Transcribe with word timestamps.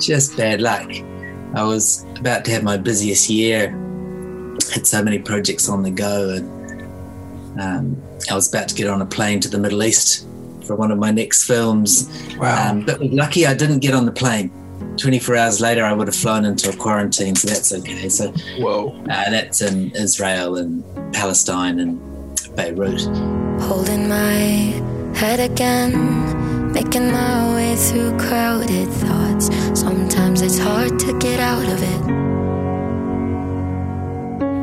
just 0.00 0.36
bad 0.36 0.60
luck. 0.60 0.90
I 1.54 1.62
was 1.62 2.04
about 2.18 2.44
to 2.44 2.50
have 2.52 2.62
my 2.62 2.76
busiest 2.76 3.30
year, 3.30 3.70
had 4.72 4.86
so 4.86 5.02
many 5.02 5.18
projects 5.18 5.68
on 5.68 5.82
the 5.82 5.90
go, 5.90 6.30
and 6.30 7.60
um, 7.60 8.02
I 8.30 8.34
was 8.34 8.52
about 8.52 8.68
to 8.68 8.74
get 8.74 8.88
on 8.88 9.00
a 9.02 9.06
plane 9.06 9.40
to 9.40 9.48
the 9.48 9.58
Middle 9.58 9.82
East 9.82 10.26
for 10.64 10.76
one 10.76 10.90
of 10.90 10.98
my 10.98 11.10
next 11.10 11.44
films. 11.44 12.08
Wow. 12.38 12.70
Um, 12.70 12.84
but 12.84 13.00
lucky 13.00 13.46
I 13.46 13.54
didn't 13.54 13.80
get 13.80 13.94
on 13.94 14.06
the 14.06 14.12
plane. 14.12 14.52
24 14.98 15.36
hours 15.36 15.60
later, 15.60 15.84
I 15.84 15.92
would 15.92 16.08
have 16.08 16.16
flown 16.16 16.44
into 16.44 16.70
a 16.70 16.76
quarantine, 16.76 17.34
so 17.36 17.48
that's 17.48 17.72
okay. 17.72 18.08
So 18.08 18.32
Whoa. 18.58 18.90
uh, 19.10 19.30
that's 19.30 19.62
in 19.62 19.90
Israel 19.92 20.56
and 20.56 20.84
Palestine 21.14 21.78
and 21.78 22.00
Beirut. 22.56 23.02
Holding 23.62 24.08
my 24.08 24.82
head 25.14 25.40
again, 25.40 25.92
making 26.84 27.10
my 27.10 27.54
way 27.54 27.74
through 27.74 28.16
crowded 28.18 28.88
thoughts. 28.88 29.46
Sometimes 29.74 30.42
it's 30.42 30.58
hard 30.58 30.96
to 31.00 31.18
get 31.18 31.40
out 31.40 31.64
of 31.64 31.82
it. 31.82 32.02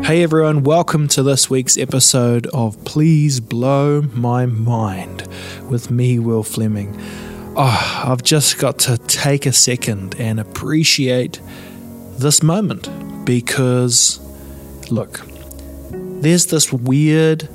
Hey 0.06 0.24
everyone, 0.24 0.64
welcome 0.64 1.10
to 1.10 1.24
this 1.24 1.50
week's 1.50 1.78
episode 1.78 2.48
of 2.48 2.82
Please 2.86 3.42
Blow 3.42 4.02
My 4.02 4.46
Mind 4.46 5.28
with 5.70 5.92
me, 5.92 6.18
Will 6.18 6.44
Fleming. 6.44 6.98
Oh, 7.58 8.04
I've 8.08 8.24
just 8.24 8.60
got 8.60 8.80
to 8.80 8.98
take 8.98 9.46
a 9.46 9.52
second 9.52 10.16
and 10.18 10.40
appreciate 10.40 11.42
this 12.18 12.42
moment 12.42 12.88
because, 13.26 14.22
look, 14.90 15.20
there's 15.92 16.46
this 16.46 16.72
weird, 16.72 17.50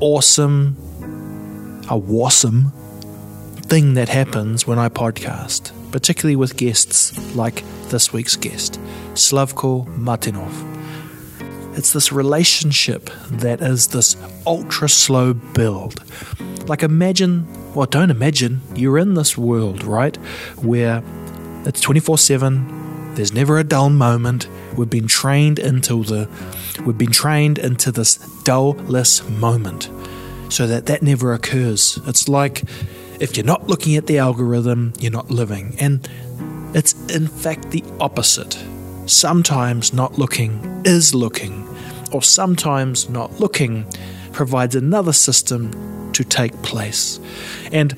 awesome, 0.00 0.78
a 1.90 2.00
wasome 2.00 2.72
thing 3.68 3.94
that 3.94 4.08
happens 4.08 4.64
when 4.64 4.78
I 4.78 4.88
podcast, 4.88 5.72
particularly 5.90 6.36
with 6.36 6.56
guests 6.56 7.34
like 7.34 7.64
this 7.88 8.12
week's 8.12 8.36
guest, 8.36 8.80
Slavko 9.14 9.86
Martinov. 9.98 10.54
It's 11.76 11.92
this 11.92 12.12
relationship 12.12 13.10
that 13.30 13.60
is 13.60 13.88
this 13.88 14.16
ultra 14.46 14.88
slow 14.88 15.34
build. 15.34 16.00
Like, 16.68 16.84
imagine, 16.84 17.46
well, 17.74 17.86
don't 17.86 18.10
imagine, 18.10 18.60
you're 18.76 18.98
in 18.98 19.14
this 19.14 19.36
world, 19.36 19.82
right? 19.82 20.16
Where 20.62 21.02
it's 21.64 21.80
24 21.80 22.18
7, 22.18 23.14
there's 23.16 23.32
never 23.32 23.58
a 23.58 23.64
dull 23.64 23.90
moment. 23.90 24.48
We've 24.76 24.88
been 24.88 25.08
trained 25.08 25.58
into 25.58 26.04
the, 26.04 26.28
we've 26.84 26.98
been 26.98 27.10
trained 27.10 27.58
into 27.58 27.90
this 27.90 28.18
dullless 28.44 29.28
moment 29.28 29.90
so 30.50 30.68
that 30.68 30.86
that 30.86 31.02
never 31.02 31.32
occurs. 31.32 31.98
It's 32.06 32.28
like 32.28 32.62
if 33.20 33.36
you're 33.36 33.46
not 33.46 33.66
looking 33.66 33.96
at 33.96 34.06
the 34.06 34.18
algorithm, 34.18 34.92
you're 34.98 35.12
not 35.12 35.30
living. 35.30 35.74
And 35.78 36.08
it's 36.74 36.92
in 37.14 37.26
fact 37.26 37.70
the 37.70 37.82
opposite. 38.00 38.62
Sometimes 39.06 39.92
not 39.92 40.18
looking 40.18 40.82
is 40.84 41.14
looking, 41.14 41.66
or 42.12 42.22
sometimes 42.22 43.08
not 43.08 43.38
looking 43.40 43.86
provides 44.32 44.74
another 44.74 45.12
system 45.12 46.12
to 46.12 46.24
take 46.24 46.52
place. 46.62 47.20
And 47.72 47.92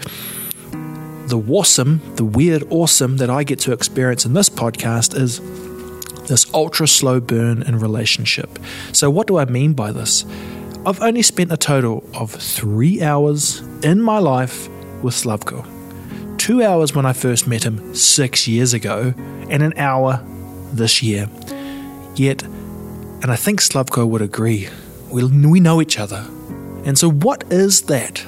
the 1.27 1.43
awesome, 1.49 2.01
the 2.17 2.25
weird 2.25 2.65
awesome 2.71 3.17
that 3.19 3.31
I 3.31 3.45
get 3.45 3.59
to 3.61 3.73
experience 3.73 4.25
in 4.25 4.35
this 4.35 4.49
podcast 4.49 5.19
is 5.19 5.41
this 6.29 6.53
ultra 6.53 6.87
slow 6.87 7.21
burn 7.21 7.63
in 7.63 7.79
relationship. 7.79 8.59
So, 8.93 9.11
what 9.11 9.27
do 9.27 9.39
I 9.39 9.47
mean 9.47 9.73
by 9.73 9.93
this? 9.93 10.25
I've 10.87 11.03
only 11.03 11.23
spent 11.23 11.53
a 11.53 11.57
total 11.57 12.05
of 12.15 12.31
three 12.31 13.03
hours 13.03 13.61
in 13.83 14.01
my 14.01 14.19
life 14.19 14.69
with 15.03 15.15
Slavko. 15.15 15.67
Two 16.39 16.63
hours 16.63 16.95
when 16.95 17.07
I 17.07 17.13
first 17.13 17.47
met 17.47 17.65
him 17.65 17.95
six 17.95 18.47
years 18.47 18.75
ago, 18.75 19.15
and 19.51 19.63
an 19.63 19.75
hour 19.77 20.25
this 20.73 21.03
year. 21.03 21.29
Yet, 22.15 22.43
and 22.43 23.27
I 23.27 23.37
think 23.37 23.61
Slavko 23.61 24.09
would 24.09 24.23
agree, 24.23 24.69
we, 25.11 25.25
we 25.25 25.61
know 25.61 25.81
each 25.81 25.99
other. 25.99 26.25
And 26.85 26.99
so, 26.99 27.11
what 27.11 27.45
is 27.51 27.83
that? 27.83 28.19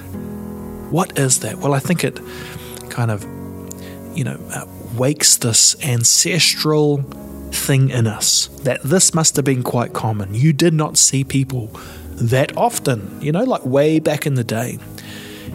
What 0.90 1.18
is 1.18 1.40
that? 1.40 1.58
Well, 1.58 1.74
I 1.74 1.78
think 1.78 2.04
it 2.04 2.20
kind 2.90 3.10
of, 3.10 3.22
you 4.16 4.24
know, 4.24 4.38
uh, 4.52 4.66
wakes 4.96 5.36
this 5.36 5.82
ancestral 5.84 6.98
thing 7.52 7.90
in 7.90 8.06
us 8.06 8.48
that 8.62 8.82
this 8.82 9.14
must 9.14 9.36
have 9.36 9.44
been 9.44 9.62
quite 9.62 9.92
common. 9.92 10.34
You 10.34 10.52
did 10.52 10.74
not 10.74 10.96
see 10.96 11.24
people 11.24 11.70
that 12.16 12.56
often, 12.56 13.20
you 13.20 13.32
know, 13.32 13.44
like 13.44 13.64
way 13.64 13.98
back 13.98 14.26
in 14.26 14.34
the 14.34 14.44
day. 14.44 14.78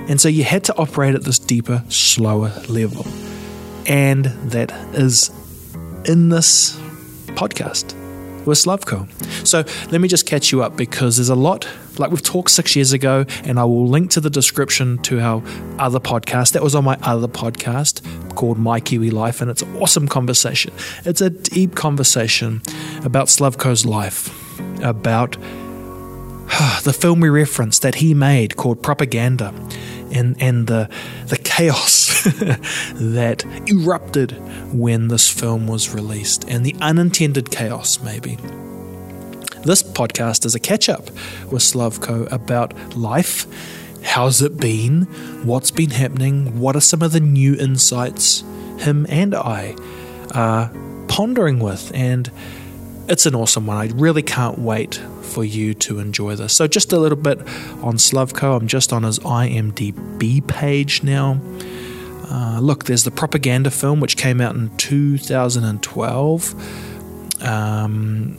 And 0.08 0.22
so 0.22 0.28
you 0.30 0.44
had 0.44 0.64
to 0.66 0.76
operate 0.78 1.16
at 1.16 1.24
this 1.24 1.40
deeper, 1.40 1.84
slower 1.90 2.52
level. 2.70 3.06
And 3.88 4.26
that 4.52 4.72
is 4.96 5.30
in 6.06 6.30
this 6.30 6.78
podcast 7.36 7.94
with 8.46 8.60
Slavko. 8.60 9.08
So 9.46 9.64
let 9.92 10.02
me 10.02 10.08
just 10.08 10.26
catch 10.26 10.52
you 10.52 10.62
up 10.62 10.78
because 10.78 11.18
there's 11.18 11.30
a 11.30 11.36
lot, 11.36 11.68
like 11.98 12.12
we've 12.12 12.22
talked 12.22 12.52
six 12.52 12.76
years 12.76 12.94
ago, 12.94 13.26
and 13.44 13.60
I 13.60 13.64
will 13.64 13.88
link 13.88 14.12
to 14.12 14.22
the 14.22 14.30
description 14.30 15.00
to 15.00 15.20
our 15.20 15.44
other 15.80 16.00
podcast. 16.00 16.54
That 16.54 16.64
was 16.64 16.76
on 16.76 16.84
my 16.84 16.98
other 17.02 17.28
podcast 17.28 18.02
called 18.36 18.60
My 18.60 18.80
Kiwi 18.80 19.10
Life, 19.10 19.42
and 19.42 19.50
it's 19.50 19.62
an 19.62 19.76
awesome 19.78 20.08
conversation. 20.08 20.74
It's 21.06 21.22
a 21.22 21.30
deep 21.30 21.76
conversation 21.76 22.62
about 23.04 23.28
Slavko's 23.28 23.86
life, 23.86 24.30
about 24.84 25.38
the 26.84 26.94
film 26.94 27.20
we 27.20 27.30
referenced 27.30 27.82
that 27.82 27.96
he 27.96 28.14
made 28.14 28.56
called 28.56 28.82
Propaganda 28.82 29.54
and 30.12 30.42
and 30.42 30.68
the 30.68 30.90
the 31.28 31.38
chaos 31.38 32.24
that 32.94 33.44
erupted 33.68 34.32
when 34.74 35.08
this 35.08 35.30
film 35.30 35.68
was 35.68 35.94
released 35.94 36.48
and 36.48 36.66
the 36.66 36.76
unintended 36.82 37.52
chaos 37.52 38.00
maybe. 38.02 38.38
This 39.64 39.82
podcast 39.82 40.46
is 40.46 40.54
a 40.54 40.60
catch 40.60 40.90
up 40.90 41.08
with 41.52 41.64
Slavko 41.64 42.32
about 42.32 42.96
life 42.96 43.48
how's 44.06 44.40
it 44.42 44.58
been 44.58 45.02
what's 45.46 45.72
been 45.72 45.90
happening 45.90 46.60
what 46.60 46.76
are 46.76 46.82
some 46.82 47.02
of 47.02 47.12
the 47.12 47.20
new 47.20 47.56
insights 47.56 48.42
him 48.78 49.06
and 49.10 49.34
I 49.34 49.76
are 50.36 50.72
pondering 51.08 51.60
with 51.60 51.92
and 51.96 52.32
it's 53.08 53.26
an 53.26 53.36
awesome 53.36 53.68
one. 53.68 53.78
I 53.78 53.92
really 53.94 54.24
can't 54.24 54.60
wait 54.60 54.96
for 55.22 55.44
you 55.44 55.74
to 55.76 56.00
enjoy 56.00 56.36
this. 56.36 56.54
So, 56.54 56.68
just 56.68 56.94
a 56.94 57.00
little 57.00 57.18
bit 57.18 57.40
on 57.82 57.98
Slavko. 57.98 58.60
I'm 58.60 58.68
just 58.68 58.94
on 58.94 59.04
his 59.04 59.20
IMDb 59.20 60.46
page 60.48 61.04
now. 61.04 61.40
Uh, 62.30 62.60
look, 62.60 62.86
there's 62.86 63.04
the 63.04 63.12
propaganda 63.12 63.70
film 63.70 64.00
which 64.00 64.18
came 64.18 64.42
out 64.42 64.56
in 64.56 64.76
2012. 64.78 67.44
Um, 67.44 68.38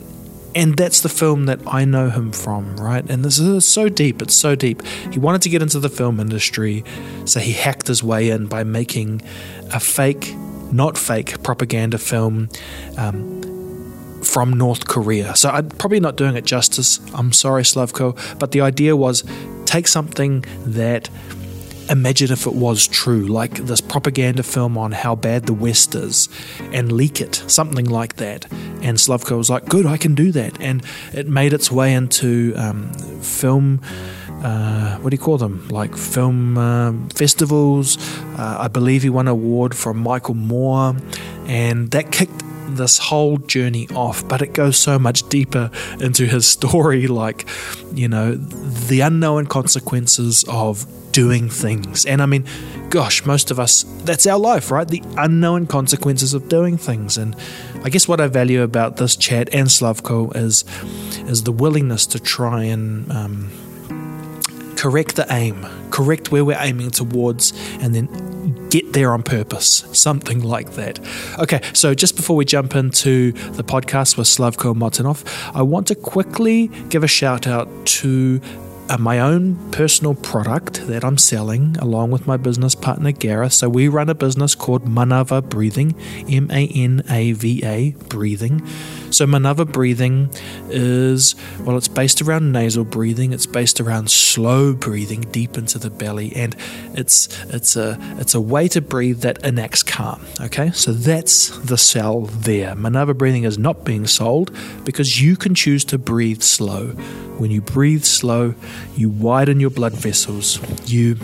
and 0.55 0.75
that's 0.75 1.01
the 1.01 1.09
film 1.09 1.45
that 1.45 1.59
I 1.67 1.85
know 1.85 2.09
him 2.09 2.31
from, 2.31 2.77
right? 2.77 3.07
And 3.09 3.23
this 3.23 3.37
is 3.37 3.67
so 3.67 3.89
deep, 3.89 4.21
it's 4.21 4.33
so 4.33 4.55
deep. 4.55 4.81
He 5.11 5.19
wanted 5.19 5.43
to 5.43 5.49
get 5.49 5.61
into 5.61 5.79
the 5.79 5.89
film 5.89 6.19
industry, 6.19 6.83
so 7.25 7.39
he 7.39 7.51
hacked 7.51 7.87
his 7.87 8.03
way 8.03 8.31
in 8.31 8.47
by 8.47 8.63
making 8.63 9.21
a 9.71 9.79
fake, 9.79 10.33
not 10.71 10.97
fake, 10.97 11.43
propaganda 11.43 11.99
film. 11.99 12.49
Um, 12.97 13.36
from 14.23 14.53
North 14.53 14.87
Korea. 14.87 15.35
So 15.35 15.49
I'm 15.49 15.69
probably 15.69 15.99
not 15.99 16.15
doing 16.15 16.35
it 16.35 16.45
justice. 16.45 16.99
I'm 17.13 17.31
sorry, 17.31 17.63
Slavko. 17.63 18.39
But 18.39 18.51
the 18.51 18.61
idea 18.61 18.95
was 18.95 19.23
take 19.65 19.87
something 19.87 20.45
that 20.65 21.09
imagine 21.89 22.31
if 22.31 22.45
it 22.45 22.53
was 22.53 22.87
true, 22.87 23.25
like 23.27 23.53
this 23.55 23.81
propaganda 23.81 24.43
film 24.43 24.77
on 24.77 24.91
how 24.91 25.15
bad 25.15 25.45
the 25.45 25.53
West 25.53 25.95
is, 25.95 26.29
and 26.73 26.91
leak 26.91 27.21
it, 27.21 27.35
something 27.47 27.85
like 27.85 28.17
that. 28.17 28.45
And 28.81 28.97
Slavko 28.97 29.37
was 29.37 29.49
like, 29.49 29.65
good, 29.65 29.85
I 29.85 29.97
can 29.97 30.15
do 30.15 30.31
that. 30.33 30.59
And 30.61 30.83
it 31.13 31.27
made 31.27 31.53
its 31.53 31.71
way 31.71 31.93
into 31.93 32.53
um, 32.57 32.91
film. 33.21 33.81
Uh, 34.43 34.97
what 34.97 35.09
do 35.09 35.15
you 35.15 35.21
call 35.21 35.37
them? 35.37 35.67
Like 35.69 35.95
film 35.97 36.57
uh, 36.57 36.93
festivals. 37.15 37.97
Uh, 38.37 38.57
I 38.59 38.67
believe 38.67 39.03
he 39.03 39.09
won 39.09 39.27
an 39.27 39.31
award 39.31 39.75
from 39.75 39.97
Michael 39.97 40.35
Moore, 40.35 40.95
and 41.47 41.89
that 41.91 42.11
kicked 42.11 42.43
this 42.77 42.97
whole 42.97 43.37
journey 43.37 43.87
off, 43.93 44.27
but 44.27 44.41
it 44.41 44.53
goes 44.53 44.77
so 44.77 44.97
much 44.97 45.27
deeper 45.29 45.69
into 45.99 46.25
his 46.25 46.45
story, 46.47 47.07
like, 47.07 47.45
you 47.93 48.07
know, 48.07 48.35
the 48.35 49.01
unknown 49.01 49.47
consequences 49.47 50.45
of 50.47 50.85
doing 51.11 51.49
things. 51.49 52.05
And 52.05 52.21
I 52.21 52.27
mean, 52.27 52.45
gosh, 52.89 53.25
most 53.25 53.49
of 53.49 53.59
us, 53.59 53.83
that's 54.03 54.27
our 54.27 54.37
life, 54.37 54.69
right? 54.69 54.87
The 54.87 55.01
unknown 55.17 55.65
consequences 55.65 56.33
of 56.33 56.47
doing 56.47 56.77
things. 56.77 57.17
And 57.17 57.35
I 57.83 57.89
guess 57.89 58.07
what 58.07 58.21
I 58.21 58.27
value 58.27 58.61
about 58.61 58.97
this 58.97 59.15
chat 59.15 59.49
and 59.51 59.67
Slavko 59.67 60.35
is, 60.35 60.63
is 61.27 61.43
the 61.43 61.51
willingness 61.51 62.05
to 62.07 62.19
try 62.19 62.63
and 62.63 63.11
um, 63.11 63.51
correct 64.75 65.15
the 65.15 65.25
aim, 65.31 65.65
correct 65.89 66.31
where 66.31 66.45
we're 66.45 66.57
aiming 66.59 66.91
towards, 66.91 67.51
and 67.81 67.95
then 67.95 68.07
get 68.69 68.93
there 68.93 69.13
on 69.13 69.23
purpose, 69.23 69.85
something 69.91 70.41
like 70.41 70.71
that. 70.73 70.99
Okay, 71.39 71.61
so 71.73 71.93
just 71.93 72.15
before 72.15 72.35
we 72.35 72.45
jump 72.45 72.75
into 72.75 73.31
the 73.53 73.63
podcast 73.63 74.17
with 74.17 74.27
Slavko 74.27 74.75
Martinov, 74.75 75.23
I 75.55 75.61
want 75.61 75.87
to 75.87 75.95
quickly 75.95 76.67
give 76.89 77.03
a 77.03 77.07
shout 77.07 77.47
out 77.47 77.67
to 77.85 78.39
Uh, 78.89 78.97
my 78.97 79.19
own 79.19 79.55
personal 79.71 80.15
product 80.15 80.87
that 80.87 81.03
I'm 81.03 81.17
selling 81.17 81.75
along 81.79 82.11
with 82.11 82.25
my 82.25 82.37
business 82.37 82.73
partner 82.73 83.11
Gareth. 83.11 83.53
So 83.53 83.67
we 83.67 83.89
run 83.89 84.09
a 84.09 84.15
business 84.15 84.55
called 84.55 84.85
Manava 84.85 85.41
Breathing, 85.47 85.93
M 86.29 86.49
A 86.51 86.67
N 86.67 87.03
A 87.09 87.33
V 87.33 87.63
A 87.65 87.91
Breathing. 88.07 88.65
So 89.09 89.25
Manava 89.25 89.69
breathing 89.69 90.29
is 90.69 91.35
well, 91.61 91.77
it's 91.77 91.87
based 91.87 92.21
around 92.21 92.51
nasal 92.51 92.83
breathing. 92.83 93.33
It's 93.33 93.45
based 93.45 93.79
around 93.79 94.11
slow 94.11 94.73
breathing 94.73 95.21
deep 95.31 95.57
into 95.57 95.79
the 95.79 95.89
belly, 95.89 96.35
and 96.35 96.55
it's 96.93 97.29
it's 97.45 97.75
a 97.75 97.97
it's 98.19 98.35
a 98.35 98.41
way 98.41 98.67
to 98.69 98.81
breathe 98.81 99.21
that 99.21 99.43
enacts 99.43 99.83
calm. 99.83 100.25
Okay, 100.41 100.71
so 100.71 100.91
that's 100.91 101.57
the 101.59 101.77
sell 101.77 102.21
there. 102.21 102.75
Manava 102.75 103.17
breathing 103.17 103.43
is 103.43 103.57
not 103.57 103.85
being 103.85 104.07
sold 104.07 104.51
because 104.83 105.21
you 105.21 105.37
can 105.37 105.55
choose 105.55 105.85
to 105.85 105.97
breathe 105.97 106.41
slow. 106.41 106.87
When 107.37 107.51
you 107.51 107.61
breathe 107.61 108.03
slow, 108.03 108.55
you 108.95 109.09
widen 109.09 109.59
your 109.59 109.69
blood 109.69 109.93
vessels. 109.93 110.59
You 110.89 111.17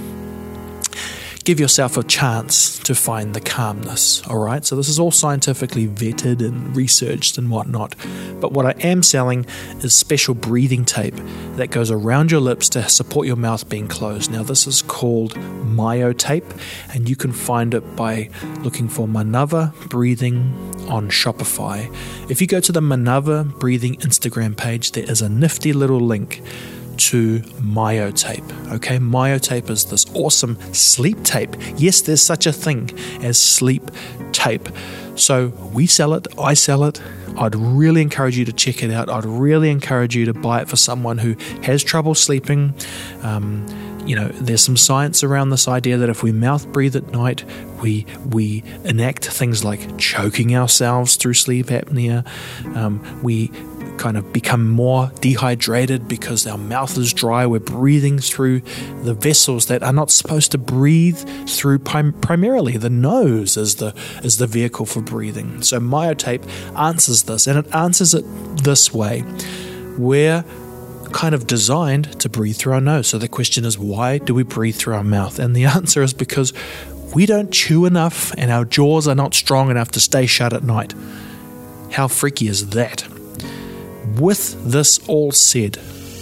give 1.44 1.60
yourself 1.60 1.98
a 1.98 2.04
chance 2.04 2.80
to 2.80 2.96
find 2.96 3.34
the 3.34 3.42
calmness. 3.42 4.26
All 4.28 4.38
right, 4.38 4.64
so 4.64 4.76
this 4.76 4.88
is 4.88 5.00
all 5.00 5.12
scientifically 5.12 5.88
vetted 5.88 6.40
and 6.40 6.76
researched 6.76 7.38
and 7.38 7.50
whatnot. 7.50 7.96
But 8.40 8.54
what 8.54 8.66
I 8.66 8.72
am 8.80 9.04
selling 9.04 9.46
is 9.82 9.94
special 9.94 10.36
breathing 10.36 10.86
tape 10.86 11.16
that 11.56 11.70
goes 11.70 11.92
around 11.92 12.32
your 12.32 12.40
lips 12.40 12.70
to 12.70 12.88
support 12.88 13.28
your 13.28 13.36
mouth 13.36 13.68
being 13.70 13.88
closed. 13.88 14.32
Now, 14.32 14.44
this 14.44 14.68
is 14.68 14.82
called 14.82 15.34
Myotape, 15.34 16.60
and 16.94 17.10
you 17.10 17.16
can 17.16 17.34
find 17.34 17.74
it 17.74 17.96
by 17.96 18.30
looking 18.62 18.88
for 18.88 19.08
Manava 19.08 19.74
Breathing 19.90 20.54
on 20.90 21.10
Shopify. 21.10 21.94
If 22.30 22.42
you 22.42 22.48
go 22.48 22.60
to 22.62 22.72
the 22.72 22.82
Manava 22.82 23.58
Breathing 23.60 23.96
Instagram 23.98 24.56
page, 24.56 24.94
there 24.94 25.10
is 25.10 25.22
a 25.22 25.30
nifty 25.30 25.74
little 25.74 26.00
link 26.00 26.42
to 26.98 27.40
myotape. 27.62 28.74
Okay, 28.74 28.98
myotape 28.98 29.70
is 29.70 29.86
this 29.86 30.06
awesome 30.14 30.58
sleep 30.74 31.24
tape. 31.24 31.56
Yes, 31.78 32.02
there's 32.02 32.22
such 32.22 32.46
a 32.46 32.54
thing 32.54 32.92
as 33.22 33.38
sleep 33.38 33.92
tape. 34.32 34.70
So 35.16 35.48
we 35.74 35.88
sell 35.88 36.14
it, 36.14 36.28
I 36.38 36.54
sell 36.54 36.84
it. 36.86 37.02
I'd 37.38 37.56
really 37.56 38.02
encourage 38.02 38.38
you 38.38 38.46
to 38.46 38.54
check 38.54 38.84
it 38.84 38.92
out. 38.92 39.10
I'd 39.10 39.26
really 39.26 39.70
encourage 39.70 40.16
you 40.16 40.26
to 40.26 40.34
buy 40.34 40.62
it 40.62 40.70
for 40.70 40.76
someone 40.76 41.18
who 41.18 41.36
has 41.64 41.84
trouble 41.84 42.16
sleeping. 42.16 42.74
Um, 43.22 43.66
you 44.06 44.16
know, 44.16 44.28
there's 44.30 44.62
some 44.62 44.76
science 44.76 45.24
around 45.24 45.50
this 45.50 45.68
idea 45.68 45.98
that 45.98 46.10
if 46.10 46.24
we 46.24 46.32
mouth 46.32 46.68
breathe 46.72 46.96
at 46.96 47.12
night, 47.12 47.46
we 47.82 48.06
we 48.30 48.64
enact 48.84 49.26
things 49.26 49.64
like 49.64 49.98
choking 49.98 50.56
ourselves 50.56 51.16
through 51.16 51.36
sleep 51.36 51.68
apnea. 51.68 52.26
Um, 52.76 53.22
we 53.24 53.50
kind 53.98 54.18
of 54.18 54.34
become 54.34 54.70
more 54.70 55.12
dehydrated 55.22 56.08
because 56.08 56.48
our 56.48 56.58
mouth 56.58 56.98
is 56.98 57.14
dry. 57.14 57.46
We're 57.46 57.60
breathing 57.60 58.20
through 58.20 58.62
the 59.04 59.14
vessels 59.14 59.68
that 59.68 59.84
are 59.84 59.94
not 59.94 60.12
supposed 60.12 60.52
to 60.52 60.58
breathe 60.58 61.18
through 61.48 61.80
prim- 61.80 62.14
primarily. 62.14 62.78
The 62.78 62.90
nose 62.90 63.58
is 63.58 63.76
the 63.76 63.94
is 64.24 64.38
the 64.38 64.48
vehicle 64.48 64.86
for 64.86 65.02
breathing. 65.02 65.62
So 65.62 65.80
myotape 65.80 66.44
answers 66.78 67.23
this, 67.26 67.48
and 67.48 67.60
it 67.60 67.74
answers 67.74 68.14
it 68.14 68.26
this 68.64 68.94
way. 68.94 69.24
We're 69.98 70.44
kind 71.12 71.36
of 71.36 71.48
designed 71.48 72.20
to 72.20 72.30
breathe 72.30 72.58
through 72.58 72.74
our 72.74 72.82
nose. 72.82 73.08
So 73.08 73.18
the 73.18 73.28
question 73.28 73.66
is, 73.66 73.78
why 73.78 74.18
do 74.18 74.34
we 74.34 74.44
breathe 74.44 74.76
through 74.76 74.96
our 74.96 75.04
mouth? 75.04 75.40
And 75.40 75.56
the 75.56 75.66
answer 75.80 76.02
is 76.02 76.14
because 76.14 76.54
we 77.14 77.26
don't 77.26 77.52
chew 77.52 77.86
enough 77.86 78.34
and 78.38 78.52
our 78.52 78.66
jaws 78.66 79.08
are 79.08 79.16
not 79.16 79.34
strong 79.34 79.70
enough 79.70 79.92
to 79.92 80.00
stay 80.00 80.26
shut 80.26 80.54
at 80.54 80.64
night. 80.64 80.94
How 81.92 82.08
freaky 82.08 82.48
is 82.48 82.70
that? 82.70 83.08
With 84.16 84.64
this 84.70 85.08
all 85.08 85.32
said, 85.32 85.78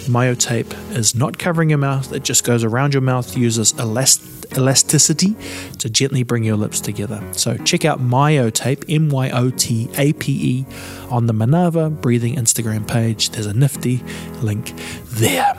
myotape 0.07 0.73
is 0.95 1.15
not 1.15 1.37
covering 1.37 1.69
your 1.69 1.79
mouth, 1.79 2.11
it 2.13 2.23
just 2.23 2.43
goes 2.43 2.63
around 2.63 2.93
your 2.93 3.01
mouth, 3.01 3.37
uses 3.37 3.73
elast- 3.73 4.55
elasticity 4.57 5.35
to 5.77 5.89
gently 5.89 6.23
bring 6.23 6.43
your 6.43 6.55
lips 6.55 6.79
together. 6.79 7.21
So 7.33 7.57
check 7.57 7.85
out 7.85 7.99
myotape, 7.99 8.85
M 8.89 9.09
Y 9.09 9.29
O 9.31 9.49
T 9.49 9.89
A 9.97 10.13
P 10.13 10.31
E, 10.31 10.65
on 11.09 11.27
the 11.27 11.33
Manava 11.33 11.89
Breathing 12.01 12.35
Instagram 12.35 12.87
page. 12.87 13.29
There's 13.31 13.45
a 13.45 13.53
nifty 13.53 14.03
link 14.41 14.73
there. 15.05 15.55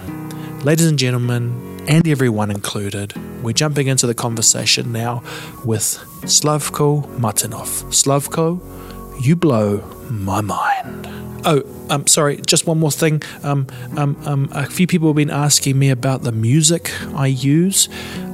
Ladies 0.65 0.87
and 0.87 0.99
gentlemen, 0.99 1.85
and 1.89 2.07
everyone 2.07 2.51
included, 2.51 3.15
we're 3.43 3.53
jumping 3.53 3.89
into 3.89 4.07
the 4.07 4.15
conversation 4.15 4.93
now 4.93 5.23
with 5.65 5.99
Slavko 6.23 7.05
Martinov. 7.19 7.85
Slavko, 7.91 8.61
you 9.25 9.35
blow 9.35 9.79
my 10.11 10.41
mind. 10.41 11.22
Oh, 11.45 11.63
um, 11.91 12.07
sorry, 12.07 12.41
just 12.47 12.67
one 12.67 12.79
more 12.79 12.93
thing. 12.93 13.23
Um, 13.43 13.67
um, 13.97 14.17
um, 14.27 14.49
a 14.53 14.67
few 14.67 14.87
people 14.87 15.09
have 15.09 15.17
been 15.17 15.31
asking 15.31 15.79
me 15.79 15.91
about 15.91 16.23
the 16.23 16.33
music 16.33 16.93
I 17.15 17.27
use 17.27 17.89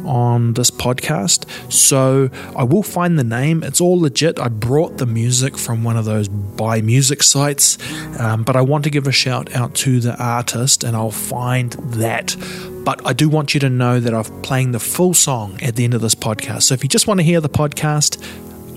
on 0.04 0.54
this 0.54 0.70
podcast. 0.70 1.48
So 1.72 2.30
I 2.56 2.64
will 2.64 2.82
find 2.82 3.18
the 3.18 3.24
name. 3.24 3.62
It's 3.62 3.80
all 3.80 4.00
legit. 4.00 4.38
I 4.38 4.48
brought 4.48 4.98
the 4.98 5.06
music 5.06 5.56
from 5.56 5.84
one 5.84 5.96
of 5.96 6.04
those 6.04 6.28
buy 6.28 6.80
music 6.80 7.22
sites, 7.22 7.78
um, 8.18 8.42
but 8.42 8.56
I 8.56 8.60
want 8.62 8.84
to 8.84 8.90
give 8.90 9.06
a 9.06 9.12
shout 9.12 9.54
out 9.54 9.74
to 9.76 10.00
the 10.00 10.16
artist 10.22 10.84
and 10.84 10.96
I'll 10.96 11.10
find 11.10 11.72
that. 11.72 12.36
But 12.84 13.06
I 13.06 13.12
do 13.12 13.28
want 13.28 13.54
you 13.54 13.60
to 13.60 13.70
know 13.70 14.00
that 14.00 14.14
I'm 14.14 14.24
playing 14.42 14.72
the 14.72 14.80
full 14.80 15.14
song 15.14 15.58
at 15.62 15.76
the 15.76 15.84
end 15.84 15.94
of 15.94 16.00
this 16.00 16.14
podcast. 16.14 16.62
So 16.64 16.74
if 16.74 16.82
you 16.82 16.88
just 16.88 17.06
want 17.06 17.20
to 17.20 17.24
hear 17.24 17.40
the 17.40 17.48
podcast, 17.48 18.22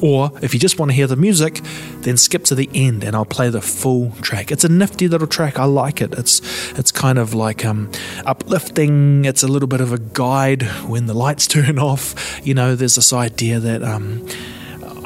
or 0.01 0.31
if 0.41 0.53
you 0.53 0.59
just 0.59 0.79
want 0.79 0.91
to 0.91 0.95
hear 0.95 1.07
the 1.07 1.15
music, 1.15 1.61
then 1.99 2.17
skip 2.17 2.43
to 2.45 2.55
the 2.55 2.69
end 2.73 3.03
and 3.03 3.15
I'll 3.15 3.25
play 3.25 3.49
the 3.49 3.61
full 3.61 4.11
track. 4.21 4.51
It's 4.51 4.63
a 4.63 4.69
nifty 4.69 5.07
little 5.07 5.27
track. 5.27 5.59
I 5.59 5.65
like 5.65 6.01
it. 6.01 6.13
It's 6.13 6.41
it's 6.77 6.91
kind 6.91 7.17
of 7.17 7.33
like 7.33 7.63
um, 7.63 7.91
uplifting. 8.25 9.25
It's 9.25 9.43
a 9.43 9.47
little 9.47 9.67
bit 9.67 9.81
of 9.81 9.93
a 9.93 9.99
guide 9.99 10.63
when 10.87 11.05
the 11.05 11.13
lights 11.13 11.47
turn 11.55 11.79
off. 11.79 12.41
You 12.43 12.53
know, 12.53 12.75
there's 12.75 12.95
this 12.95 13.13
idea 13.13 13.59
that 13.59 13.83
um, 13.83 14.27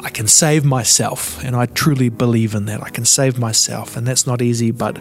I 0.06 0.08
can 0.08 0.28
save 0.28 0.64
myself, 0.64 1.42
and 1.42 1.56
I 1.56 1.66
truly 1.66 2.10
believe 2.10 2.54
in 2.54 2.66
that. 2.66 2.80
I 2.80 2.90
can 2.90 3.04
save 3.04 3.40
myself, 3.40 3.96
and 3.96 4.06
that's 4.06 4.24
not 4.24 4.40
easy, 4.40 4.70
but 4.70 4.96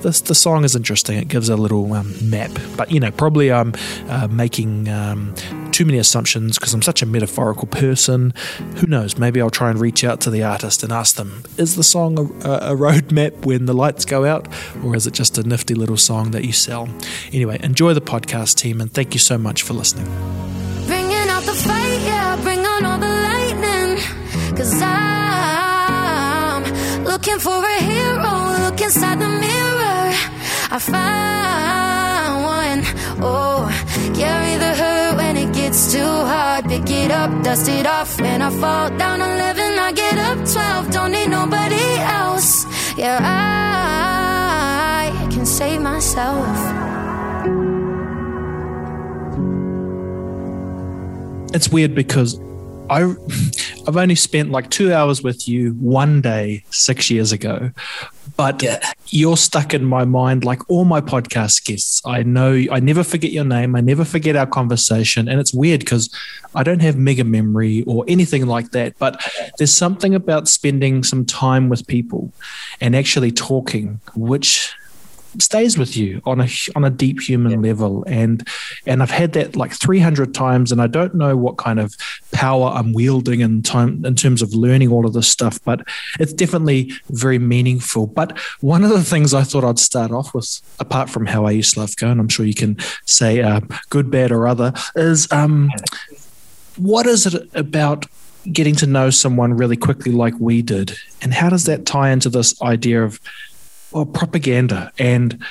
this 0.00 0.20
the 0.20 0.34
song 0.34 0.64
is 0.64 0.74
interesting. 0.74 1.16
It 1.16 1.28
gives 1.28 1.48
a 1.48 1.54
little 1.54 1.92
um, 1.92 2.12
map, 2.28 2.50
but 2.76 2.90
you 2.90 2.98
know, 2.98 3.12
probably 3.12 3.52
I'm 3.52 3.72
uh, 4.08 4.26
making 4.26 4.88
um, 4.88 5.32
too 5.70 5.84
many 5.84 5.98
assumptions 5.98 6.58
because 6.58 6.74
I'm 6.74 6.82
such 6.82 7.02
a 7.02 7.06
metaphorical 7.06 7.68
person. 7.68 8.34
Who 8.78 8.88
knows? 8.88 9.16
Maybe 9.16 9.40
I'll 9.40 9.48
try 9.48 9.70
and 9.70 9.78
reach 9.78 10.02
out 10.02 10.20
to 10.22 10.30
the 10.30 10.42
artist 10.42 10.82
and 10.82 10.92
ask 10.92 11.14
them: 11.14 11.44
Is 11.56 11.76
the 11.76 11.84
song 11.84 12.18
a, 12.18 12.72
a 12.72 12.76
roadmap 12.76 13.46
when 13.46 13.66
the 13.66 13.74
lights 13.74 14.04
go 14.04 14.24
out, 14.24 14.48
or 14.82 14.96
is 14.96 15.06
it 15.06 15.14
just 15.14 15.38
a 15.38 15.44
nifty 15.44 15.76
little 15.76 15.96
song 15.96 16.32
that 16.32 16.44
you 16.44 16.52
sell? 16.52 16.88
Anyway, 17.32 17.60
enjoy 17.62 17.94
the 17.94 18.00
podcast, 18.00 18.56
team, 18.56 18.80
and 18.80 18.92
thank 18.92 19.14
you 19.14 19.20
so 19.20 19.38
much 19.38 19.62
for 19.62 19.74
listening. 19.74 20.08
Looking 27.28 27.40
for 27.40 27.64
a 27.64 27.80
hero, 27.82 28.58
look 28.64 28.80
inside 28.80 29.20
the 29.20 29.28
mirror. 29.28 30.12
I 30.70 30.78
found 30.78 32.44
one. 32.44 32.82
Oh, 33.22 33.68
carry 34.14 34.56
the 34.56 34.74
hurt 34.74 35.16
when 35.16 35.36
it 35.36 35.52
gets 35.52 35.92
too 35.92 35.98
hard. 36.00 36.64
Pick 36.66 36.88
it 36.90 37.10
up, 37.10 37.42
dust 37.42 37.68
it 37.68 37.86
off. 37.86 38.18
When 38.20 38.40
I 38.40 38.50
fall 38.50 38.88
down 38.96 39.20
11, 39.20 39.78
I 39.78 39.92
get 39.92 40.16
up 40.18 40.38
12. 40.46 40.90
Don't 40.90 41.12
need 41.12 41.28
nobody 41.28 41.98
else. 41.98 42.64
Yeah, 42.96 43.18
I 43.22 45.10
can 45.30 45.44
save 45.44 45.82
myself. 45.82 46.46
it's 51.54 51.70
weird 51.70 51.94
because 51.94 52.38
I 52.90 53.14
I've 53.86 53.96
only 53.96 54.14
spent 54.14 54.50
like 54.50 54.70
two 54.70 54.92
hours 54.92 55.22
with 55.22 55.48
you 55.48 55.72
one 55.74 56.20
day 56.20 56.64
six 56.70 57.10
years 57.10 57.32
ago, 57.32 57.70
but 58.36 58.62
Yeah. 58.62 58.78
you're 59.08 59.36
stuck 59.36 59.72
in 59.74 59.84
my 59.84 60.04
mind 60.04 60.44
like 60.44 60.60
all 60.70 60.84
my 60.84 61.00
podcast 61.00 61.64
guests. 61.64 62.02
I 62.04 62.22
know 62.22 62.64
I 62.70 62.80
never 62.80 63.02
forget 63.04 63.32
your 63.32 63.44
name. 63.44 63.74
I 63.76 63.80
never 63.80 64.04
forget 64.04 64.36
our 64.36 64.46
conversation, 64.46 65.28
and 65.28 65.40
it's 65.40 65.54
weird 65.54 65.80
because 65.80 66.10
I 66.54 66.62
don't 66.62 66.80
have 66.80 66.96
mega 66.96 67.24
memory 67.24 67.82
or 67.86 68.04
anything 68.08 68.46
like 68.46 68.70
that. 68.72 68.98
But 68.98 69.22
there's 69.58 69.72
something 69.72 70.14
about 70.14 70.48
spending 70.48 71.02
some 71.04 71.24
time 71.24 71.68
with 71.68 71.86
people 71.86 72.32
and 72.80 72.94
actually 72.94 73.32
talking, 73.32 74.00
which 74.14 74.72
stays 75.40 75.78
with 75.78 75.96
you 75.96 76.20
on 76.24 76.40
a 76.40 76.48
on 76.76 76.84
a 76.84 76.90
deep 76.90 77.20
human 77.20 77.62
level. 77.62 78.04
And 78.06 78.46
and 78.86 79.02
I've 79.02 79.10
had 79.10 79.32
that 79.32 79.56
like 79.56 79.72
300 79.72 80.34
times 80.34 80.72
and 80.72 80.80
I 80.80 80.86
don't 80.86 81.14
know 81.14 81.36
what 81.36 81.56
kind 81.56 81.80
of 81.80 81.94
power 82.32 82.70
I'm 82.70 82.92
wielding 82.92 83.40
in 83.40 83.62
time 83.62 84.04
in 84.04 84.14
terms 84.14 84.42
of 84.42 84.52
learning 84.54 84.90
all 84.90 85.06
of 85.06 85.12
this 85.12 85.28
stuff 85.28 85.58
but 85.64 85.86
it's 86.18 86.32
definitely 86.32 86.92
very 87.10 87.38
meaningful. 87.38 88.06
But 88.06 88.38
one 88.60 88.84
of 88.84 88.90
the 88.90 89.04
things 89.04 89.34
I 89.34 89.42
thought 89.42 89.64
I'd 89.64 89.78
start 89.78 90.10
off 90.10 90.34
with 90.34 90.60
apart 90.78 91.10
from 91.10 91.26
how 91.26 91.46
I 91.46 91.52
use 91.52 91.74
Slavko 91.74 92.10
and 92.10 92.20
I'm 92.20 92.28
sure 92.28 92.46
you 92.46 92.54
can 92.54 92.76
say 93.04 93.42
uh, 93.42 93.60
good 93.90 94.10
bad 94.10 94.32
or 94.32 94.46
other 94.46 94.72
is 94.94 95.30
um 95.32 95.70
what 96.76 97.06
is 97.06 97.26
it 97.26 97.48
about 97.54 98.06
getting 98.52 98.74
to 98.76 98.86
know 98.86 99.10
someone 99.10 99.54
really 99.54 99.76
quickly 99.76 100.12
like 100.12 100.34
we 100.38 100.62
did? 100.62 100.96
And 101.20 101.34
how 101.34 101.50
does 101.50 101.64
that 101.64 101.86
tie 101.86 102.10
into 102.10 102.30
this 102.30 102.60
idea 102.62 103.02
of 103.02 103.20
well, 103.92 104.06
propaganda 104.06 104.92
and 104.98 105.42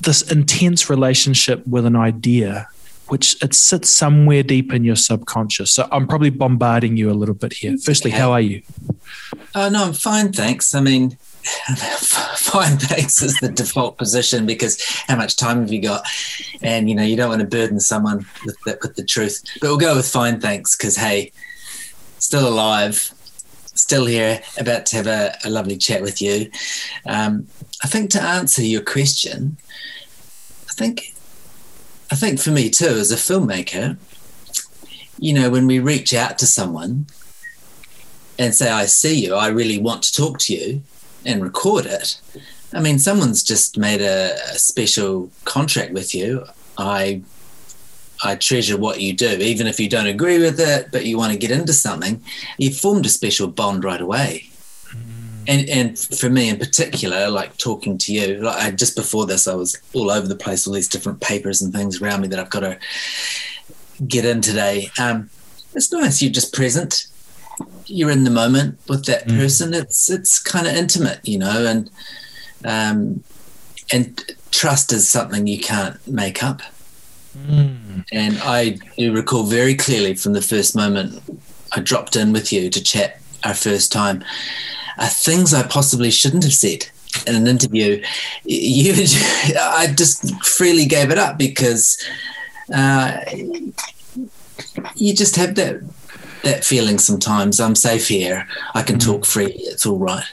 this 0.00 0.30
intense 0.30 0.90
relationship 0.90 1.66
with 1.66 1.86
an 1.86 1.96
idea 1.96 2.68
which 3.08 3.40
it 3.42 3.52
sits 3.52 3.90
somewhere 3.90 4.42
deep 4.42 4.72
in 4.72 4.84
your 4.84 4.96
subconscious. 4.96 5.72
So 5.72 5.86
I'm 5.92 6.06
probably 6.06 6.30
bombarding 6.30 6.96
you 6.96 7.10
a 7.10 7.12
little 7.12 7.34
bit 7.34 7.52
here. 7.52 7.76
Firstly, 7.76 8.10
how 8.10 8.32
are 8.32 8.40
you? 8.40 8.62
Oh 9.54 9.68
no, 9.68 9.84
I'm 9.84 9.92
fine, 9.92 10.32
thanks. 10.32 10.74
I 10.74 10.80
mean, 10.80 11.10
fine, 11.42 12.78
thanks 12.78 13.20
is 13.20 13.38
the 13.40 13.50
default 13.50 13.98
position 13.98 14.46
because 14.46 14.82
how 15.08 15.16
much 15.16 15.36
time 15.36 15.60
have 15.60 15.70
you 15.70 15.82
got? 15.82 16.06
And 16.62 16.88
you 16.88 16.94
know, 16.94 17.02
you 17.02 17.16
don't 17.16 17.28
want 17.28 17.42
to 17.42 17.46
burden 17.46 17.80
someone 17.80 18.24
with 18.46 18.56
the, 18.64 18.78
with 18.80 18.96
the 18.96 19.04
truth. 19.04 19.42
But 19.60 19.68
we'll 19.68 19.76
go 19.76 19.96
with 19.96 20.08
fine, 20.08 20.40
thanks, 20.40 20.74
because 20.74 20.96
hey, 20.96 21.32
still 22.18 22.48
alive, 22.48 23.12
still 23.74 24.06
here, 24.06 24.40
about 24.58 24.86
to 24.86 24.96
have 24.96 25.06
a, 25.06 25.36
a 25.44 25.50
lovely 25.50 25.76
chat 25.76 26.02
with 26.02 26.20
you. 26.20 26.50
Um, 27.06 27.46
I 27.82 27.88
think 27.88 28.10
to 28.10 28.22
answer 28.22 28.62
your 28.62 28.82
question, 28.82 29.56
I 30.68 30.72
think 30.74 31.14
I 32.10 32.14
think 32.14 32.40
for 32.40 32.50
me 32.50 32.68
too, 32.68 32.86
as 32.86 33.10
a 33.10 33.16
filmmaker, 33.16 33.96
you 35.18 35.32
know, 35.32 35.48
when 35.48 35.66
we 35.66 35.78
reach 35.78 36.12
out 36.12 36.38
to 36.38 36.46
someone 36.46 37.06
and 38.38 38.54
say, 38.54 38.70
I 38.70 38.84
see 38.84 39.24
you, 39.24 39.34
I 39.34 39.48
really 39.48 39.78
want 39.78 40.02
to 40.02 40.12
talk 40.12 40.38
to 40.40 40.54
you 40.54 40.82
and 41.24 41.42
record 41.42 41.86
it. 41.86 42.20
I 42.74 42.80
mean, 42.80 42.98
someone's 42.98 43.42
just 43.42 43.78
made 43.78 44.00
a, 44.02 44.34
a 44.52 44.58
special 44.58 45.30
contract 45.44 45.92
with 45.92 46.14
you. 46.14 46.44
I 46.76 47.22
I 48.22 48.36
treasure 48.36 48.76
what 48.76 49.00
you 49.00 49.12
do, 49.12 49.30
even 49.30 49.66
if 49.66 49.80
you 49.80 49.88
don't 49.88 50.06
agree 50.06 50.38
with 50.38 50.60
it, 50.60 50.88
but 50.92 51.06
you 51.06 51.18
want 51.18 51.32
to 51.32 51.38
get 51.38 51.50
into 51.50 51.72
something. 51.72 52.22
You've 52.58 52.76
formed 52.76 53.06
a 53.06 53.08
special 53.08 53.48
bond 53.48 53.84
right 53.84 54.00
away 54.00 54.52
and 55.48 55.68
and 55.68 55.98
for 55.98 56.28
me 56.28 56.48
in 56.48 56.58
particular, 56.58 57.28
like 57.28 57.56
talking 57.56 57.98
to 57.98 58.12
you, 58.12 58.36
like 58.36 58.56
I, 58.56 58.70
just 58.70 58.96
before 58.96 59.26
this, 59.26 59.48
I 59.48 59.54
was 59.54 59.80
all 59.92 60.10
over 60.10 60.28
the 60.28 60.36
place, 60.36 60.66
all 60.66 60.74
these 60.74 60.88
different 60.88 61.20
papers 61.20 61.60
and 61.60 61.72
things 61.72 62.00
around 62.00 62.20
me 62.20 62.28
that 62.28 62.38
I've 62.38 62.50
got 62.50 62.60
to 62.60 62.78
get 64.06 64.24
in 64.24 64.40
today. 64.40 64.90
Um, 65.00 65.30
it's 65.74 65.92
nice. 65.92 66.22
You're 66.22 66.32
just 66.32 66.52
present. 66.52 67.06
You're 67.86 68.10
in 68.10 68.24
the 68.24 68.30
moment 68.30 68.78
with 68.88 69.06
that 69.06 69.26
mm. 69.26 69.36
person. 69.36 69.74
It's 69.74 70.08
it's 70.08 70.38
kind 70.38 70.66
of 70.66 70.74
intimate, 70.74 71.20
you 71.26 71.38
know, 71.38 71.66
and 71.66 71.90
um, 72.64 73.24
and 73.92 74.22
trust 74.52 74.92
is 74.92 75.08
something 75.08 75.46
you 75.46 75.58
can't 75.58 76.06
make 76.06 76.42
up. 76.42 76.62
Mm. 77.36 77.81
And 78.12 78.38
I 78.42 78.78
do 78.96 79.12
recall 79.12 79.44
very 79.44 79.74
clearly 79.74 80.14
from 80.14 80.32
the 80.32 80.42
first 80.42 80.74
moment 80.76 81.22
I 81.72 81.80
dropped 81.80 82.16
in 82.16 82.32
with 82.32 82.52
you 82.52 82.70
to 82.70 82.82
chat 82.82 83.20
our 83.44 83.54
first 83.54 83.92
time 83.92 84.24
uh, 84.98 85.08
things 85.08 85.54
I 85.54 85.62
possibly 85.62 86.10
shouldn't 86.10 86.44
have 86.44 86.54
said 86.54 86.86
in 87.26 87.34
an 87.34 87.46
interview. 87.46 88.02
You, 88.44 88.92
I 89.58 89.92
just 89.96 90.44
freely 90.44 90.86
gave 90.86 91.10
it 91.10 91.18
up 91.18 91.38
because 91.38 91.98
uh, 92.74 93.18
you 94.94 95.14
just 95.14 95.36
have 95.36 95.54
that 95.56 95.80
that 96.42 96.64
feeling 96.64 96.98
sometimes. 96.98 97.60
I'm 97.60 97.76
safe 97.76 98.08
here. 98.08 98.48
I 98.74 98.82
can 98.82 98.96
mm. 98.96 99.04
talk 99.04 99.24
freely. 99.24 99.54
It's 99.58 99.86
all 99.86 99.98
right. 99.98 100.24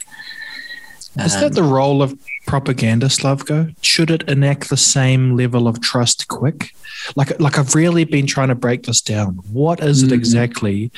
Is 1.19 1.35
um, 1.35 1.41
that 1.41 1.53
the 1.53 1.63
role 1.63 2.01
of 2.01 2.17
propaganda, 2.47 3.07
Slavko? 3.07 3.75
Should 3.81 4.09
it 4.09 4.27
enact 4.27 4.69
the 4.69 4.77
same 4.77 5.35
level 5.35 5.67
of 5.67 5.81
trust 5.81 6.27
quick? 6.27 6.73
Like, 7.15 7.39
like 7.39 7.57
I've 7.57 7.75
really 7.75 8.03
been 8.03 8.27
trying 8.27 8.49
to 8.49 8.55
break 8.55 8.83
this 8.83 9.01
down. 9.01 9.35
What 9.51 9.81
is 9.81 10.03
it 10.03 10.09
mm. 10.09 10.13
exactly 10.13 10.91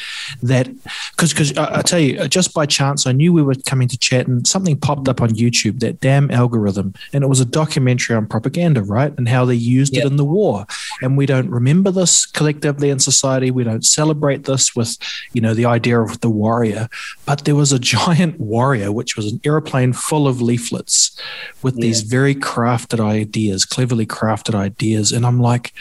that? 0.44 0.70
Because, 1.12 1.34
because 1.34 1.58
I, 1.58 1.80
I, 1.80 1.82
tell 1.82 2.00
you, 2.00 2.28
just 2.28 2.54
by 2.54 2.66
chance, 2.66 3.08
I 3.08 3.12
knew 3.12 3.34
we 3.34 3.42
were 3.42 3.56
coming 3.66 3.88
to 3.88 3.98
chat, 3.98 4.28
and 4.28 4.48
something 4.48 4.78
popped 4.78 5.08
up 5.08 5.22
on 5.22 5.30
YouTube. 5.30 5.80
That 5.80 6.00
damn 6.00 6.32
algorithm, 6.32 6.94
and 7.14 7.24
it 7.24 7.28
was 7.28 7.40
a 7.40 7.46
documentary 7.46 8.16
on 8.16 8.28
propaganda, 8.28 8.84
right, 8.84 9.14
and 9.18 9.28
how 9.28 9.46
they 9.46 9.56
used 9.56 9.96
yep. 9.96 10.06
it 10.06 10.08
in 10.08 10.18
the 10.18 10.26
war. 10.26 10.66
And 11.02 11.18
we 11.18 11.26
don't 11.26 11.50
remember 11.50 11.92
this 11.92 12.26
collectively 12.26 12.90
in 12.90 13.00
society. 13.00 13.52
We 13.52 13.64
don't 13.64 13.86
celebrate 13.86 14.46
this 14.46 14.76
with, 14.76 14.98
you 15.34 15.42
know, 15.42 15.54
the 15.54 15.66
idea 15.66 16.00
of 16.00 16.22
the 16.22 16.30
warrior. 16.30 16.90
But 17.26 17.46
there 17.46 17.56
was 17.56 17.72
a 17.72 17.80
giant 17.92 18.40
warrior, 18.40 18.92
which 18.92 19.16
was 19.16 19.32
an 19.32 19.40
airplane 19.44 19.94
full 19.94 20.28
of 20.28 20.42
leaflets 20.42 21.20
with 21.62 21.76
yeah. 21.76 21.82
these 21.82 22.02
very 22.02 22.36
crafted 22.36 23.00
ideas, 23.00 23.66
cleverly 23.66 24.06
crafted 24.06 24.56
ideas, 24.56 25.12
and 25.12 25.26
I'm 25.26 25.40
like 25.40 25.74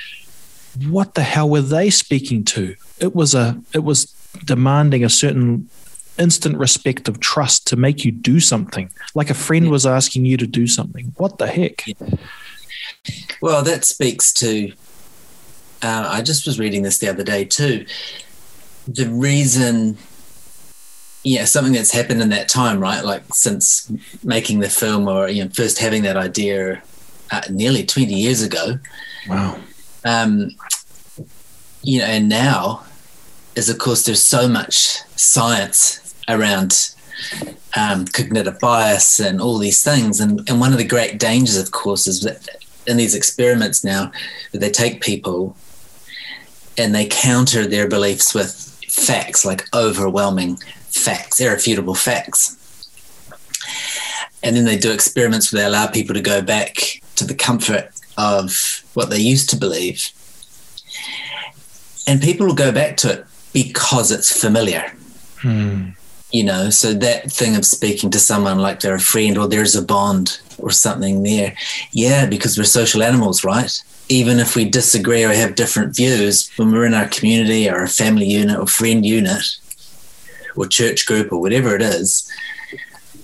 what 0.86 1.14
the 1.14 1.22
hell 1.22 1.48
were 1.48 1.60
they 1.60 1.90
speaking 1.90 2.44
to? 2.44 2.76
It 2.98 3.14
was 3.14 3.34
a 3.34 3.60
it 3.74 3.80
was 3.84 4.06
demanding 4.44 5.04
a 5.04 5.08
certain 5.08 5.68
instant 6.18 6.58
respect 6.58 7.08
of 7.08 7.18
trust 7.20 7.66
to 7.68 7.76
make 7.76 8.04
you 8.04 8.12
do 8.12 8.40
something. 8.40 8.90
Like 9.14 9.30
a 9.30 9.34
friend 9.34 9.66
yeah. 9.66 9.70
was 9.70 9.86
asking 9.86 10.26
you 10.26 10.36
to 10.36 10.46
do 10.46 10.66
something. 10.66 11.12
What 11.16 11.38
the 11.38 11.46
heck? 11.46 11.86
Yeah. 11.86 11.94
Well, 13.40 13.62
that 13.64 13.84
speaks 13.84 14.32
to. 14.34 14.72
Uh, 15.82 16.06
I 16.10 16.20
just 16.20 16.46
was 16.46 16.58
reading 16.58 16.82
this 16.82 16.98
the 16.98 17.08
other 17.08 17.24
day 17.24 17.44
too. 17.44 17.86
The 18.86 19.08
reason, 19.08 19.96
yeah, 21.24 21.46
something 21.46 21.72
that's 21.72 21.92
happened 21.92 22.20
in 22.20 22.28
that 22.30 22.50
time, 22.50 22.80
right? 22.80 23.02
Like 23.02 23.22
since 23.32 23.90
making 24.22 24.60
the 24.60 24.68
film, 24.68 25.08
or 25.08 25.28
you 25.28 25.44
know, 25.44 25.50
first 25.50 25.78
having 25.78 26.02
that 26.02 26.18
idea, 26.18 26.82
uh, 27.30 27.42
nearly 27.50 27.84
twenty 27.84 28.14
years 28.14 28.42
ago. 28.42 28.78
Wow 29.26 29.58
um, 30.04 30.50
you 31.82 31.98
know, 32.00 32.06
and 32.06 32.28
now 32.28 32.84
is 33.56 33.68
of 33.68 33.78
course 33.78 34.04
there's 34.04 34.22
so 34.22 34.48
much 34.48 34.98
science 35.16 36.14
around 36.28 36.94
um, 37.76 38.06
cognitive 38.06 38.58
bias 38.60 39.18
and 39.20 39.40
all 39.40 39.58
these 39.58 39.82
things, 39.82 40.20
and 40.20 40.48
and 40.48 40.60
one 40.60 40.72
of 40.72 40.78
the 40.78 40.84
great 40.84 41.18
dangers, 41.18 41.56
of 41.56 41.70
course, 41.70 42.06
is 42.06 42.22
that 42.22 42.48
in 42.86 42.96
these 42.96 43.14
experiments 43.14 43.84
now, 43.84 44.10
that 44.52 44.58
they 44.58 44.70
take 44.70 45.00
people 45.00 45.56
and 46.76 46.94
they 46.94 47.06
counter 47.06 47.66
their 47.66 47.88
beliefs 47.88 48.34
with 48.34 48.52
facts, 48.88 49.44
like 49.44 49.64
overwhelming 49.74 50.56
facts, 50.88 51.40
irrefutable 51.40 51.94
facts. 51.94 52.56
And 54.42 54.56
then 54.56 54.64
they 54.64 54.78
do 54.78 54.92
experiments 54.92 55.52
where 55.52 55.62
they 55.62 55.68
allow 55.68 55.86
people 55.86 56.14
to 56.14 56.22
go 56.22 56.40
back 56.40 57.02
to 57.16 57.24
the 57.24 57.34
comfort 57.34 57.90
of 58.20 58.84
what 58.94 59.08
they 59.08 59.18
used 59.18 59.48
to 59.50 59.56
believe. 59.56 60.10
And 62.06 62.20
people 62.20 62.46
will 62.46 62.54
go 62.54 62.72
back 62.72 62.96
to 62.98 63.12
it 63.12 63.24
because 63.52 64.10
it's 64.10 64.38
familiar. 64.40 64.92
Hmm. 65.38 65.90
You 66.30 66.44
know, 66.44 66.70
so 66.70 66.92
that 66.94 67.32
thing 67.32 67.56
of 67.56 67.64
speaking 67.64 68.10
to 68.10 68.20
someone 68.20 68.58
like 68.58 68.80
they're 68.80 68.94
a 68.94 69.00
friend 69.00 69.36
or 69.36 69.48
there's 69.48 69.74
a 69.74 69.82
bond 69.82 70.40
or 70.58 70.70
something 70.70 71.22
there. 71.22 71.56
Yeah, 71.92 72.26
because 72.26 72.56
we're 72.56 72.64
social 72.64 73.02
animals, 73.02 73.42
right? 73.42 73.72
Even 74.08 74.38
if 74.38 74.54
we 74.54 74.68
disagree 74.68 75.24
or 75.24 75.32
have 75.32 75.54
different 75.54 75.96
views, 75.96 76.50
when 76.56 76.72
we're 76.72 76.84
in 76.84 76.94
our 76.94 77.08
community 77.08 77.68
or 77.68 77.82
a 77.82 77.88
family 77.88 78.26
unit 78.26 78.58
or 78.58 78.66
friend 78.66 79.04
unit 79.04 79.56
or 80.56 80.66
church 80.66 81.06
group 81.06 81.32
or 81.32 81.40
whatever 81.40 81.74
it 81.74 81.82
is, 81.82 82.30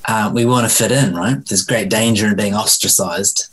uh, 0.09 0.31
we 0.35 0.45
want 0.45 0.69
to 0.69 0.75
fit 0.75 0.91
in, 0.91 1.15
right? 1.15 1.45
There's 1.47 1.65
great 1.65 1.91
danger 1.91 2.29
in 2.29 2.37
being 2.37 2.55
ostracized 2.55 3.49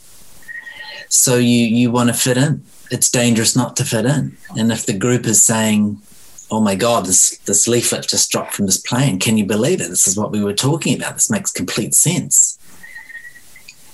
so 1.14 1.38
you 1.38 1.66
you 1.66 1.92
want 1.92 2.10
to 2.10 2.14
fit 2.14 2.38
in. 2.38 2.64
It's 2.90 3.12
dangerous 3.12 3.56
not 3.56 3.76
to 3.78 3.86
fit 3.86 4.06
in. 4.06 4.36
And 4.58 4.72
if 4.72 4.86
the 4.86 4.98
group 4.98 5.28
is 5.28 5.44
saying, 5.44 6.02
"Oh 6.50 6.60
my 6.60 6.74
God, 6.74 7.06
this 7.06 7.38
this 7.46 7.68
leaflet 7.68 8.08
just 8.08 8.32
dropped 8.32 8.56
from 8.56 8.66
this 8.66 8.80
plane. 8.80 9.20
Can 9.20 9.38
you 9.38 9.46
believe 9.46 9.80
it? 9.80 9.90
This 9.90 10.08
is 10.08 10.18
what 10.18 10.32
we 10.32 10.44
were 10.44 10.56
talking 10.56 10.98
about. 10.98 11.14
This 11.14 11.30
makes 11.30 11.52
complete 11.52 11.94
sense." 11.94 12.58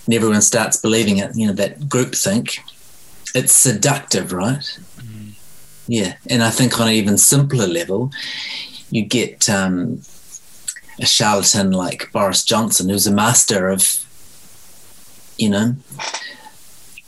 And 0.06 0.14
everyone 0.16 0.42
starts 0.42 0.78
believing 0.78 1.18
it. 1.18 1.36
You 1.36 1.48
know 1.48 1.54
that 1.54 1.90
group 1.90 2.16
think. 2.16 2.60
It's 3.36 3.54
seductive, 3.54 4.32
right? 4.32 4.80
Mm. 4.98 5.34
Yeah, 5.88 6.16
and 6.30 6.42
I 6.42 6.52
think 6.52 6.80
on 6.80 6.88
an 6.88 6.94
even 6.94 7.18
simpler 7.18 7.68
level, 7.68 8.12
you 8.90 9.04
get 9.04 9.50
um, 9.50 10.02
a 11.00 11.06
charlatan 11.06 11.72
like 11.72 12.12
Boris 12.14 12.46
Johnson, 12.46 12.90
who's 12.90 13.08
a 13.08 13.12
master 13.12 13.68
of, 13.68 14.04
you 15.38 15.50
know, 15.50 15.76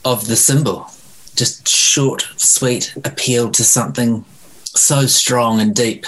of 0.04 0.26
the 0.26 0.36
symbol. 0.36 0.90
Just 1.34 1.68
short, 1.68 2.28
sweet 2.36 2.94
appeal 3.04 3.50
to 3.52 3.64
something 3.64 4.24
so 4.64 5.06
strong 5.06 5.60
and 5.60 5.74
deep 5.74 6.06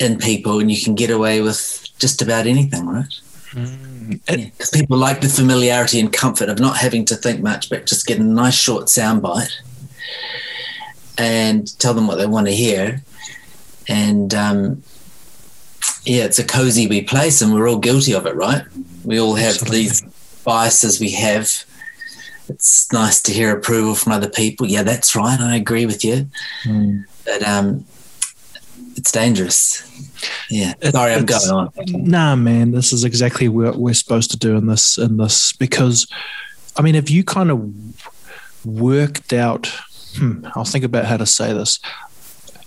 in 0.00 0.18
people, 0.18 0.60
and 0.60 0.70
you 0.70 0.82
can 0.82 0.94
get 0.94 1.10
away 1.10 1.40
with 1.40 1.88
just 1.98 2.22
about 2.22 2.46
anything, 2.46 2.86
right? 2.86 3.04
Mm. 3.52 4.20
Because 4.26 4.70
yeah, 4.72 4.80
people 4.80 4.96
like 4.98 5.20
the 5.20 5.28
familiarity 5.28 5.98
and 5.98 6.12
comfort 6.12 6.48
of 6.48 6.58
not 6.58 6.76
having 6.76 7.04
to 7.06 7.16
think 7.16 7.40
much, 7.40 7.70
but 7.70 7.86
just 7.86 8.06
get 8.06 8.18
a 8.18 8.22
nice 8.22 8.54
short 8.54 8.86
soundbite 8.86 9.52
and 11.18 11.78
tell 11.78 11.94
them 11.94 12.06
what 12.06 12.16
they 12.16 12.26
want 12.26 12.46
to 12.46 12.54
hear. 12.54 13.02
And 13.88 14.34
um, 14.34 14.82
yeah, 16.04 16.24
it's 16.24 16.38
a 16.38 16.44
cozy 16.44 16.86
wee 16.86 17.02
place, 17.02 17.40
and 17.42 17.52
we're 17.52 17.68
all 17.68 17.78
guilty 17.78 18.12
of 18.12 18.26
it, 18.26 18.34
right? 18.34 18.62
We 19.04 19.20
all 19.20 19.34
have 19.34 19.54
Absolutely. 19.54 19.78
these 19.78 20.02
biases 20.44 21.00
we 21.00 21.10
have 21.12 21.64
it's 22.48 22.92
nice 22.92 23.20
to 23.22 23.32
hear 23.32 23.56
approval 23.56 23.94
from 23.94 24.12
other 24.12 24.28
people. 24.28 24.66
Yeah, 24.66 24.82
that's 24.82 25.16
right. 25.16 25.38
I 25.38 25.56
agree 25.56 25.86
with 25.86 26.04
you. 26.04 26.28
Mm. 26.64 27.04
But 27.24 27.42
um, 27.46 27.84
it's 28.96 29.12
dangerous. 29.12 29.82
Yeah. 30.50 30.74
It, 30.80 30.92
Sorry, 30.92 31.12
I'm 31.12 31.26
going 31.26 31.50
on. 31.50 31.72
Nah, 31.88 32.36
man, 32.36 32.72
this 32.72 32.92
is 32.92 33.04
exactly 33.04 33.48
what 33.48 33.76
we're 33.76 33.94
supposed 33.94 34.30
to 34.30 34.36
do 34.36 34.56
in 34.56 34.66
this 34.66 34.98
in 34.98 35.16
this 35.16 35.52
because 35.52 36.06
I 36.76 36.82
mean, 36.82 36.94
have 36.94 37.10
you 37.10 37.24
kind 37.24 37.50
of 37.50 38.64
worked 38.64 39.32
out? 39.32 39.66
Hmm, 40.16 40.46
I'll 40.54 40.64
think 40.64 40.84
about 40.84 41.04
how 41.04 41.16
to 41.16 41.26
say 41.26 41.52
this 41.52 41.78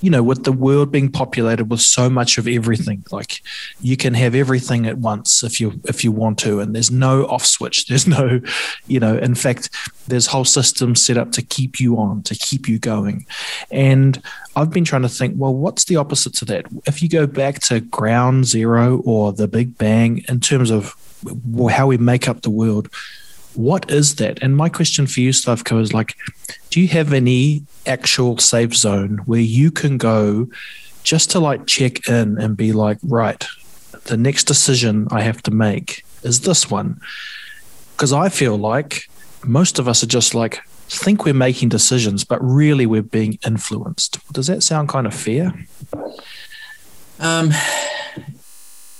you 0.02 0.10
know, 0.10 0.24
with 0.24 0.44
the 0.44 0.52
world 0.52 0.92
being 0.92 1.12
populated 1.12 1.66
with 1.66 1.82
so 1.82 2.10
much 2.10 2.38
of 2.38 2.48
everything, 2.48 3.04
like 3.12 3.42
you 3.82 3.98
can 3.98 4.14
have 4.14 4.34
everything 4.34 4.86
at 4.86 4.98
once 4.98 5.44
if 5.44 5.60
you 5.60 5.80
if 5.86 6.04
you 6.04 6.12
want 6.12 6.40
to, 6.40 6.60
and 6.60 6.74
there's 6.74 6.92
no 6.92 7.26
off 7.26 7.46
switch. 7.46 7.86
There's 7.90 8.08
no, 8.08 8.40
you 8.88 9.00
know, 9.00 9.18
in 9.18 9.36
fact, 9.36 9.70
there's 10.08 10.28
whole 10.28 10.46
systems 10.46 11.04
set 11.04 11.18
up 11.18 11.32
to 11.34 11.42
keep 11.42 11.80
you 11.80 11.98
on, 11.98 12.24
to 12.24 12.36
keep 12.36 12.68
you 12.68 12.80
going. 12.80 13.26
And 13.72 14.22
I've 14.56 14.70
been 14.70 14.86
trying 14.86 15.02
to 15.04 15.10
think, 15.10 15.36
well, 15.38 15.54
what's 15.54 15.86
the 15.86 15.96
opposite 15.96 16.34
to 16.36 16.46
that? 16.46 16.66
If 16.86 17.02
you 17.02 17.10
go 17.10 17.26
back 17.26 17.60
to 17.62 17.80
ground 17.80 18.46
zero 18.46 19.02
or 19.06 19.34
the 19.34 19.48
Big 19.48 19.78
Bang 19.78 20.24
in 20.28 20.40
terms 20.40 20.70
of 20.70 20.96
how 21.72 21.88
we 21.88 21.98
make 21.98 22.28
up 22.28 22.42
the 22.42 22.50
world, 22.50 22.90
what 23.60 23.92
is 23.92 24.16
that? 24.16 24.42
And 24.42 24.56
my 24.56 24.70
question 24.70 25.06
for 25.06 25.20
you, 25.20 25.32
Slavko, 25.32 25.82
is 25.82 25.94
like, 25.94 26.16
do 26.70 26.80
you 26.80 26.88
have 26.88 27.12
any 27.12 27.64
actual 27.86 28.38
safe 28.38 28.74
zone 28.74 29.18
where 29.26 29.42
you 29.42 29.70
can 29.70 29.98
go 29.98 30.48
just 31.04 31.30
to 31.32 31.42
like 31.42 31.68
check 31.68 32.08
in 32.08 32.38
and 32.38 32.56
be 32.56 32.72
like, 32.72 32.98
right, 33.04 33.46
the 34.06 34.16
next 34.16 34.46
decision 34.46 35.10
I 35.12 35.24
have 35.24 35.44
to 35.44 35.52
make 35.52 36.06
is 36.24 36.40
this 36.42 36.72
one? 36.72 37.02
Because 37.92 38.14
I 38.14 38.30
feel 38.30 38.56
like 38.56 39.10
most 39.44 39.78
of 39.78 39.90
us 39.90 40.04
are 40.04 40.08
just 40.08 40.34
like, 40.34 40.62
think 40.88 41.26
we're 41.26 41.34
making 41.34 41.68
decisions, 41.68 42.24
but 42.24 42.42
really 42.42 42.86
we're 42.86 43.02
being 43.02 43.40
influenced. 43.46 44.26
Does 44.32 44.48
that 44.48 44.64
sound 44.64 44.88
kind 44.88 45.06
of 45.06 45.14
fair? 45.14 45.54
Um, 47.20 47.52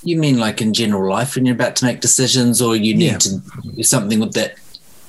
you 0.04 0.18
mean 0.18 0.38
like 0.38 0.62
in 0.62 0.74
general 0.74 1.10
life 1.10 1.36
when 1.36 1.46
you're 1.46 1.56
about 1.56 1.76
to 1.78 1.86
make 1.86 2.00
decisions, 2.00 2.62
or 2.62 2.76
you 2.76 2.96
need 2.96 3.12
yeah. 3.12 3.18
to 3.18 3.42
do 3.76 3.84
something 3.84 4.20
with 4.20 4.34
that 4.34 4.56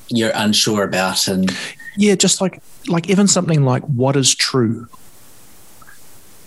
you're 0.09 0.33
unsure 0.35 0.83
about, 0.83 1.29
and 1.29 1.51
yeah, 1.97 2.15
just 2.15 2.41
like 2.41 2.63
like 2.89 3.09
even 3.09 3.29
something 3.29 3.65
like 3.65 3.83
what 3.85 4.17
is 4.17 4.35
true. 4.35 4.89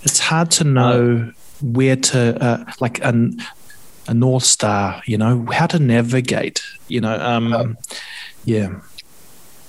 It's 0.03 0.19
hard 0.19 0.51
to 0.51 0.65
know 0.65 1.31
where 1.62 1.95
to 1.95 2.43
uh, 2.43 2.71
like 2.81 3.03
an 3.03 3.41
a 4.07 4.13
north 4.13 4.43
star, 4.43 5.01
you 5.05 5.17
know, 5.17 5.45
how 5.51 5.67
to 5.67 5.79
navigate, 5.79 6.62
you 6.88 7.00
know. 7.00 7.17
Um, 7.17 7.53
um 7.53 7.77
yeah, 8.43 8.79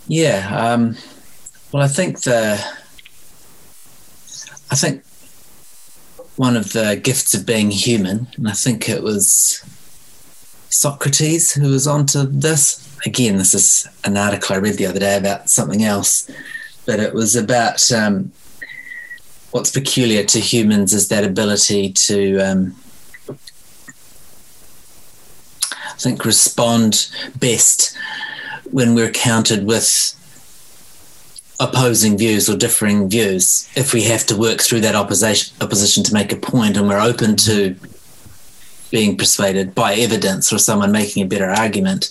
yeah. 0.09 0.73
Um, 0.73 0.97
well, 1.73 1.83
I 1.83 1.89
think 1.89 2.23
the 2.23 2.65
I 4.71 4.77
think 4.77 5.05
one 6.37 6.57
of 6.57 6.73
the 6.73 7.01
gifts 7.03 7.35
of 7.35 7.47
being 7.47 7.71
human, 7.71 8.27
and 8.37 8.49
I 8.49 8.53
think 8.53 8.89
it 8.89 9.03
was 9.03 9.63
Socrates 10.69 11.53
who 11.53 11.71
was 11.71 11.87
onto 11.87 12.25
this. 12.25 12.81
Again, 13.07 13.37
this 13.37 13.55
is 13.55 13.87
an 14.05 14.17
article 14.17 14.57
I 14.57 14.59
read 14.59 14.77
the 14.77 14.87
other 14.87 14.99
day 14.99 15.17
about 15.17 15.49
something 15.49 15.85
else, 15.85 16.29
but 16.87 16.99
it 16.99 17.15
was 17.15 17.37
about 17.37 17.93
um, 17.93 18.33
what's 19.53 19.71
peculiar 19.71 20.25
to 20.25 20.41
humans 20.41 20.93
is 20.93 21.09
that 21.09 21.23
ability 21.23 21.93
to, 21.93 22.39
um, 22.39 22.75
I 23.29 23.35
think, 25.99 26.25
respond 26.25 27.09
best 27.39 27.97
when 28.73 28.97
we're 28.97 29.13
countered 29.13 29.65
with 29.65 30.17
opposing 31.61 32.19
views 32.19 32.49
or 32.49 32.57
differing 32.57 33.09
views, 33.09 33.69
if 33.77 33.93
we 33.93 34.03
have 34.03 34.27
to 34.27 34.37
work 34.37 34.61
through 34.61 34.81
that 34.81 34.95
opposition 34.95 35.55
opposition 35.61 36.03
to 36.05 36.15
make 36.15 36.33
a 36.33 36.37
point, 36.37 36.77
and 36.77 36.89
we're 36.89 37.01
open 37.01 37.37
to 37.37 37.77
being 38.91 39.17
persuaded 39.17 39.75
by 39.75 39.95
evidence 39.95 40.53
or 40.53 40.59
someone 40.59 40.93
making 40.93 41.23
a 41.23 41.27
better 41.27 41.51
argument, 41.51 42.11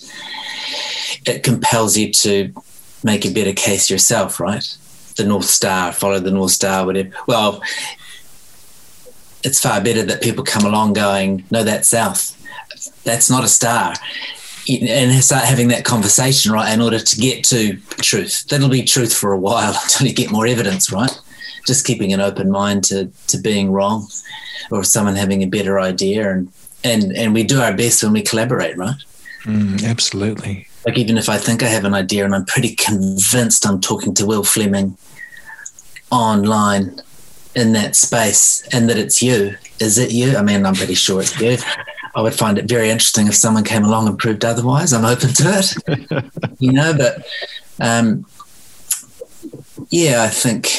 it 1.26 1.42
compels 1.42 1.96
you 1.96 2.12
to 2.12 2.52
make 3.02 3.24
a 3.24 3.32
better 3.32 3.52
case 3.52 3.90
yourself, 3.90 4.40
right? 4.40 4.76
The 5.16 5.24
North 5.24 5.46
Star, 5.46 5.92
follow 5.92 6.18
the 6.18 6.30
North 6.30 6.50
Star, 6.50 6.84
whatever. 6.84 7.10
Well, 7.26 7.62
it's 9.42 9.60
far 9.60 9.80
better 9.82 10.02
that 10.02 10.22
people 10.22 10.42
come 10.42 10.64
along 10.64 10.94
going, 10.94 11.44
no, 11.50 11.62
that's 11.62 11.88
south. 11.88 12.40
That's 13.04 13.30
not 13.30 13.44
a 13.44 13.48
star 13.48 13.94
and 14.68 15.22
start 15.22 15.44
having 15.44 15.68
that 15.68 15.84
conversation, 15.84 16.52
right, 16.52 16.72
in 16.72 16.80
order 16.80 16.98
to 16.98 17.16
get 17.16 17.44
to 17.44 17.76
truth. 18.00 18.46
That'll 18.48 18.68
be 18.68 18.82
truth 18.82 19.14
for 19.14 19.32
a 19.32 19.38
while 19.38 19.78
until 19.82 20.06
you 20.06 20.14
get 20.14 20.30
more 20.30 20.46
evidence, 20.46 20.90
right? 20.90 21.20
Just 21.66 21.86
keeping 21.86 22.12
an 22.12 22.20
open 22.20 22.50
mind 22.50 22.84
to 22.84 23.10
to 23.28 23.38
being 23.38 23.72
wrong, 23.72 24.06
or 24.70 24.84
someone 24.84 25.16
having 25.16 25.42
a 25.42 25.46
better 25.46 25.80
idea, 25.80 26.30
and 26.30 26.52
and 26.82 27.12
and 27.16 27.34
we 27.34 27.42
do 27.42 27.60
our 27.60 27.74
best 27.74 28.02
when 28.02 28.12
we 28.12 28.22
collaborate, 28.22 28.76
right? 28.76 28.96
Mm, 29.44 29.84
absolutely. 29.84 30.68
Like 30.86 30.98
even 30.98 31.16
if 31.18 31.28
I 31.28 31.38
think 31.38 31.62
I 31.62 31.66
have 31.66 31.84
an 31.84 31.94
idea 31.94 32.24
and 32.24 32.34
I'm 32.34 32.44
pretty 32.44 32.74
convinced 32.74 33.66
I'm 33.66 33.80
talking 33.80 34.14
to 34.14 34.26
Will 34.26 34.44
Fleming 34.44 34.96
online 36.10 37.00
in 37.54 37.72
that 37.72 37.96
space, 37.96 38.66
and 38.72 38.88
that 38.88 38.98
it's 38.98 39.22
you. 39.22 39.56
Is 39.80 39.98
it 39.98 40.12
you? 40.12 40.36
I 40.36 40.42
mean, 40.42 40.66
I'm 40.66 40.74
pretty 40.74 40.94
sure 40.94 41.20
it's 41.20 41.38
you. 41.40 41.56
I 42.16 42.22
would 42.22 42.34
find 42.34 42.58
it 42.58 42.66
very 42.66 42.90
interesting 42.90 43.26
if 43.26 43.34
someone 43.34 43.64
came 43.64 43.84
along 43.84 44.06
and 44.08 44.18
proved 44.18 44.44
otherwise. 44.44 44.92
I'm 44.92 45.04
open 45.04 45.30
to 45.30 45.44
it, 45.46 46.58
you 46.58 46.72
know. 46.72 46.94
But 46.96 47.26
um, 47.80 48.26
yeah, 49.90 50.22
I 50.22 50.28
think 50.28 50.70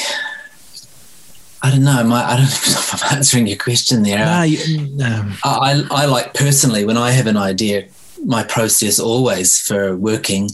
I 1.62 1.70
don't 1.70 1.84
know. 1.84 2.04
My, 2.04 2.24
I 2.24 2.36
don't 2.36 2.42
know 2.42 2.46
if 2.46 3.04
I'm 3.04 3.16
answering 3.16 3.46
your 3.46 3.58
question 3.58 4.02
there. 4.02 4.24
No, 4.24 4.42
you, 4.42 4.86
no. 4.88 5.32
I, 5.44 5.84
I 5.90 6.06
like 6.06 6.32
personally 6.34 6.84
when 6.84 6.96
I 6.96 7.10
have 7.10 7.26
an 7.26 7.36
idea, 7.36 7.88
my 8.24 8.44
process 8.44 8.98
always 8.98 9.58
for 9.58 9.96
working 9.96 10.50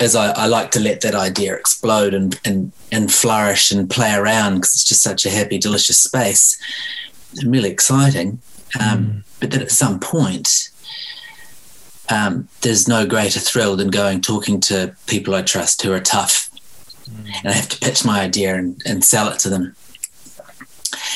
is 0.00 0.14
I, 0.14 0.30
I 0.30 0.46
like 0.46 0.70
to 0.72 0.80
let 0.80 1.00
that 1.02 1.14
idea 1.14 1.54
explode 1.54 2.14
and 2.14 2.38
and 2.44 2.72
and 2.90 3.12
flourish 3.12 3.70
and 3.70 3.88
play 3.88 4.14
around 4.14 4.56
because 4.56 4.74
it's 4.74 4.84
just 4.84 5.02
such 5.02 5.26
a 5.26 5.30
happy, 5.30 5.58
delicious 5.58 5.98
space 5.98 6.58
and 7.38 7.50
really 7.50 7.70
exciting. 7.70 8.40
Um, 8.80 8.98
mm. 8.98 9.22
But 9.40 9.50
then 9.50 9.62
at 9.62 9.70
some 9.70 10.00
point, 10.00 10.70
um, 12.10 12.48
there's 12.62 12.88
no 12.88 13.06
greater 13.06 13.40
thrill 13.40 13.76
than 13.76 13.90
going 13.90 14.20
talking 14.20 14.60
to 14.62 14.94
people 15.06 15.34
I 15.34 15.42
trust 15.42 15.82
who 15.82 15.92
are 15.92 16.00
tough. 16.00 16.50
Mm. 17.08 17.30
And 17.38 17.48
I 17.48 17.52
have 17.52 17.68
to 17.68 17.78
pitch 17.78 18.04
my 18.04 18.20
idea 18.20 18.56
and, 18.56 18.80
and 18.86 19.04
sell 19.04 19.28
it 19.28 19.38
to 19.40 19.48
them. 19.48 19.74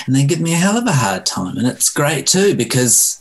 And 0.06 0.14
they 0.14 0.24
give 0.24 0.40
me 0.40 0.52
a 0.52 0.58
hell 0.58 0.76
of 0.76 0.86
a 0.86 0.92
hard 0.92 1.26
time. 1.26 1.56
And 1.56 1.66
it's 1.66 1.90
great 1.90 2.26
too 2.26 2.54
because 2.54 3.18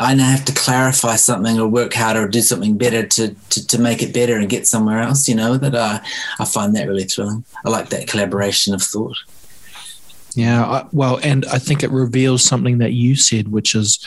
I 0.00 0.14
now 0.14 0.30
have 0.30 0.44
to 0.46 0.52
clarify 0.52 1.16
something 1.16 1.58
or 1.58 1.68
work 1.68 1.94
harder 1.94 2.24
or 2.24 2.28
do 2.28 2.40
something 2.40 2.76
better 2.76 3.06
to, 3.06 3.34
to, 3.50 3.66
to 3.66 3.78
make 3.80 4.02
it 4.02 4.12
better 4.12 4.36
and 4.36 4.48
get 4.48 4.66
somewhere 4.66 5.00
else, 5.00 5.28
you 5.28 5.34
know, 5.34 5.56
that 5.56 5.76
I, 5.76 6.00
I 6.38 6.44
find 6.44 6.74
that 6.74 6.88
really 6.88 7.04
thrilling. 7.04 7.44
I 7.64 7.70
like 7.70 7.90
that 7.90 8.08
collaboration 8.08 8.74
of 8.74 8.82
thought. 8.82 9.16
Yeah, 10.34 10.64
I, 10.64 10.86
well, 10.92 11.20
and 11.22 11.44
I 11.46 11.58
think 11.58 11.82
it 11.82 11.90
reveals 11.90 12.42
something 12.42 12.78
that 12.78 12.92
you 12.92 13.14
said, 13.14 13.48
which 13.48 13.74
is 13.74 14.04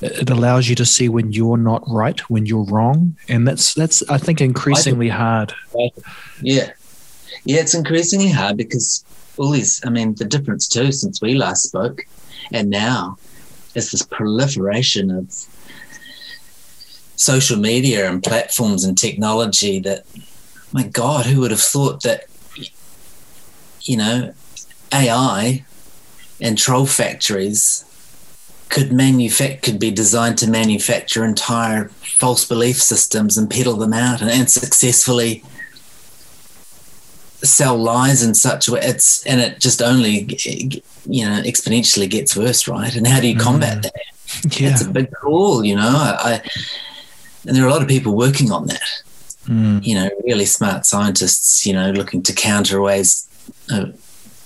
it 0.00 0.30
allows 0.30 0.68
you 0.68 0.74
to 0.76 0.84
see 0.84 1.08
when 1.08 1.32
you're 1.32 1.56
not 1.56 1.82
right, 1.86 2.18
when 2.30 2.46
you're 2.46 2.64
wrong, 2.64 3.16
and 3.28 3.46
that's 3.46 3.74
that's 3.74 4.02
I 4.08 4.18
think 4.18 4.40
increasingly 4.40 5.08
hard. 5.08 5.54
Yeah, 6.42 6.70
yeah, 7.44 7.60
it's 7.60 7.74
increasingly 7.74 8.30
hard 8.30 8.56
because 8.56 9.04
all 9.36 9.50
these. 9.50 9.82
I 9.84 9.90
mean, 9.90 10.14
the 10.14 10.24
difference 10.24 10.68
too 10.68 10.92
since 10.92 11.20
we 11.20 11.34
last 11.34 11.62
spoke, 11.62 12.06
and 12.52 12.70
now 12.70 13.18
is 13.74 13.90
this 13.90 14.02
proliferation 14.02 15.10
of 15.10 15.30
social 17.16 17.58
media 17.58 18.10
and 18.10 18.22
platforms 18.22 18.84
and 18.84 18.96
technology 18.96 19.78
that 19.80 20.04
my 20.72 20.82
god 20.82 21.24
who 21.24 21.40
would 21.40 21.50
have 21.50 21.60
thought 21.60 22.02
that 22.02 22.24
you 23.82 23.96
know 23.96 24.32
AI 24.92 25.64
and 26.40 26.58
troll 26.58 26.86
factories 26.86 27.84
could 28.68 28.90
could 29.62 29.78
be 29.78 29.90
designed 29.90 30.38
to 30.38 30.50
manufacture 30.50 31.24
entire 31.24 31.88
false 32.18 32.44
belief 32.44 32.82
systems 32.82 33.38
and 33.38 33.50
peddle 33.50 33.76
them 33.76 33.92
out 33.92 34.20
and, 34.20 34.30
and 34.30 34.50
successfully 34.50 35.42
sell 37.42 37.76
lies 37.76 38.22
in 38.22 38.34
such 38.34 38.66
a 38.66 38.72
way 38.72 38.80
it's 38.82 39.24
and 39.26 39.40
it 39.40 39.60
just 39.60 39.80
only 39.82 40.26
you 41.04 41.24
know 41.24 41.40
exponentially 41.42 42.08
gets 42.08 42.36
worse 42.36 42.66
right 42.66 42.96
and 42.96 43.06
how 43.06 43.20
do 43.20 43.28
you 43.28 43.36
combat 43.36 43.78
mm. 43.78 43.82
that 43.82 44.60
yeah. 44.60 44.70
it's 44.70 44.82
a 44.82 44.90
big 44.90 45.10
call 45.12 45.64
you 45.64 45.76
know 45.76 45.82
I, 45.82 46.40
and 47.46 47.54
there 47.54 47.64
are 47.64 47.68
a 47.68 47.70
lot 47.70 47.82
of 47.82 47.88
people 47.88 48.16
working 48.16 48.50
on 48.50 48.66
that 48.66 49.02
mm. 49.44 49.84
you 49.84 49.94
know 49.94 50.10
really 50.24 50.46
smart 50.46 50.86
scientists 50.86 51.66
you 51.66 51.72
know 51.72 51.90
looking 51.90 52.22
to 52.24 52.32
counter 52.32 52.80
ways 52.80 53.28
of, 53.70 53.94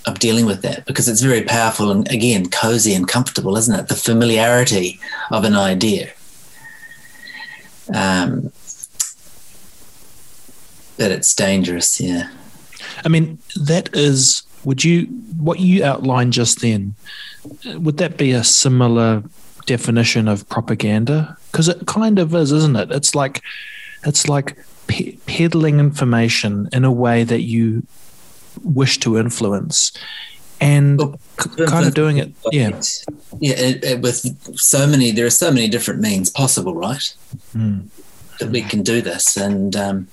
of 0.05 0.19
dealing 0.19 0.45
with 0.45 0.61
that 0.63 0.85
because 0.85 1.07
it's 1.07 1.21
very 1.21 1.43
powerful 1.43 1.91
and 1.91 2.09
again 2.11 2.49
cozy 2.49 2.93
and 2.93 3.07
comfortable, 3.07 3.55
isn't 3.57 3.79
it? 3.79 3.87
The 3.87 3.95
familiarity 3.95 4.99
of 5.31 5.43
an 5.43 5.55
idea. 5.55 6.11
Um, 7.93 8.51
but 10.97 11.11
it's 11.11 11.33
dangerous, 11.33 11.99
yeah. 11.99 12.29
I 13.03 13.09
mean, 13.09 13.39
that 13.55 13.89
is. 13.95 14.43
Would 14.63 14.83
you 14.83 15.05
what 15.37 15.59
you 15.59 15.83
outlined 15.83 16.33
just 16.33 16.61
then? 16.61 16.93
Would 17.65 17.97
that 17.97 18.17
be 18.17 18.31
a 18.31 18.43
similar 18.43 19.23
definition 19.65 20.27
of 20.27 20.47
propaganda? 20.49 21.35
Because 21.51 21.67
it 21.67 21.87
kind 21.87 22.19
of 22.19 22.35
is, 22.35 22.51
isn't 22.51 22.75
it? 22.75 22.91
It's 22.91 23.15
like 23.15 23.41
it's 24.05 24.29
like 24.29 24.57
pe- 24.85 25.13
peddling 25.25 25.79
information 25.79 26.69
in 26.71 26.85
a 26.85 26.91
way 26.91 27.23
that 27.23 27.41
you 27.41 27.85
wish 28.63 28.99
to 28.99 29.17
influence. 29.17 29.91
And 30.59 30.99
well, 30.99 31.19
kind 31.37 31.87
of 31.87 31.95
doing 31.95 32.17
it 32.17 32.31
yeah. 32.51 32.69
Yeah 33.39 33.55
it, 33.57 33.83
it, 33.83 34.01
with 34.01 34.59
so 34.59 34.85
many 34.85 35.09
there 35.09 35.25
are 35.25 35.31
so 35.31 35.51
many 35.51 35.67
different 35.67 36.01
means 36.01 36.29
possible 36.29 36.75
right? 36.75 37.15
Mm. 37.55 37.87
that 38.39 38.49
we 38.49 38.61
can 38.61 38.83
do 38.83 39.01
this. 39.01 39.37
And 39.37 39.75
um, 39.75 40.07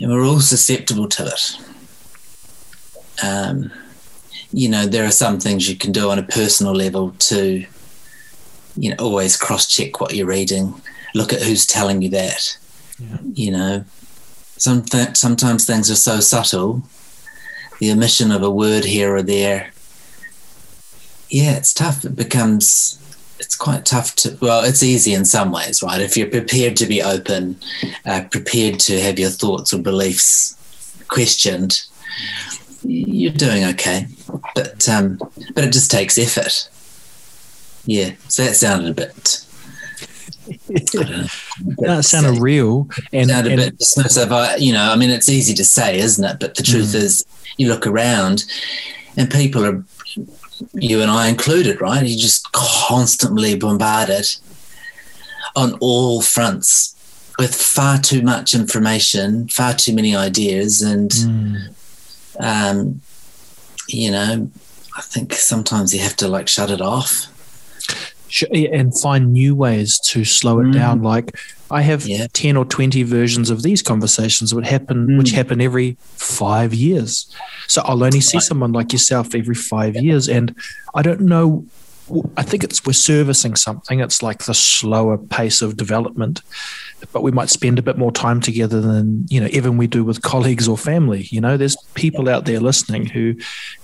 and 0.00 0.10
we're 0.10 0.26
all 0.26 0.40
susceptible 0.40 1.08
to 1.08 1.26
it. 1.26 1.56
Um, 3.24 3.70
you 4.52 4.68
know 4.68 4.86
there 4.86 5.06
are 5.06 5.12
some 5.12 5.38
things 5.38 5.68
you 5.68 5.76
can 5.76 5.92
do 5.92 6.10
on 6.10 6.18
a 6.18 6.22
personal 6.22 6.74
level 6.74 7.14
to 7.18 7.64
you 8.76 8.90
know 8.90 8.96
always 8.98 9.36
cross 9.36 9.66
check 9.66 10.00
what 10.00 10.14
you're 10.14 10.26
reading. 10.26 10.74
Look 11.14 11.32
at 11.32 11.42
who's 11.42 11.66
telling 11.66 12.02
you 12.02 12.10
that 12.10 12.58
yeah. 12.98 13.18
you 13.32 13.50
know 13.50 13.84
some 14.62 14.82
th- 14.82 15.16
sometimes 15.16 15.64
things 15.64 15.90
are 15.90 15.96
so 15.96 16.20
subtle 16.20 16.84
the 17.80 17.90
omission 17.90 18.30
of 18.30 18.44
a 18.44 18.50
word 18.50 18.84
here 18.84 19.12
or 19.16 19.20
there. 19.20 19.72
Yeah 21.28 21.56
it's 21.56 21.74
tough. 21.74 22.04
It 22.04 22.14
becomes 22.14 22.96
it's 23.40 23.56
quite 23.56 23.84
tough 23.84 24.14
to 24.16 24.38
well 24.40 24.62
it's 24.62 24.84
easy 24.84 25.14
in 25.14 25.24
some 25.24 25.50
ways 25.50 25.82
right? 25.82 26.00
If 26.00 26.16
you're 26.16 26.30
prepared 26.30 26.76
to 26.76 26.86
be 26.86 27.02
open 27.02 27.56
uh, 28.06 28.22
prepared 28.30 28.78
to 28.86 29.00
have 29.00 29.18
your 29.18 29.30
thoughts 29.30 29.74
or 29.74 29.78
beliefs 29.78 30.54
questioned 31.08 31.82
you're 32.84 33.32
doing 33.32 33.64
okay. 33.64 34.06
But 34.54 34.88
um 34.88 35.18
but 35.54 35.64
it 35.64 35.72
just 35.72 35.90
takes 35.90 36.18
effort. 36.18 36.68
Yeah 37.84 38.12
so 38.28 38.44
that 38.44 38.54
sounded 38.54 38.90
a 38.92 38.94
bit 38.94 39.44
that 40.46 42.00
sounded 42.02 42.40
real 42.40 42.88
and, 43.12 43.30
sounded 43.30 43.52
and, 43.52 43.60
a 43.60 43.64
bit 43.66 43.78
dismissive. 43.78 44.60
you 44.60 44.72
know, 44.72 44.90
I 44.90 44.96
mean, 44.96 45.10
it's 45.10 45.28
easy 45.28 45.54
to 45.54 45.64
say, 45.64 45.98
isn't 45.98 46.24
it? 46.24 46.40
But 46.40 46.56
the 46.56 46.62
truth 46.62 46.92
mm. 46.92 46.96
is, 46.96 47.24
you 47.56 47.68
look 47.68 47.86
around, 47.86 48.44
and 49.16 49.30
people 49.30 49.64
are, 49.64 49.84
you 50.74 51.00
and 51.00 51.10
I 51.10 51.28
included, 51.28 51.80
right? 51.80 52.04
You 52.04 52.18
just 52.18 52.50
constantly 52.52 53.56
bombarded 53.56 54.26
on 55.54 55.74
all 55.80 56.22
fronts 56.22 56.96
with 57.38 57.54
far 57.54 57.98
too 57.98 58.22
much 58.22 58.54
information, 58.54 59.48
far 59.48 59.74
too 59.74 59.94
many 59.94 60.16
ideas, 60.16 60.82
and 60.82 61.10
mm. 61.10 61.74
um, 62.40 63.00
you 63.88 64.10
know, 64.10 64.50
I 64.96 65.00
think 65.02 65.34
sometimes 65.34 65.94
you 65.94 66.00
have 66.00 66.16
to 66.16 66.28
like 66.28 66.48
shut 66.48 66.70
it 66.70 66.80
off 66.80 67.31
and 68.50 68.98
find 68.98 69.32
new 69.32 69.54
ways 69.54 69.98
to 70.00 70.24
slow 70.24 70.60
it 70.60 70.66
mm. 70.66 70.74
down. 70.74 71.02
Like 71.02 71.36
I 71.70 71.82
have 71.82 72.06
yeah. 72.06 72.26
ten 72.32 72.56
or 72.56 72.64
twenty 72.64 73.02
versions 73.02 73.50
of 73.50 73.62
these 73.62 73.82
conversations 73.82 74.54
would 74.54 74.66
happen, 74.66 75.06
mm. 75.06 75.18
which 75.18 75.32
happen 75.32 75.60
every 75.60 75.96
five 76.16 76.74
years. 76.74 77.34
So 77.68 77.82
I'll 77.82 78.04
only 78.04 78.20
see 78.20 78.40
someone 78.40 78.72
like 78.72 78.92
yourself 78.92 79.34
every 79.34 79.54
five 79.54 79.96
years, 79.96 80.28
and 80.28 80.54
I 80.94 81.02
don't 81.02 81.22
know. 81.22 81.64
I 82.36 82.42
think 82.42 82.64
it's 82.64 82.84
we're 82.84 82.92
servicing 82.92 83.56
something. 83.56 84.00
It's 84.00 84.22
like 84.22 84.44
the 84.44 84.54
slower 84.54 85.16
pace 85.16 85.62
of 85.62 85.76
development, 85.76 86.42
but 87.12 87.22
we 87.22 87.30
might 87.30 87.50
spend 87.50 87.78
a 87.78 87.82
bit 87.82 87.98
more 87.98 88.12
time 88.12 88.40
together 88.40 88.80
than 88.80 89.26
you 89.28 89.40
know 89.40 89.48
even 89.50 89.76
we 89.76 89.86
do 89.86 90.04
with 90.04 90.22
colleagues 90.22 90.68
or 90.68 90.78
family. 90.78 91.26
You 91.30 91.40
know, 91.40 91.56
there's 91.56 91.76
people 91.94 92.28
out 92.28 92.44
there 92.44 92.60
listening 92.60 93.06
who 93.06 93.34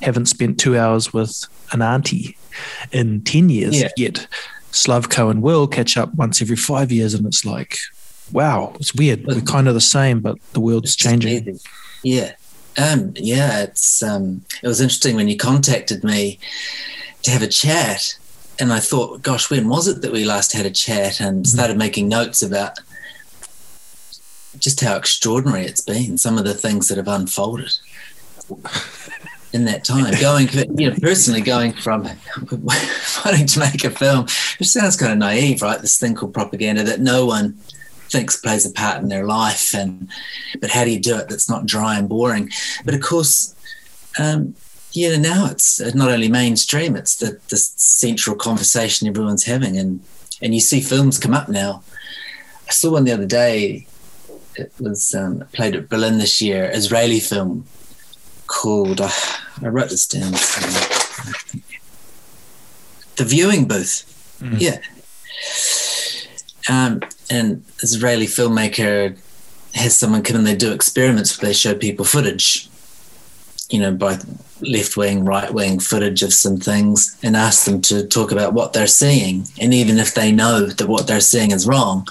haven't 0.03 0.27
spent 0.27 0.61
two 0.61 0.79
hours 0.79 1.13
with 1.13 1.45
an 1.73 1.83
auntie 1.83 2.37
in 2.93 3.23
10 3.23 3.49
years. 3.49 3.81
Yeah. 3.81 3.89
Yet 3.97 4.27
Slavko 4.73 5.31
and 5.31 5.43
Will 5.43 5.67
catch 5.67 5.97
up 5.97 6.15
once 6.15 6.43
every 6.43 6.57
five 6.57 6.93
years, 6.93 7.15
and 7.15 7.27
it's 7.27 7.45
like, 7.45 7.79
wow, 8.33 8.73
it's 8.77 8.95
weird. 8.95 9.27
We're 9.27 9.41
kind 9.41 9.69
of 9.69 9.75
the 9.75 9.81
same, 9.81 10.21
but 10.21 10.37
the 10.53 10.61
world's 10.61 10.95
changing. 10.95 11.31
Amazing. 11.31 11.61
Yeah. 12.03 12.33
Um, 12.77 13.13
yeah, 13.17 13.63
it's 13.63 14.03
um, 14.03 14.45
it 14.63 14.69
was 14.69 14.81
interesting 14.81 15.17
when 15.17 15.29
you 15.29 15.37
contacted 15.37 16.05
me 16.05 16.39
to 17.23 17.31
have 17.31 17.43
a 17.43 17.49
chat, 17.49 18.17
and 18.61 18.73
I 18.73 18.79
thought, 18.79 19.23
gosh, 19.23 19.51
when 19.51 19.69
was 19.69 19.89
it 19.89 20.03
that 20.03 20.13
we 20.13 20.25
last 20.25 20.53
had 20.53 20.67
a 20.67 20.71
chat? 20.71 21.21
And 21.21 21.39
mm-hmm. 21.39 21.57
started 21.57 21.77
making 21.77 22.09
notes 22.09 22.41
about 22.41 22.79
just 24.59 24.81
how 24.81 24.97
extraordinary 24.97 25.65
it's 25.65 25.81
been. 25.81 26.19
Some 26.19 26.39
of 26.39 26.45
the 26.45 26.55
things 26.55 26.89
that 26.89 26.99
have 26.99 27.09
unfolded 27.09 27.73
in 29.53 29.65
that 29.65 29.85
time. 29.85 30.15
Going, 30.21 30.49
you 30.79 30.91
know, 30.91 30.97
personally 31.01 31.41
going 31.41 31.73
from 31.73 32.03
wanting 33.25 33.47
to 33.47 33.59
make 33.61 33.85
a 33.85 33.91
film, 33.91 34.25
which 34.59 34.69
sounds 34.69 34.97
kind 34.97 35.13
of 35.13 35.19
naive, 35.19 35.63
right? 35.63 35.81
This 35.81 35.99
thing 35.99 36.15
called 36.15 36.35
propaganda 36.35 36.83
that 36.85 37.01
no 37.01 37.27
one 37.27 37.59
thinks 38.11 38.37
plays 38.37 38.65
a 38.65 38.71
part 38.71 39.03
in 39.03 39.09
their 39.09 39.25
life, 39.25 39.75
and 39.75 40.09
but 40.61 40.71
how 40.71 40.85
do 40.85 40.91
you 40.91 41.01
do 41.01 41.17
it? 41.17 41.29
That's 41.29 41.49
not 41.49 41.67
dry 41.67 41.99
and 41.99 42.09
boring. 42.09 42.51
But 42.85 42.95
of 42.95 43.01
course, 43.01 43.55
um, 44.19 44.55
yeah, 44.93 45.17
now 45.17 45.47
it's 45.47 45.81
not 45.95 46.11
only 46.11 46.29
mainstream; 46.29 46.97
it's 46.97 47.17
the 47.17 47.39
the 47.49 47.57
central 47.57 48.37
conversation 48.37 49.09
everyone's 49.09 49.45
having, 49.45 49.77
and 49.77 50.03
and 50.43 50.55
you 50.55 50.61
see 50.61 50.81
films 50.81 51.19
come 51.19 51.35
up 51.35 51.49
now. 51.49 51.83
I 52.67 52.73
saw 52.73 52.93
one 52.93 53.05
the 53.05 53.13
other 53.13 53.27
day. 53.27 53.87
It 54.59 54.73
was 54.81 55.15
um, 55.15 55.45
played 55.53 55.77
at 55.77 55.89
Berlin 55.89 56.19
this 56.19 56.43
year. 56.43 56.71
Israeli 56.73 57.21
film 57.21 57.67
called. 58.47 59.01
Uh, 59.01 59.11
I 59.63 59.69
wrote 59.69 59.91
this 59.91 60.07
down. 60.07 60.33
The 63.17 63.25
viewing 63.25 63.69
booth. 63.69 64.05
Mm. 64.41 64.61
Yeah. 64.61 64.81
Um, 66.69 67.01
and 67.31 67.65
Israeli 67.83 68.27
filmmaker 68.27 69.17
has 69.75 69.97
someone 69.97 70.23
come 70.23 70.37
and 70.37 70.47
they 70.47 70.57
do 70.57 70.73
experiments 70.73 71.41
where 71.41 71.49
they 71.49 71.55
show 71.55 71.75
people 71.75 72.05
footage, 72.05 72.69
you 73.71 73.81
know, 73.81 73.93
both 73.93 74.27
left 74.61 74.97
wing, 74.97 75.25
right 75.25 75.53
wing 75.53 75.79
footage 75.79 76.23
of 76.23 76.35
some 76.35 76.59
things 76.59 77.17
and 77.23 77.37
ask 77.37 77.65
them 77.65 77.81
to 77.83 78.07
talk 78.07 78.33
about 78.33 78.55
what 78.55 78.73
they're 78.73 78.87
seeing. 78.87 79.47
And 79.61 79.73
even 79.73 79.99
if 79.99 80.15
they 80.15 80.33
know 80.33 80.67
that 80.67 80.89
what 80.89 81.07
they're 81.07 81.21
seeing 81.21 81.53
is 81.53 81.67
wrong, 81.67 82.07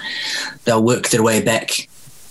they'll 0.64 0.84
work 0.84 1.10
their 1.10 1.24
way 1.24 1.42
back 1.42 1.88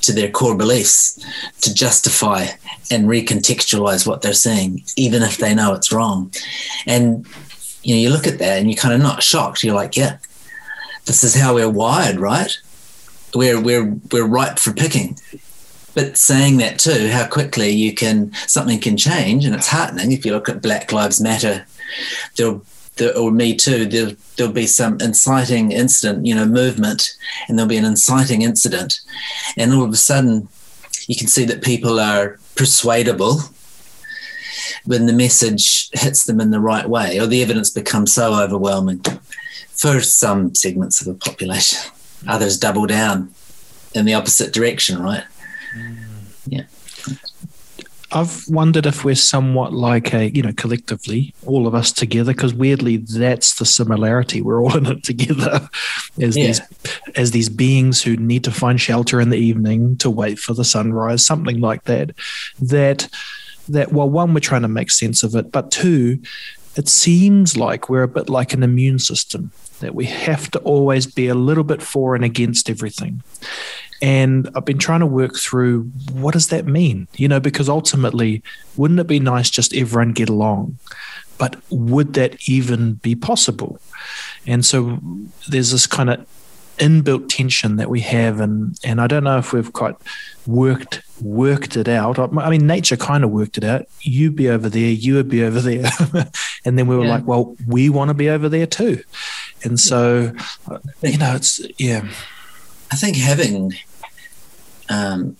to 0.06 0.12
their 0.12 0.30
core 0.30 0.56
beliefs 0.56 1.24
to 1.60 1.74
justify 1.74 2.46
and 2.90 3.06
recontextualize 3.06 4.06
what 4.06 4.22
they're 4.22 4.32
seeing, 4.32 4.84
even 4.96 5.22
if 5.22 5.36
they 5.36 5.54
know 5.54 5.74
it's 5.74 5.92
wrong. 5.92 6.32
And 6.86 7.26
you 7.82 7.94
know, 7.94 8.00
you 8.00 8.10
look 8.10 8.26
at 8.26 8.38
that 8.38 8.58
and 8.58 8.70
you're 8.70 8.80
kind 8.80 8.94
of 8.94 9.00
not 9.00 9.22
shocked. 9.22 9.62
You're 9.62 9.74
like, 9.74 9.96
yeah, 9.96 10.18
this 11.04 11.22
is 11.22 11.34
how 11.34 11.54
we're 11.54 11.70
wired, 11.70 12.18
right? 12.18 12.56
We're 13.34 13.60
we're 13.60 13.96
we're 14.10 14.26
ripe 14.26 14.58
for 14.58 14.72
picking. 14.72 15.18
But 15.94 16.18
saying 16.18 16.58
that 16.58 16.78
too, 16.78 17.08
how 17.08 17.26
quickly 17.26 17.70
you 17.70 17.94
can 17.94 18.32
something 18.46 18.80
can 18.80 18.96
change, 18.96 19.44
and 19.44 19.54
it's 19.54 19.68
heartening. 19.68 20.12
If 20.12 20.26
you 20.26 20.32
look 20.32 20.48
at 20.48 20.62
Black 20.62 20.92
Lives 20.92 21.20
Matter, 21.20 21.66
there'll 22.36 22.62
there, 22.96 23.16
or 23.16 23.30
Me 23.30 23.54
Too, 23.54 23.86
there, 23.86 24.12
there'll 24.36 24.52
be 24.52 24.66
some 24.66 24.98
inciting 25.00 25.72
incident, 25.72 26.26
you 26.26 26.34
know, 26.34 26.46
movement, 26.46 27.16
and 27.48 27.58
there'll 27.58 27.68
be 27.68 27.76
an 27.76 27.84
inciting 27.84 28.42
incident, 28.42 29.00
and 29.56 29.72
all 29.72 29.84
of 29.84 29.92
a 29.92 29.96
sudden, 29.96 30.48
you 31.06 31.16
can 31.16 31.28
see 31.28 31.44
that 31.44 31.62
people 31.62 32.00
are 32.00 32.38
persuadable 32.56 33.40
when 34.84 35.06
the 35.06 35.12
message 35.12 35.90
hits 35.92 36.24
them 36.24 36.40
in 36.40 36.50
the 36.50 36.60
right 36.60 36.88
way, 36.88 37.18
or 37.18 37.26
the 37.26 37.42
evidence 37.42 37.70
becomes 37.70 38.12
so 38.12 38.34
overwhelming 38.34 39.02
for 39.70 40.00
some 40.00 40.54
segments 40.54 41.00
of 41.00 41.06
the 41.06 41.14
population. 41.14 41.78
Others 42.26 42.58
double 42.58 42.86
down 42.86 43.32
in 43.94 44.04
the 44.04 44.14
opposite 44.14 44.52
direction, 44.52 45.02
right? 45.02 45.24
Mm. 45.76 45.96
Yeah. 46.46 46.62
I've 48.16 48.48
wondered 48.48 48.86
if 48.86 49.04
we're 49.04 49.14
somewhat 49.14 49.74
like 49.74 50.14
a, 50.14 50.30
you 50.30 50.40
know, 50.40 50.54
collectively, 50.54 51.34
all 51.44 51.66
of 51.66 51.74
us 51.74 51.92
together, 51.92 52.32
because 52.32 52.54
weirdly, 52.54 52.96
that's 52.96 53.56
the 53.56 53.66
similarity. 53.66 54.40
We're 54.40 54.62
all 54.62 54.74
in 54.74 54.86
it 54.86 55.04
together 55.04 55.68
as 56.20 56.34
yeah. 56.34 56.46
these 56.46 56.60
as 57.14 57.30
these 57.32 57.50
beings 57.50 58.02
who 58.02 58.16
need 58.16 58.42
to 58.44 58.50
find 58.50 58.80
shelter 58.80 59.20
in 59.20 59.28
the 59.28 59.36
evening 59.36 59.98
to 59.98 60.08
wait 60.08 60.38
for 60.38 60.54
the 60.54 60.64
sunrise, 60.64 61.26
something 61.26 61.60
like 61.60 61.84
that. 61.84 62.12
That 62.58 63.06
that 63.68 63.92
well, 63.92 64.08
one, 64.08 64.32
we're 64.32 64.40
trying 64.40 64.62
to 64.62 64.68
make 64.68 64.90
sense 64.90 65.22
of 65.22 65.34
it, 65.34 65.52
but 65.52 65.70
two, 65.70 66.18
it 66.74 66.88
seems 66.88 67.58
like 67.58 67.90
we're 67.90 68.04
a 68.04 68.08
bit 68.08 68.30
like 68.30 68.54
an 68.54 68.62
immune 68.62 68.98
system 68.98 69.50
that 69.80 69.94
we 69.94 70.06
have 70.06 70.50
to 70.52 70.58
always 70.60 71.06
be 71.06 71.28
a 71.28 71.34
little 71.34 71.64
bit 71.64 71.82
for 71.82 72.14
and 72.14 72.24
against 72.24 72.70
everything. 72.70 73.22
And 74.02 74.48
I've 74.54 74.64
been 74.64 74.78
trying 74.78 75.00
to 75.00 75.06
work 75.06 75.36
through 75.36 75.84
what 76.12 76.34
does 76.34 76.48
that 76.48 76.66
mean? 76.66 77.08
You 77.16 77.28
know, 77.28 77.40
because 77.40 77.68
ultimately, 77.68 78.42
wouldn't 78.76 79.00
it 79.00 79.06
be 79.06 79.20
nice 79.20 79.50
just 79.50 79.74
everyone 79.74 80.12
get 80.12 80.28
along? 80.28 80.78
But 81.38 81.56
would 81.70 82.14
that 82.14 82.48
even 82.48 82.94
be 82.94 83.14
possible? 83.14 83.78
And 84.46 84.64
so 84.64 84.98
there's 85.48 85.72
this 85.72 85.86
kind 85.86 86.10
of 86.10 86.26
inbuilt 86.78 87.28
tension 87.28 87.76
that 87.76 87.90
we 87.90 88.00
have, 88.00 88.40
and 88.40 88.78
and 88.84 89.00
I 89.00 89.06
don't 89.06 89.24
know 89.24 89.38
if 89.38 89.52
we've 89.52 89.72
quite 89.72 89.96
worked 90.46 91.02
worked 91.20 91.76
it 91.76 91.88
out. 91.88 92.18
I 92.18 92.50
mean, 92.50 92.66
nature 92.66 92.96
kind 92.96 93.24
of 93.24 93.30
worked 93.30 93.58
it 93.58 93.64
out. 93.64 93.86
You 94.00 94.30
be 94.30 94.48
over 94.48 94.68
there, 94.68 94.90
you 94.90 95.14
would 95.14 95.28
be 95.28 95.42
over 95.42 95.60
there, 95.60 95.90
and 96.64 96.78
then 96.78 96.86
we 96.86 96.96
were 96.96 97.04
yeah. 97.04 97.10
like, 97.10 97.26
well, 97.26 97.56
we 97.66 97.88
want 97.88 98.08
to 98.08 98.14
be 98.14 98.28
over 98.28 98.48
there 98.48 98.66
too. 98.66 99.02
And 99.64 99.80
so, 99.80 100.32
you 101.02 101.18
know, 101.18 101.34
it's 101.34 101.60
yeah 101.78 102.08
I 102.92 102.96
think 102.96 103.16
having 103.16 103.74
um, 104.88 105.36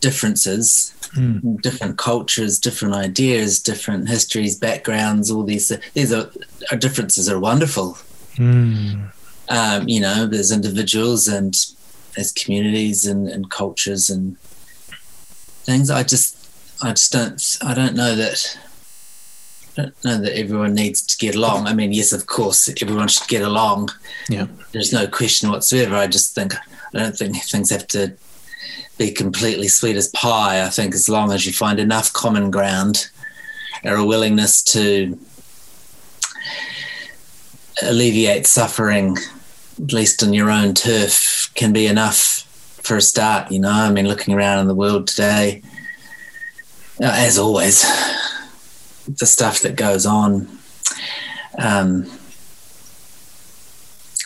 differences, 0.00 0.94
Mm. 1.14 1.60
different 1.60 1.98
cultures, 1.98 2.58
different 2.58 2.94
ideas, 2.94 3.60
different 3.60 4.08
histories, 4.08 4.56
backgrounds, 4.56 5.30
all 5.30 5.42
these 5.42 5.70
these 5.92 6.10
are, 6.10 6.30
are 6.70 6.78
differences 6.78 7.28
are 7.28 7.38
wonderful. 7.38 7.98
Mm. 8.36 9.12
Um, 9.50 9.88
you 9.88 10.00
know, 10.00 10.26
there's 10.26 10.50
individuals 10.50 11.28
and 11.28 11.54
there's 12.16 12.32
communities 12.32 13.04
and, 13.04 13.28
and 13.28 13.50
cultures 13.50 14.08
and 14.08 14.38
things. 15.66 15.90
I 15.90 16.02
just 16.02 16.34
I 16.80 16.92
just 16.92 17.12
don't 17.12 17.58
I 17.60 17.74
don't 17.74 17.94
know 17.94 18.14
that 18.16 18.58
don't 19.76 20.04
know 20.04 20.18
that 20.18 20.38
everyone 20.38 20.74
needs 20.74 21.02
to 21.02 21.16
get 21.18 21.34
along. 21.34 21.66
I 21.66 21.74
mean, 21.74 21.92
yes, 21.92 22.12
of 22.12 22.26
course, 22.26 22.68
everyone 22.80 23.08
should 23.08 23.28
get 23.28 23.42
along. 23.42 23.90
Yeah. 24.28 24.46
There's 24.72 24.92
no 24.92 25.06
question 25.06 25.50
whatsoever. 25.50 25.94
I 25.96 26.06
just 26.06 26.34
think 26.34 26.54
I 26.54 26.98
don't 26.98 27.16
think 27.16 27.36
things 27.36 27.70
have 27.70 27.86
to 27.88 28.14
be 28.98 29.10
completely 29.10 29.68
sweet 29.68 29.96
as 29.96 30.08
pie. 30.08 30.64
I 30.64 30.68
think 30.68 30.94
as 30.94 31.08
long 31.08 31.32
as 31.32 31.46
you 31.46 31.52
find 31.52 31.80
enough 31.80 32.12
common 32.12 32.50
ground 32.50 33.08
or 33.84 33.94
a 33.94 34.04
willingness 34.04 34.62
to 34.62 35.18
alleviate 37.82 38.46
suffering, 38.46 39.16
at 39.82 39.92
least 39.92 40.22
on 40.22 40.32
your 40.32 40.50
own 40.50 40.74
turf, 40.74 41.50
can 41.54 41.72
be 41.72 41.86
enough 41.86 42.46
for 42.82 42.96
a 42.96 43.00
start. 43.00 43.50
You 43.50 43.60
know, 43.60 43.70
I 43.70 43.90
mean, 43.90 44.06
looking 44.06 44.34
around 44.34 44.58
in 44.58 44.68
the 44.68 44.74
world 44.74 45.08
today, 45.08 45.62
uh, 47.00 47.06
as 47.06 47.38
always, 47.38 47.84
the 49.08 49.26
stuff 49.26 49.60
that 49.60 49.76
goes 49.76 50.06
on. 50.06 50.48
Um, 51.58 52.10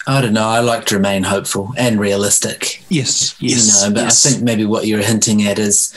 I 0.09 0.21
don't 0.21 0.35
know. 0.35 0.47
I 0.47 0.61
like 0.61 0.85
to 0.87 0.97
remain 0.97 1.25
hopeful 1.25 1.73
and 1.77 1.99
realistic. 1.99 2.85
Yes. 2.89 3.35
Yes. 3.41 3.83
You 3.83 3.89
know, 3.89 3.95
but 3.95 4.05
yes. 4.05 4.25
I 4.25 4.31
think 4.31 4.45
maybe 4.45 4.65
what 4.65 4.87
you're 4.87 5.03
hinting 5.03 5.43
at 5.43 5.59
is 5.59 5.93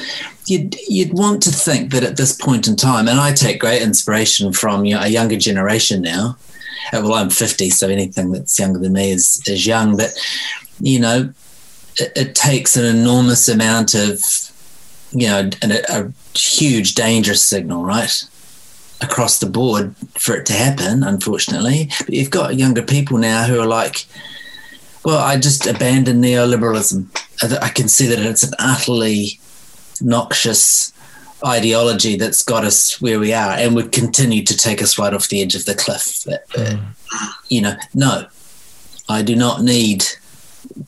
you'd 0.47 0.75
you'd 0.87 1.13
want 1.13 1.43
to 1.43 1.51
think 1.51 1.91
that 1.91 2.03
at 2.03 2.17
this 2.17 2.35
point 2.35 2.67
in 2.67 2.75
time, 2.75 3.07
and 3.07 3.19
I 3.19 3.33
take 3.33 3.59
great 3.59 3.83
inspiration 3.83 4.51
from 4.51 4.85
you 4.85 4.95
know, 4.95 5.01
a 5.01 5.07
younger 5.07 5.37
generation 5.37 6.01
now. 6.01 6.37
Uh, 6.91 7.01
Well, 7.03 7.13
I'm 7.13 7.29
50, 7.29 7.69
so 7.69 7.87
anything 7.87 8.31
that's 8.31 8.57
younger 8.57 8.79
than 8.79 8.93
me 8.93 9.11
is 9.11 9.43
is 9.45 9.67
young. 9.67 9.95
But 9.95 10.17
you 10.79 10.99
know, 10.99 11.31
it, 11.99 12.11
it 12.15 12.35
takes 12.35 12.75
an 12.77 12.85
enormous 12.85 13.47
amount 13.47 13.93
of 13.93 14.21
you 15.11 15.27
know, 15.27 15.49
and 15.61 15.71
a, 15.71 16.01
a 16.01 16.13
huge 16.35 16.95
dangerous 16.95 17.43
signal, 17.45 17.83
right? 17.83 18.23
Across 19.01 19.39
the 19.39 19.45
board 19.45 19.95
for 20.17 20.35
it 20.35 20.45
to 20.47 20.53
happen, 20.53 21.03
unfortunately. 21.03 21.89
But 21.99 22.13
you've 22.13 22.29
got 22.29 22.55
younger 22.55 22.81
people 22.81 23.17
now 23.17 23.45
who 23.45 23.59
are 23.59 23.65
like, 23.65 24.05
well, 25.05 25.19
I 25.19 25.37
just 25.37 25.65
abandoned 25.65 26.23
neoliberalism. 26.23 27.05
I 27.61 27.69
can 27.69 27.87
see 27.87 28.07
that 28.07 28.19
it's 28.19 28.43
an 28.43 28.53
utterly 28.59 29.39
noxious 30.01 30.91
ideology 31.45 32.17
that's 32.17 32.43
got 32.43 32.65
us 32.65 32.99
where 32.99 33.19
we 33.19 33.31
are 33.33 33.51
and 33.53 33.73
would 33.75 33.93
continue 33.93 34.43
to 34.43 34.57
take 34.57 34.81
us 34.81 34.99
right 34.99 35.13
off 35.13 35.29
the 35.29 35.41
edge 35.41 35.55
of 35.55 35.63
the 35.63 35.75
cliff. 35.75 36.27
Uh, 36.27 37.31
You 37.47 37.61
know, 37.61 37.75
no, 37.93 38.25
I 39.07 39.21
do 39.21 39.35
not 39.35 39.63
need 39.63 40.03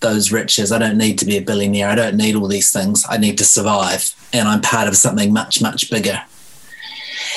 those 0.02 0.32
riches. 0.32 0.72
I 0.72 0.78
don't 0.78 0.98
need 0.98 1.18
to 1.20 1.26
be 1.26 1.38
a 1.38 1.42
billionaire. 1.42 1.88
I 1.90 1.96
don't 1.96 2.18
need 2.18 2.36
all 2.36 2.48
these 2.48 2.72
things. 2.72 3.06
I 3.10 3.18
need 3.18 3.38
to 3.38 3.46
survive. 3.46 4.14
And 4.34 4.48
I'm 4.48 4.62
part 4.62 4.88
of 4.90 4.98
something 4.98 5.32
much, 5.32 5.62
much 5.62 5.90
bigger 5.90 6.22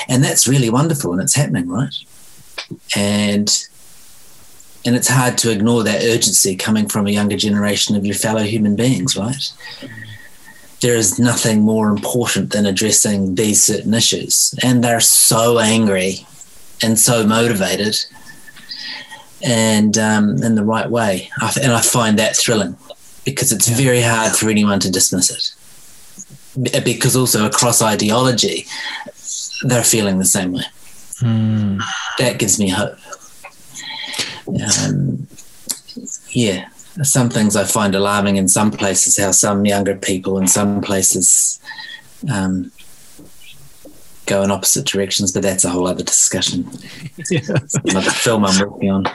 and 0.09 0.23
that's 0.23 0.49
really 0.49 0.71
wonderful 0.71 1.13
and 1.13 1.23
it's 1.23 1.35
happening 1.35 1.69
right? 1.69 1.95
And 2.97 3.67
and 4.87 4.95
it's 4.95 5.09
hard 5.09 5.39
to 5.39 5.51
ignore 5.51 5.83
that 5.83 6.03
urgency 6.03 6.57
coming 6.57 6.89
from 6.89 7.07
a 7.07 7.11
younger 7.11 7.37
generation 7.37 7.97
of 7.97 8.05
your 8.05 8.15
fellow 8.15 8.43
human 8.43 8.77
beings 8.77 9.17
right? 9.17 9.53
There 10.81 10.97
is 10.97 11.19
nothing 11.19 11.63
more 11.63 11.89
important 11.89 12.53
than 12.53 12.67
addressing 12.67 13.37
these 13.37 13.63
certain 13.65 13.95
issues. 13.95 14.55
And 14.63 14.85
they're 14.85 15.01
so 15.01 15.59
angry 15.59 16.27
and 16.83 16.99
so 16.99 17.27
motivated 17.27 17.97
and 19.43 19.97
um, 19.99 20.43
in 20.43 20.55
the 20.55 20.65
right 20.65 20.91
way. 20.91 21.31
And 21.63 21.73
i 21.73 21.81
find 21.81 22.19
that 22.19 22.37
thrilling 22.37 22.77
because 23.25 23.53
it's 23.53 23.69
very 23.69 24.03
hard 24.03 24.37
for 24.37 24.51
anyone 24.51 24.81
to 24.81 24.91
dismiss 24.91 25.31
it. 25.31 26.85
Because 26.85 27.17
also 27.17 27.47
across 27.47 27.83
ideology 27.83 28.67
they're 29.65 29.85
feeling 29.85 30.19
the 30.19 30.25
same 30.25 30.53
way. 30.53 30.65
Mm. 31.21 31.81
That 32.19 32.39
gives 32.39 32.59
me 32.59 32.69
hope. 32.69 32.99
Um, 34.47 35.27
yeah, 36.31 36.69
some 37.03 37.31
things 37.31 37.57
I 37.57 37.65
find 37.65 37.95
alarming 37.95 38.37
in 38.37 38.49
some 38.49 38.71
places, 38.71 39.17
how 39.17 39.33
some 39.33 39.65
younger 39.65 39.97
people 39.97 40.39
in 40.39 40.47
some 40.47 40.81
places 40.81 41.59
um, 42.31 42.71
go 44.27 44.43
in 44.43 44.51
opposite 44.51 44.87
directions, 44.87 45.33
but 45.33 45.43
that's 45.43 45.65
a 45.65 45.71
whole 45.71 45.87
other 45.87 46.03
discussion. 46.05 46.69
Yeah. 47.31 47.41
Another 47.85 48.11
film 48.11 48.45
I'm 48.45 48.59
working 48.61 48.91
on. 48.91 49.07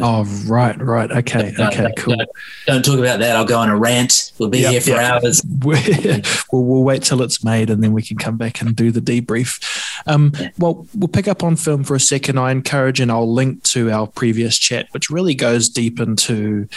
Oh, 0.00 0.24
right, 0.46 0.78
right. 0.80 1.10
Okay, 1.10 1.54
No, 1.56 1.68
okay, 1.68 1.82
no, 1.84 1.90
cool. 1.96 2.16
no. 2.16 2.24
Don't 2.66 2.84
talk 2.84 2.98
about 2.98 3.20
that. 3.20 3.34
I'll 3.36 3.44
go 3.46 3.58
on 3.58 3.68
a 3.70 3.76
rant. 3.76 4.32
We'll 4.38 4.48
be 4.48 4.58
Yep, 4.60 4.72
here 4.72 4.80
for 4.80 4.90
yep. 4.90 5.22
hours. 5.22 5.42
we'll, 5.64 6.64
we'll 6.64 6.82
wait 6.82 7.02
till 7.02 7.22
it's 7.22 7.42
made 7.44 7.70
and 7.70 7.82
then 7.82 7.92
we 7.92 8.02
can 8.02 8.16
come 8.18 8.36
back 8.36 8.60
and 8.60 8.74
do 8.76 8.90
the 8.90 9.00
debrief. 9.00 9.62
Um, 10.06 10.32
well, 10.58 10.86
we'll 10.94 11.08
pick 11.08 11.28
up 11.28 11.42
on 11.42 11.56
film 11.56 11.84
for 11.84 11.94
a 11.94 12.00
second. 12.00 12.38
I 12.38 12.50
encourage 12.50 13.00
and 13.00 13.10
I'll 13.10 13.32
link 13.32 13.62
to 13.64 13.90
our 13.90 14.06
previous 14.06 14.58
chat, 14.58 14.88
which 14.90 15.08
really 15.08 15.34
goes 15.34 15.68
deep 15.68 15.98
into, 16.00 16.68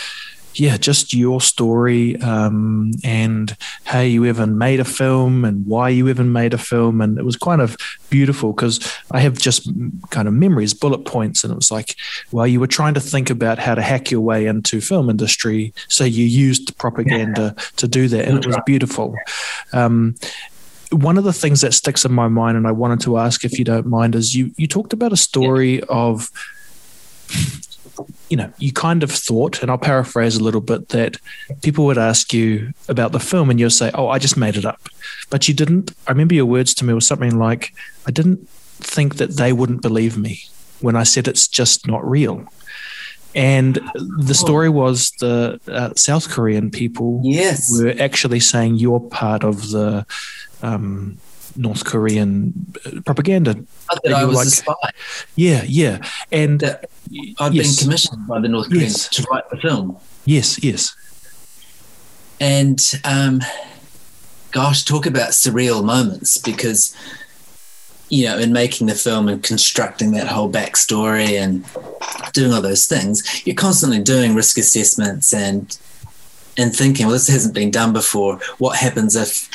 yeah, 0.55 0.77
just 0.77 1.13
your 1.13 1.39
story 1.41 2.19
um, 2.21 2.91
and 3.03 3.55
how 3.83 4.01
you 4.01 4.25
even 4.25 4.57
made 4.57 4.79
a 4.79 4.85
film 4.85 5.45
and 5.45 5.65
why 5.65 5.89
you 5.89 6.09
even 6.09 6.31
made 6.31 6.53
a 6.53 6.57
film. 6.57 7.01
And 7.01 7.17
it 7.17 7.25
was 7.25 7.35
kind 7.35 7.62
of 7.62 7.77
beautiful 8.09 8.53
because 8.53 8.79
I 9.12 9.19
have 9.19 9.38
just 9.38 9.69
kind 10.09 10.27
of 10.27 10.33
memories, 10.33 10.73
bullet 10.73 11.05
points, 11.05 11.43
and 11.43 11.51
it 11.51 11.55
was 11.55 11.71
like, 11.71 11.95
well, 12.31 12.47
you 12.47 12.59
were 12.59 12.67
trying 12.67 12.93
to 12.95 12.99
think 12.99 13.29
about 13.29 13.59
how 13.59 13.75
to 13.75 13.81
hack 13.81 14.12
your 14.12 14.21
way 14.21 14.47
into 14.47 14.81
film 14.81 15.09
industry, 15.09 15.73
so 15.88 16.03
you 16.03 16.25
used 16.25 16.75
propaganda 16.77 17.55
to 17.77 17.88
do 17.88 18.07
that, 18.07 18.27
and 18.27 18.39
it 18.39 18.47
was 18.47 18.57
beautiful. 18.65 19.15
Um, 19.73 20.15
one 20.91 21.17
of 21.19 21.23
the 21.23 21.33
things 21.33 21.62
that 21.62 21.73
sticks 21.73 22.03
in 22.03 22.12
my 22.12 22.27
mind, 22.27 22.57
and 22.57 22.67
I 22.67 22.71
wanted 22.71 23.01
to 23.01 23.17
ask 23.17 23.45
if 23.45 23.59
you 23.59 23.65
don't 23.65 23.85
mind, 23.85 24.15
is 24.15 24.35
you 24.35 24.51
you 24.57 24.67
talked 24.67 24.93
about 24.93 25.13
a 25.13 25.17
story 25.17 25.81
of 25.83 26.31
you 28.29 28.38
know, 28.38 28.51
you 28.57 28.71
kind 28.71 29.03
of 29.03 29.12
thought, 29.12 29.62
and 29.62 29.69
I'll 29.71 29.77
paraphrase 29.77 30.35
a 30.38 30.43
little 30.43 30.62
bit, 30.62 30.89
that 30.89 31.17
people 31.62 31.85
would 31.85 31.97
ask 31.97 32.33
you 32.33 32.73
about 32.88 33.12
the 33.12 33.19
film 33.19 33.49
and 33.49 33.59
you'll 33.59 33.69
say, 33.69 33.91
Oh, 33.93 34.07
I 34.07 34.19
just 34.19 34.38
made 34.38 34.55
it 34.57 34.65
up. 34.65 34.89
But 35.29 35.47
you 35.47 35.53
didn't. 35.53 35.91
I 36.07 36.12
remember 36.12 36.35
your 36.35 36.45
words 36.45 36.73
to 36.75 36.85
me 36.85 36.93
were 36.93 37.01
something 37.01 37.38
like, 37.38 37.73
I 38.07 38.12
didn't 38.12 38.47
think 38.79 39.15
that 39.15 39.38
they 39.38 39.51
wouldn't 39.53 39.81
believe 39.81 40.17
me 40.17 40.41
when 40.79 40.95
I 40.95 41.03
said 41.03 41.27
it's 41.27 41.47
just 41.47 41.88
not 41.88 42.07
real. 42.09 42.45
And 43.35 43.79
the 44.25 44.33
story 44.33 44.69
was 44.69 45.12
the 45.19 45.59
uh, 45.67 45.93
South 45.95 46.29
Korean 46.29 46.71
people 46.71 47.21
Yes. 47.23 47.69
were 47.71 47.93
actually 47.99 48.39
saying 48.39 48.75
you're 48.77 48.99
part 48.99 49.43
of 49.43 49.69
the 49.69 50.05
um, 50.63 51.17
North 51.60 51.84
Korean 51.84 52.54
uh, 52.86 53.02
propaganda. 53.06 53.54
Thought 53.54 54.13
I 54.13 54.24
was 54.26 54.36
like- 54.38 54.48
a 54.48 54.50
spy. 54.50 54.89
Yeah, 55.36 55.63
yeah. 55.67 56.00
And 56.32 56.60
That 56.62 56.89
I've 57.39 57.54
yes, 57.54 57.76
been 57.76 57.84
commissioned 57.86 58.28
by 58.28 58.39
the 58.39 58.48
North 58.48 58.69
Koreans 58.69 58.93
Yes. 58.93 59.10
to 59.10 59.24
write 59.30 59.50
the 59.50 59.58
film. 59.58 59.98
yes, 60.26 60.63
yes. 60.63 60.95
And 62.39 62.80
um, 63.04 63.41
gosh, 64.52 64.84
talk 64.86 65.06
about 65.06 65.32
surreal 65.32 65.84
moments 65.84 66.38
because, 66.38 66.95
you 68.10 68.26
know, 68.26 68.38
in 68.39 68.54
making 68.54 68.88
the 68.88 68.95
film 68.95 69.28
and 69.28 69.43
constructing 69.43 70.12
that 70.13 70.28
whole 70.28 70.50
backstory 70.50 71.38
and 71.38 71.65
doing 72.34 72.54
all 72.54 72.62
those 72.62 72.86
things, 72.88 73.24
you're 73.45 73.56
constantly 73.56 74.00
doing 74.02 74.36
risk 74.36 74.58
assessments 74.58 75.34
and 75.34 75.78
and 76.58 76.76
thinking, 76.76 77.06
well, 77.06 77.13
this 77.13 77.28
hasn't 77.30 77.54
been 77.54 77.72
done 77.72 77.93
before. 77.93 78.38
What 78.58 78.78
happens 78.78 79.15
if 79.15 79.50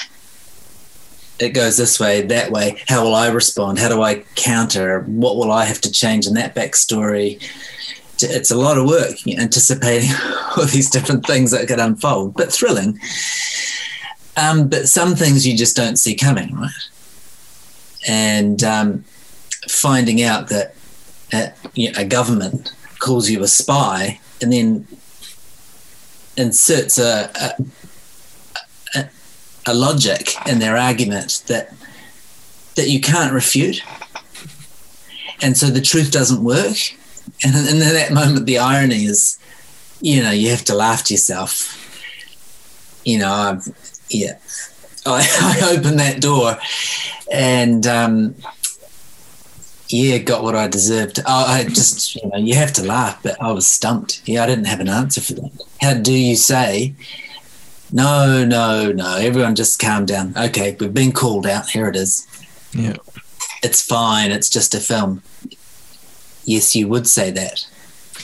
it 1.38 1.50
goes 1.50 1.76
this 1.76 1.98
way, 1.98 2.22
that 2.22 2.50
way? 2.50 2.82
How 2.88 3.04
will 3.04 3.14
I 3.14 3.28
respond? 3.28 3.78
How 3.78 3.88
do 3.88 4.02
I 4.02 4.24
counter? 4.36 5.00
What 5.02 5.36
will 5.36 5.50
I 5.50 5.64
have 5.64 5.80
to 5.82 5.90
change 5.90 6.26
in 6.26 6.34
that 6.34 6.54
backstory? 6.54 7.42
It's 8.20 8.50
a 8.50 8.56
lot 8.56 8.78
of 8.78 8.86
work 8.86 9.16
anticipating 9.26 10.10
all 10.56 10.66
these 10.66 10.90
different 10.90 11.26
things 11.26 11.50
that 11.50 11.66
could 11.66 11.80
unfold, 11.80 12.34
but 12.34 12.52
thrilling. 12.52 12.98
Um, 14.36 14.68
but 14.68 14.88
some 14.88 15.14
things 15.14 15.46
you 15.46 15.56
just 15.56 15.76
don't 15.76 15.96
see 15.96 16.14
coming, 16.14 16.54
right? 16.54 16.70
And 18.06 18.62
um, 18.62 19.04
finding 19.68 20.22
out 20.22 20.48
that 20.48 20.74
uh, 21.32 21.48
you 21.74 21.90
know, 21.90 21.98
a 21.98 22.04
government 22.04 22.72
calls 22.98 23.28
you 23.28 23.42
a 23.42 23.48
spy 23.48 24.20
and 24.40 24.52
then 24.52 24.86
inserts 26.36 26.98
a, 26.98 27.30
a, 27.34 27.54
a, 29.66 29.74
logic 29.74 30.34
in 30.46 30.58
their 30.58 30.76
argument 30.76 31.42
that 31.46 31.72
that 32.76 32.88
you 32.88 33.00
can't 33.00 33.32
refute, 33.32 33.82
and 35.40 35.56
so 35.56 35.66
the 35.66 35.80
truth 35.80 36.10
doesn't 36.10 36.42
work. 36.42 36.76
And 37.42 37.54
in 37.68 37.78
that 37.78 38.12
moment, 38.12 38.46
the 38.46 38.58
irony 38.58 39.04
is, 39.04 39.38
you 40.00 40.22
know, 40.22 40.30
you 40.30 40.50
have 40.50 40.64
to 40.64 40.74
laugh 40.74 41.04
to 41.04 41.14
yourself 41.14 41.80
you 43.04 43.18
know, 43.18 43.30
I've, 43.30 43.68
yeah, 44.10 44.38
I, 45.06 45.60
I 45.62 45.76
opened 45.76 46.00
that 46.00 46.20
door 46.20 46.56
and, 47.32 47.86
um, 47.86 48.34
yeah, 49.88 50.18
got 50.18 50.42
what 50.42 50.56
I 50.56 50.66
deserved. 50.66 51.20
Oh, 51.20 51.44
I 51.46 51.64
just, 51.64 52.16
you 52.16 52.28
know, 52.28 52.38
you 52.38 52.54
have 52.54 52.72
to 52.74 52.84
laugh, 52.84 53.22
but 53.22 53.40
I 53.40 53.52
was 53.52 53.66
stumped. 53.66 54.22
Yeah, 54.26 54.42
I 54.42 54.46
didn't 54.46 54.64
have 54.64 54.80
an 54.80 54.88
answer 54.88 55.20
for 55.20 55.34
that. 55.34 55.50
How 55.80 55.94
do 55.94 56.12
you 56.12 56.36
say, 56.36 56.94
no, 57.92 58.44
no, 58.44 58.92
no, 58.92 59.16
everyone 59.16 59.54
just 59.54 59.78
calm 59.78 60.06
down. 60.06 60.34
Okay, 60.36 60.76
we've 60.78 60.94
been 60.94 61.12
called 61.12 61.46
out. 61.46 61.70
Here 61.70 61.88
it 61.88 61.96
is. 61.96 62.26
Yeah. 62.72 62.96
It's 63.62 63.82
fine. 63.82 64.30
It's 64.30 64.50
just 64.50 64.74
a 64.74 64.80
film. 64.80 65.22
Yes, 66.44 66.74
you 66.76 66.88
would 66.88 67.06
say 67.06 67.30
that. 67.30 67.66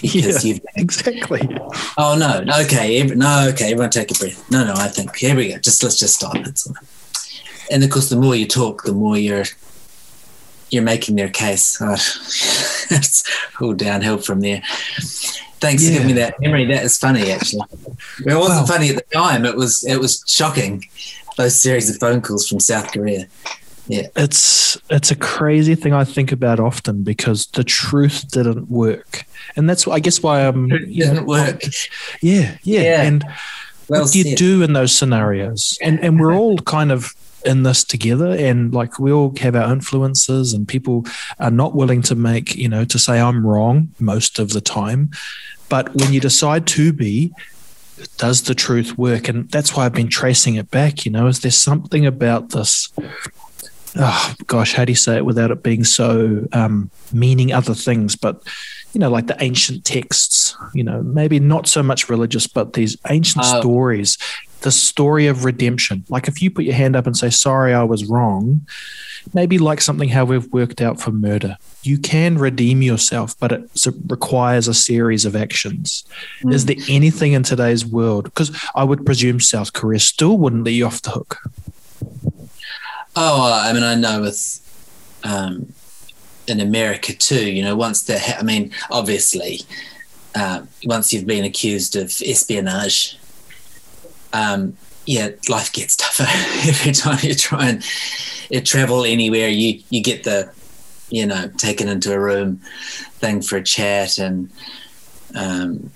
Because 0.03 0.45
yeah, 0.45 0.55
you've 0.55 0.61
exactly. 0.77 1.41
Oh 1.99 2.17
no, 2.19 2.45
okay, 2.63 3.03
no, 3.05 3.49
okay. 3.51 3.73
Everyone, 3.73 3.91
take 3.91 4.11
a 4.11 4.15
breath. 4.15 4.51
No, 4.51 4.65
no, 4.65 4.75
I 4.75 4.89
think 4.89 5.15
here 5.17 5.37
we 5.37 5.53
go. 5.53 5.59
Just 5.59 5.83
let's 5.83 5.99
just 5.99 6.17
stop. 6.17 6.37
It's, 6.37 6.67
and 7.71 7.85
of 7.85 7.91
course, 7.91 8.09
the 8.09 8.17
more 8.17 8.35
you 8.35 8.47
talk, 8.47 8.85
the 8.85 8.93
more 8.93 9.17
you're 9.19 9.45
you're 10.71 10.83
making 10.83 11.17
their 11.17 11.29
case. 11.31 11.81
It's 12.93 13.23
all 13.61 13.73
downhill 13.75 14.19
from 14.19 14.41
there. 14.41 14.63
Thanks 15.61 15.83
Yeah. 15.83 15.89
for 15.89 15.93
giving 15.95 16.07
me 16.09 16.13
that 16.15 16.41
memory. 16.41 16.65
That 16.67 16.83
is 16.85 16.99
funny, 16.99 17.31
actually. 17.31 17.63
It 18.27 18.35
wasn't 18.35 18.61
Wow. 18.61 18.67
funny 18.67 18.89
at 18.91 18.97
the 18.97 19.05
time. 19.13 19.45
It 19.45 19.57
was 19.57 19.85
it 19.85 19.97
was 20.01 20.23
shocking. 20.27 20.85
Those 21.37 21.61
series 21.61 21.89
of 21.89 21.97
phone 21.99 22.21
calls 22.21 22.49
from 22.49 22.61
South 22.61 22.91
Korea. 22.93 23.27
Yeah, 23.87 24.07
it's 24.17 24.77
it's 24.91 25.11
a 25.11 25.17
crazy 25.17 25.75
thing 25.75 25.93
I 25.93 26.05
think 26.05 26.33
about 26.33 26.59
often 26.61 27.03
because 27.03 27.47
the 27.53 27.65
truth 27.65 28.29
didn't 28.31 28.71
work, 28.71 29.25
and 29.57 29.69
that's 29.69 29.87
why 29.87 29.95
I 29.97 30.01
guess 30.01 30.23
why 30.23 30.47
I'm. 30.47 30.71
It 30.73 30.87
didn't 30.95 31.27
work. 31.27 31.63
Yeah, 32.23 32.57
yeah, 32.63 32.81
Yeah. 32.83 33.03
and 33.03 33.25
Well 33.89 34.03
what 34.03 34.13
do 34.13 34.19
you 34.19 34.25
said. 34.25 34.39
do 34.39 34.63
in 34.63 34.73
those 34.73 34.93
scenarios? 34.97 35.79
And 35.83 35.99
and 36.03 36.19
we're 36.21 36.35
all 36.41 36.59
kind 36.59 36.91
of 36.93 37.15
in 37.45 37.63
this 37.63 37.85
together 37.85 38.31
and 38.31 38.73
like 38.75 38.99
we 38.99 39.13
all 39.13 39.35
have 39.39 39.57
our 39.57 39.73
influences 39.73 40.53
and 40.53 40.69
people 40.69 41.05
are 41.39 41.51
not 41.51 41.75
willing 41.75 42.03
to 42.03 42.15
make, 42.15 42.55
you 42.57 42.69
know, 42.69 42.85
to 42.85 42.99
say 42.99 43.21
I'm 43.21 43.47
wrong 43.47 43.95
most 43.99 44.39
of 44.39 44.51
the 44.51 44.61
time. 44.61 45.11
But 45.69 45.95
when 45.95 46.13
you 46.13 46.21
decide 46.21 46.67
to 46.69 46.93
be, 46.93 47.33
does 48.17 48.43
the 48.43 48.55
truth 48.55 48.99
work? 48.99 49.29
And 49.29 49.49
that's 49.51 49.77
why 49.77 49.85
I've 49.85 49.93
been 49.93 50.09
tracing 50.09 50.57
it 50.57 50.71
back, 50.71 51.05
you 51.05 51.13
know, 51.13 51.27
is 51.27 51.41
there 51.41 51.51
something 51.51 52.07
about 52.07 52.51
this 52.51 52.91
oh 53.97 54.35
gosh, 54.47 54.75
how 54.75 54.85
do 54.85 54.93
you 54.93 54.97
say 54.97 55.17
it 55.17 55.25
without 55.25 55.51
it 55.51 55.63
being 55.63 55.85
so 55.85 56.47
um, 56.53 56.91
meaning 57.13 57.53
other 57.53 57.75
things? 57.75 58.17
But 58.17 58.43
you 58.93 58.99
know, 59.01 59.11
like 59.11 59.27
the 59.27 59.37
ancient 59.43 59.85
texts, 59.85 60.57
you 60.75 60.83
know, 60.85 61.03
maybe 61.03 61.39
not 61.41 61.67
so 61.69 61.83
much 61.83 62.09
religious, 62.09 62.47
but 62.47 62.73
these 62.73 62.97
ancient 63.09 63.45
Oh. 63.47 63.61
stories, 63.61 64.19
the 64.63 64.71
story 64.73 65.27
of 65.27 65.45
redemption. 65.45 66.05
Like 66.09 66.29
if 66.29 66.43
you 66.43 66.51
put 66.51 66.65
your 66.65 66.75
hand 66.75 66.97
up 66.97 67.07
and 67.07 67.17
say, 67.17 67.31
sorry, 67.31 67.73
I 67.73 67.83
was 67.85 68.05
wrong, 68.05 68.67
maybe 69.33 69.59
like 69.59 69.81
something 69.81 70.09
how 70.09 70.25
we've 70.25 70.53
worked 70.53 70.81
out 70.81 71.01
for 71.01 71.13
murder. 71.13 71.57
You 71.83 71.99
can 71.99 72.37
redeem 72.37 72.83
yourself, 72.83 73.39
but 73.39 73.53
it 73.53 73.71
requires 74.09 74.69
a 74.69 74.75
series 74.75 75.25
of 75.25 75.35
actions. 75.37 76.05
Is 76.51 76.67
there 76.67 76.77
anything 76.89 77.33
in 77.33 77.43
today's 77.43 77.87
world? 77.87 78.25
Because 78.25 78.51
I 78.75 78.85
would 78.85 79.07
presume 79.07 79.41
South 79.41 79.73
Korea 79.73 79.99
still 80.01 80.37
wouldn't 80.37 80.65
let 80.65 80.73
you 80.75 80.85
off 80.87 81.01
the 81.01 81.11
hook. 81.11 81.39
Oh, 83.17 83.43
well, 83.45 83.53
I 83.53 83.73
mean, 83.73 83.83
I 83.83 83.95
know 83.95 84.21
with 84.21 85.19
um, 85.25 85.73
in 86.51 86.61
America 86.61 87.15
too. 87.15 87.51
You 87.51 87.63
know, 87.63 87.77
once 87.77 88.03
the 88.03 88.21
I 88.39 88.43
mean, 88.43 88.73
obviously, 88.91 89.61
um, 90.35 90.69
once 90.85 91.13
you've 91.13 91.27
been 91.27 91.45
accused 91.45 91.97
of 91.97 92.13
espionage, 92.25 93.19
um, 94.33 94.77
yeah, 95.07 95.31
life 95.49 95.73
gets 95.73 95.97
tougher 95.97 96.27
every 96.69 96.93
time 96.93 97.19
you 97.23 97.35
try 97.35 97.69
and 97.69 97.85
you 98.51 98.61
travel 98.61 99.05
anywhere. 99.05 99.49
You 99.49 99.81
you 99.89 100.03
get 100.03 100.25
the, 100.25 100.53
you 101.09 101.25
know, 101.27 101.49
taken 101.57 101.89
into 101.89 102.13
a 102.13 102.21
room 102.21 102.57
thing 103.21 103.41
for 103.43 103.57
a 103.57 103.63
chat 103.63 104.19
and. 104.19 104.51
Um, 105.35 105.91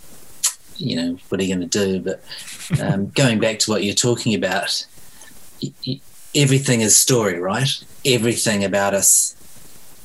you 0.77 0.97
know 0.97 1.19
what 1.29 1.41
are 1.41 1.45
you 1.45 1.55
going 1.55 1.69
to 1.69 1.87
do? 1.87 2.01
But 2.01 2.81
um, 2.81 3.09
going 3.15 3.39
back 3.39 3.61
to 3.61 3.71
what 3.71 3.85
you're 3.85 3.95
talking 3.95 4.35
about, 4.35 4.87
everything 6.35 6.81
is 6.81 6.97
story, 6.97 7.39
right? 7.39 7.71
Everything 8.05 8.65
about 8.65 8.93
us 8.93 9.37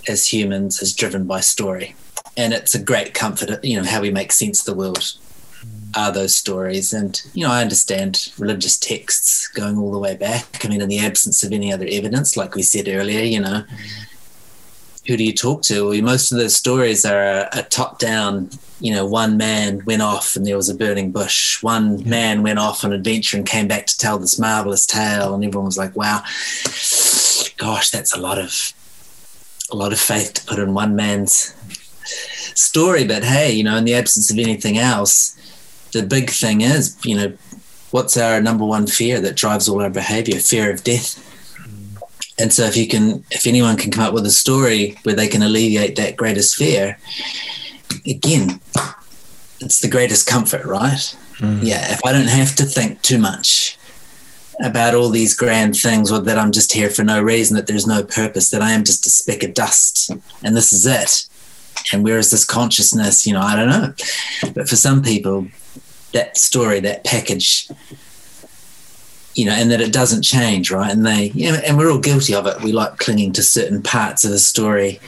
as 0.08 0.32
humans 0.32 0.82
is 0.82 0.94
driven 0.94 1.26
by 1.26 1.40
story. 1.40 1.96
And 2.38 2.54
it's 2.54 2.76
a 2.76 2.82
great 2.82 3.14
comfort, 3.14 3.64
you 3.64 3.78
know, 3.78 3.88
how 3.88 4.02
we 4.02 4.12
make 4.12 4.32
sense 4.32 4.62
of 4.62 4.66
the 4.66 4.80
world 4.80 5.14
are 5.96 6.12
those 6.12 6.36
stories. 6.36 6.94
And, 6.94 7.22
you 7.34 7.46
know, 7.46 7.52
I 7.52 7.62
understand 7.62 8.32
religious 8.38 8.78
texts 8.78 9.48
going 9.48 9.78
all 9.78 9.92
the 9.92 10.00
way 10.00 10.16
back. 10.16 10.64
I 10.64 10.70
mean, 10.70 10.82
in 10.82 10.90
the 10.90 11.00
absence 11.00 11.44
of 11.44 11.52
any 11.52 11.74
other 11.74 11.88
evidence, 11.90 12.38
like 12.38 12.56
we 12.56 12.62
said 12.62 12.88
earlier, 12.88 13.24
you 13.24 13.40
know, 13.40 13.64
who 15.08 15.18
do 15.18 15.24
you 15.24 15.34
talk 15.34 15.64
to? 15.64 15.90
Well, 15.90 16.02
most 16.02 16.32
of 16.32 16.38
those 16.38 16.56
stories 16.56 17.04
are 17.04 17.24
a, 17.24 17.50
a 17.54 17.64
top 17.64 17.98
down, 17.98 18.52
you 18.80 18.94
know, 18.94 19.06
one 19.06 19.38
man 19.38 19.84
went 19.86 20.04
off 20.04 20.36
and 20.36 20.46
there 20.46 20.56
was 20.56 20.70
a 20.70 20.76
burning 20.76 21.12
bush. 21.12 21.64
One 21.64 22.08
man 22.08 22.44
went 22.44 22.60
off 22.60 22.86
on 22.86 22.94
adventure 22.94 23.36
and 23.36 23.46
came 23.46 23.68
back 23.68 23.88
to 23.88 23.98
tell 23.98 24.20
this 24.20 24.38
marvelous 24.38 24.86
tale, 24.86 25.34
and 25.34 25.44
everyone 25.44 25.66
was 25.66 25.78
like, 25.78 25.96
"Wow, 25.96 26.24
gosh, 27.58 27.90
that's 27.90 28.16
a 28.16 28.20
lot 28.20 28.38
of 28.38 28.74
a 29.71 29.75
lot 29.75 29.93
of 29.93 29.99
faith 29.99 30.34
to 30.36 30.45
put 30.45 30.60
in 30.60 30.73
one 30.73 30.95
man's 30.95 31.55
story." 32.55 33.05
But 33.05 33.23
hey, 33.23 33.51
you 33.51 33.63
know, 33.63 33.77
in 33.77 33.86
the 33.86 33.95
absence 33.95 34.32
of 34.32 34.38
anything 34.38 34.77
else, 34.77 35.36
the 35.93 36.03
big 36.03 36.29
thing 36.29 36.62
is, 36.62 36.97
you 37.03 37.15
know, 37.15 37.34
what's 37.91 38.17
our 38.17 38.41
number 38.41 38.65
one 38.65 38.88
fear 38.88 39.19
that 39.21 39.36
drives 39.36 39.67
all 39.67 39.82
our 39.82 39.89
behavior? 39.89 40.39
Fear 40.39 40.71
of 40.71 40.84
death. 40.84 41.25
And 42.39 42.53
so, 42.53 42.63
if 42.63 42.77
you 42.77 42.88
can, 42.88 43.25
if 43.32 43.45
anyone 43.45 43.75
can 43.75 43.91
come 43.91 44.05
up 44.05 44.13
with 44.13 44.25
a 44.25 44.32
story 44.32 44.97
where 45.03 45.15
they 45.15 45.27
can 45.27 45.41
alleviate 45.41 45.97
that 45.97 46.15
greatest 46.15 46.55
fear, 46.55 46.97
again, 48.08 48.62
it's 49.60 49.82
the 49.82 49.89
greatest 49.89 50.25
comfort, 50.25 50.65
right? 50.65 51.15
Mm. 51.39 51.63
Yeah, 51.63 51.91
if 51.91 51.99
I 52.05 52.13
don't 52.13 52.29
have 52.29 52.55
to 52.55 52.63
think 52.63 53.01
too 53.01 53.17
much 53.17 53.77
about 54.62 54.93
all 54.93 55.10
these 55.10 55.34
grand 55.34 55.76
things, 55.76 56.12
or 56.12 56.19
that 56.19 56.38
I'm 56.38 56.52
just 56.52 56.74
here 56.74 56.89
for 56.89 57.04
no 57.04 57.22
reason, 57.22 57.56
that 57.56 57.67
there's 57.67 57.88
no 57.88 58.04
purpose, 58.04 58.50
that 58.50 58.62
I 58.62 58.72
am 58.72 58.84
just 58.84 59.06
a 59.08 59.10
speck 59.10 59.43
of 59.43 59.54
dust, 59.54 60.12
and 60.43 60.56
this 60.56 60.74
is 60.74 60.86
it. 60.86 61.28
And 61.93 62.04
where 62.04 62.17
is 62.17 62.30
this 62.30 62.43
consciousness? 62.43 63.26
You 63.26 63.34
know, 63.34 63.41
I 63.41 63.56
don't 63.56 63.69
know. 63.69 63.93
But 64.54 64.67
for 64.67 64.76
some 64.76 65.02
people, 65.02 65.48
that 66.13 66.38
story, 66.38 66.82
that 66.82 67.06
package, 67.06 67.69
you 69.34 69.45
know, 69.45 69.54
and 69.54 69.72
that 69.72 69.80
it 69.80 69.93
doesn't 69.93 70.24
change, 70.24 70.72
right? 70.72 70.91
And 70.91 71.06
they, 71.06 71.28
you 71.30 71.52
know, 71.52 71.60
and 71.65 71.78
we're 71.78 71.89
all 71.89 72.00
guilty 72.00 72.36
of 72.36 72.45
it. 72.48 72.62
We 72.62 72.74
like 72.74 72.98
clinging 72.98 73.32
to 73.34 73.43
certain 73.43 73.82
parts 73.82 74.26
of 74.26 74.32
the 74.32 74.39
story 74.39 75.00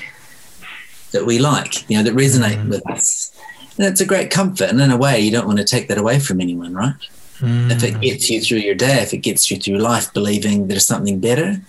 that 1.11 1.25
we 1.25 1.39
like, 1.39 1.89
you 1.89 1.97
know, 1.97 2.03
that 2.03 2.13
resonate 2.13 2.55
mm-hmm. 2.55 2.69
with 2.69 2.89
us. 2.89 3.37
And 3.77 3.85
it's 3.85 3.99
a 3.99 4.05
great 4.05 4.29
comfort. 4.31 4.69
And 4.69 4.79
in 4.79 4.91
a 4.91 4.97
way, 4.97 5.19
you 5.19 5.31
don't 5.31 5.47
want 5.47 5.57
to 5.57 5.65
take 5.65 5.89
that 5.89 5.97
away 5.97 6.19
from 6.19 6.39
anyone, 6.39 6.73
right? 6.73 6.95
If 7.43 7.83
it 7.83 7.99
gets 8.01 8.29
you 8.29 8.41
through 8.41 8.59
your 8.59 8.75
day, 8.75 9.01
if 9.01 9.13
it 9.13 9.17
gets 9.17 9.49
you 9.49 9.57
through 9.57 9.77
life 9.77 10.13
believing 10.13 10.67
there's 10.67 10.85
something 10.85 11.19
better, 11.19 11.61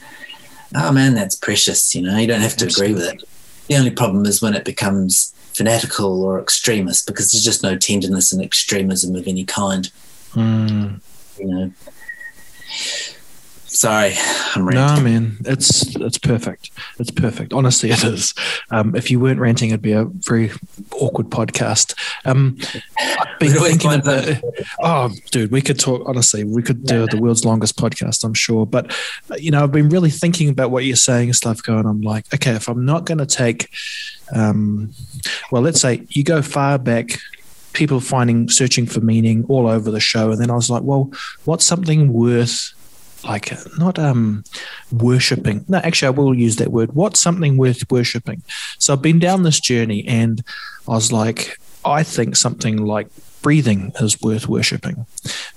oh 0.74 0.92
man, 0.92 1.14
that's 1.14 1.34
precious. 1.34 1.94
You 1.94 2.02
know, 2.02 2.16
you 2.18 2.26
don't 2.26 2.40
have 2.40 2.56
to 2.56 2.66
agree 2.66 2.92
with 2.92 3.04
it. 3.04 3.24
The 3.68 3.76
only 3.76 3.90
problem 3.90 4.26
is 4.26 4.42
when 4.42 4.54
it 4.54 4.64
becomes 4.64 5.32
fanatical 5.54 6.22
or 6.22 6.40
extremist 6.40 7.06
because 7.06 7.30
there's 7.30 7.44
just 7.44 7.62
no 7.62 7.76
tenderness 7.76 8.32
and 8.32 8.42
extremism 8.42 9.14
of 9.14 9.26
any 9.26 9.44
kind. 9.44 9.90
Mm. 10.32 11.00
You 11.38 11.46
know. 11.46 11.72
Sorry, 13.74 14.12
I'm 14.54 14.66
No, 14.66 14.70
ranting. 14.70 15.04
man, 15.04 15.36
it's 15.46 15.96
it's 15.96 16.18
perfect. 16.18 16.70
It's 16.98 17.10
perfect. 17.10 17.54
Honestly, 17.54 17.90
it 17.90 18.04
is. 18.04 18.34
Um, 18.70 18.94
if 18.94 19.10
you 19.10 19.18
weren't 19.18 19.40
ranting, 19.40 19.70
it'd 19.70 19.80
be 19.80 19.92
a 19.92 20.04
very 20.04 20.50
awkward 20.92 21.30
podcast. 21.30 21.94
Um, 22.26 22.58
I've 23.00 23.38
been 23.38 23.52
thinking 23.52 23.94
about. 23.94 24.28
Oh, 24.84 25.10
dude, 25.30 25.50
we 25.52 25.62
could 25.62 25.78
talk. 25.78 26.02
Honestly, 26.06 26.44
we 26.44 26.62
could 26.62 26.84
do 26.84 27.06
the 27.06 27.16
world's 27.20 27.44
longest 27.44 27.78
podcast. 27.78 28.24
I'm 28.24 28.34
sure. 28.34 28.66
But 28.66 28.94
you 29.38 29.50
know, 29.50 29.62
I've 29.62 29.72
been 29.72 29.88
really 29.88 30.10
thinking 30.10 30.48
about 30.50 30.70
what 30.70 30.84
you're 30.84 30.96
saying 30.96 31.30
Slavko, 31.30 31.78
and 31.78 31.88
I'm 31.88 32.02
like, 32.02 32.26
okay, 32.34 32.52
if 32.52 32.68
I'm 32.68 32.84
not 32.84 33.06
going 33.06 33.18
to 33.18 33.26
take, 33.26 33.70
um, 34.34 34.92
well, 35.50 35.62
let's 35.62 35.80
say 35.80 36.06
you 36.10 36.24
go 36.24 36.42
far 36.42 36.78
back. 36.78 37.18
People 37.72 38.00
finding 38.00 38.50
searching 38.50 38.84
for 38.84 39.00
meaning 39.00 39.46
all 39.48 39.66
over 39.66 39.90
the 39.90 40.00
show, 40.00 40.30
and 40.30 40.38
then 40.40 40.50
I 40.50 40.54
was 40.54 40.68
like, 40.68 40.82
well, 40.82 41.10
what's 41.46 41.64
something 41.64 42.12
worth 42.12 42.74
like 43.24 43.52
not 43.78 43.98
um 43.98 44.44
worshipping. 44.90 45.64
No 45.68 45.78
actually 45.78 46.08
i 46.08 46.10
will 46.10 46.34
use 46.34 46.56
that 46.56 46.72
word. 46.72 46.94
What's 46.94 47.20
something 47.20 47.56
worth 47.56 47.90
worshipping? 47.90 48.42
So 48.78 48.92
i've 48.92 49.02
been 49.02 49.18
down 49.18 49.42
this 49.42 49.60
journey 49.60 50.06
and 50.06 50.42
i 50.88 50.92
was 50.92 51.12
like 51.12 51.58
i 51.84 52.02
think 52.02 52.36
something 52.36 52.84
like 52.84 53.08
breathing 53.42 53.92
is 54.00 54.20
worth 54.20 54.48
worshipping 54.48 55.04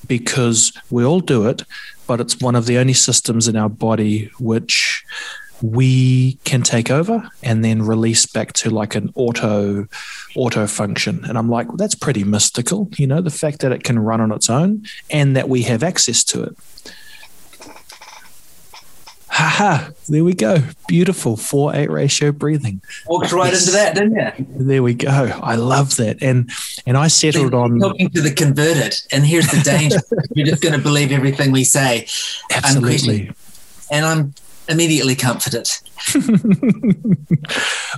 because 0.07 0.73
we 0.89 1.03
all 1.03 1.19
do 1.19 1.47
it 1.47 1.63
but 2.07 2.19
it's 2.19 2.39
one 2.39 2.55
of 2.55 2.65
the 2.65 2.77
only 2.77 2.93
systems 2.93 3.47
in 3.47 3.55
our 3.55 3.69
body 3.69 4.31
which 4.39 5.05
we 5.61 6.33
can 6.43 6.61
take 6.61 6.91
over 6.91 7.29
and 7.41 7.63
then 7.63 7.81
release 7.81 8.25
back 8.25 8.53
to 8.53 8.69
like 8.69 8.93
an 8.95 9.11
auto 9.15 9.87
auto 10.35 10.67
function. 10.67 11.23
And 11.25 11.37
i'm 11.37 11.49
like 11.49 11.67
well, 11.67 11.77
that's 11.77 11.95
pretty 11.95 12.23
mystical 12.23 12.89
you 12.97 13.07
know 13.07 13.21
the 13.21 13.29
fact 13.29 13.59
that 13.59 13.71
it 13.71 13.83
can 13.83 13.99
run 13.99 14.21
on 14.21 14.31
its 14.31 14.49
own 14.49 14.85
and 15.09 15.35
that 15.35 15.49
we 15.49 15.63
have 15.63 15.83
access 15.83 16.23
to 16.25 16.43
it 16.43 16.57
haha 19.35 19.91
there 20.07 20.23
we 20.23 20.33
go. 20.33 20.59
Beautiful 20.87 21.35
4-8 21.35 21.89
ratio 21.89 22.31
breathing. 22.31 22.81
Walked 23.07 23.31
right 23.31 23.53
into 23.53 23.71
that, 23.71 23.95
didn't 23.95 24.15
you? 24.15 24.45
there 24.65 24.83
we 24.83 24.93
go. 24.93 25.09
I 25.09 25.55
love 25.55 25.95
that. 25.97 26.21
And 26.21 26.51
and 26.85 26.97
i 26.97 27.07
settled 27.07 27.53
on 27.53 27.79
talking 27.79 28.09
to 28.11 28.21
the 28.21 28.33
converted, 28.33 28.95
and 29.11 29.25
here's 29.25 29.47
the 29.47 29.61
danger: 29.61 29.97
you're 30.35 30.45
just 30.45 30.61
going 30.61 30.75
to 30.75 30.81
believe 30.81 31.11
everything 31.11 31.51
we 31.51 31.63
say, 31.63 32.07
absolutely. 32.51 33.31
and 33.91 34.05
I'm 34.05 34.33
immediately 34.67 35.15
comforted. 35.15 35.69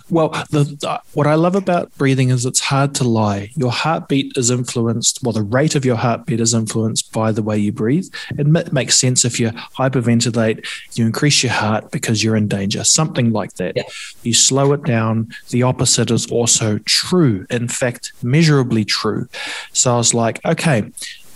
well, 0.10 0.30
the, 0.50 0.78
uh, 0.86 1.00
what 1.14 1.28
I 1.28 1.36
love 1.36 1.56
about 1.56 1.96
breathing 1.98 2.30
is 2.30 2.46
it's 2.46 2.60
hard 2.60 2.96
to 2.96 3.04
lie. 3.04 3.50
Your 3.56 3.72
heartbeat 3.72 4.38
is 4.38 4.52
influenced, 4.52 5.20
well, 5.24 5.34
the 5.34 5.44
rate 5.44 5.76
of 5.76 5.86
your 5.86 5.96
heartbeat 5.96 6.40
is 6.40 6.54
influenced 6.54 7.12
by 7.12 7.32
the 7.32 7.44
way 7.44 7.58
you 7.58 7.72
breathe. 7.72 8.08
It 8.38 8.48
m- 8.48 8.58
makes 8.72 8.98
sense 8.98 9.26
if 9.26 9.40
you 9.40 9.50
hyperventilate, 9.50 10.66
you 10.98 11.06
increase 11.06 11.44
your 11.44 11.54
heart 11.54 11.92
because 11.92 12.24
you're 12.24 12.36
in 12.36 12.48
danger, 12.48 12.84
something 12.84 13.32
like 13.32 13.54
that. 13.56 13.76
Yeah. 13.76 13.84
You 14.24 14.34
slow 14.34 14.74
it 14.74 14.84
down. 14.84 15.30
The 15.50 15.64
opposite 15.64 16.12
is 16.12 16.30
also 16.32 16.80
true, 16.80 17.46
in 17.50 17.68
fact, 17.68 18.14
measurably 18.22 18.86
true. 18.86 19.28
So 19.74 19.94
I 19.94 19.98
was 19.98 20.14
like, 20.14 20.44
okay, 20.46 20.92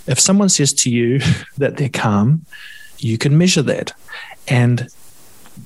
if 0.08 0.20
someone 0.20 0.50
says 0.50 0.74
to 0.74 0.90
you 0.90 1.20
that 1.58 1.78
they're 1.78 1.90
calm, 1.90 2.46
you 3.00 3.18
can 3.18 3.38
measure 3.38 3.64
that. 3.64 3.94
And 4.48 4.90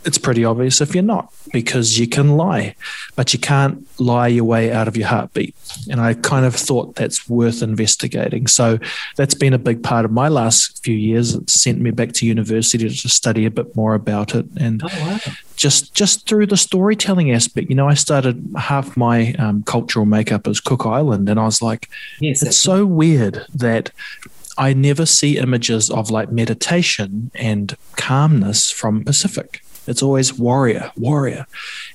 it's 0.03 0.17
pretty 0.17 0.45
obvious 0.45 0.81
if 0.81 0.93
you're 0.93 1.03
not 1.03 1.33
because 1.51 1.99
you 1.99 2.07
can 2.07 2.37
lie, 2.37 2.75
but 3.15 3.33
you 3.33 3.39
can't 3.39 3.87
lie 3.99 4.27
your 4.27 4.43
way 4.43 4.71
out 4.71 4.87
of 4.87 4.97
your 4.97 5.07
heartbeat. 5.07 5.55
And 5.89 6.01
I 6.01 6.13
kind 6.13 6.45
of 6.45 6.55
thought 6.55 6.95
that's 6.95 7.29
worth 7.29 7.61
investigating. 7.61 8.47
So 8.47 8.79
that's 9.15 9.33
been 9.33 9.53
a 9.53 9.57
big 9.57 9.83
part 9.83 10.05
of 10.05 10.11
my 10.11 10.27
last 10.27 10.83
few 10.83 10.95
years. 10.95 11.33
It 11.33 11.49
sent 11.49 11.79
me 11.79 11.91
back 11.91 12.13
to 12.13 12.25
university 12.25 12.89
to 12.89 13.09
study 13.09 13.45
a 13.45 13.51
bit 13.51 13.75
more 13.75 13.93
about 13.93 14.35
it. 14.35 14.45
And 14.59 14.81
Oh 14.83 14.87
wow! 14.87 15.19
just 15.55 15.93
just 15.93 16.27
through 16.27 16.47
the 16.47 16.57
storytelling 16.57 17.31
aspect, 17.31 17.69
you 17.69 17.75
know, 17.75 17.87
I 17.87 17.93
started 17.93 18.53
half 18.57 18.97
my 18.97 19.33
um, 19.33 19.63
cultural 19.63 20.05
makeup 20.05 20.47
as 20.47 20.59
Cook 20.59 20.85
Island, 20.85 21.29
and 21.29 21.39
I 21.39 21.45
was 21.45 21.61
like, 21.61 21.89
Yes, 22.19 22.43
it's 22.43 22.57
so 22.57 22.85
weird 22.85 23.45
that 23.53 23.91
I 24.57 24.73
never 24.73 25.05
see 25.05 25.37
images 25.37 25.89
of 25.89 26.09
like 26.09 26.31
meditation 26.31 27.31
and 27.35 27.75
calmness 27.95 28.71
from 28.71 29.03
Pacific. 29.03 29.61
It's 29.87 30.01
always 30.01 30.33
warrior, 30.33 30.91
warrior. 30.97 31.45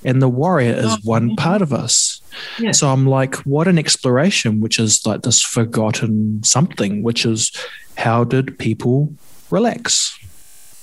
And 0.05 0.23
the 0.23 0.29
warrior 0.29 0.73
is 0.75 1.03
one 1.05 1.35
part 1.37 1.61
of 1.63 1.73
us. 1.73 2.21
Yeah. 2.59 2.73
So 2.73 2.89
I'm 2.89 3.07
like, 3.07 3.35
what 3.39 3.67
an 3.69 3.79
exploration, 3.79 4.61
which 4.61 4.79
is 4.79 5.05
like 5.05 5.23
this 5.23 5.43
forgotten 5.43 6.43
something, 6.45 7.03
which 7.03 7.27
is 7.27 7.51
how 7.97 8.25
did 8.25 8.59
people 8.59 9.13
relax? 9.51 10.17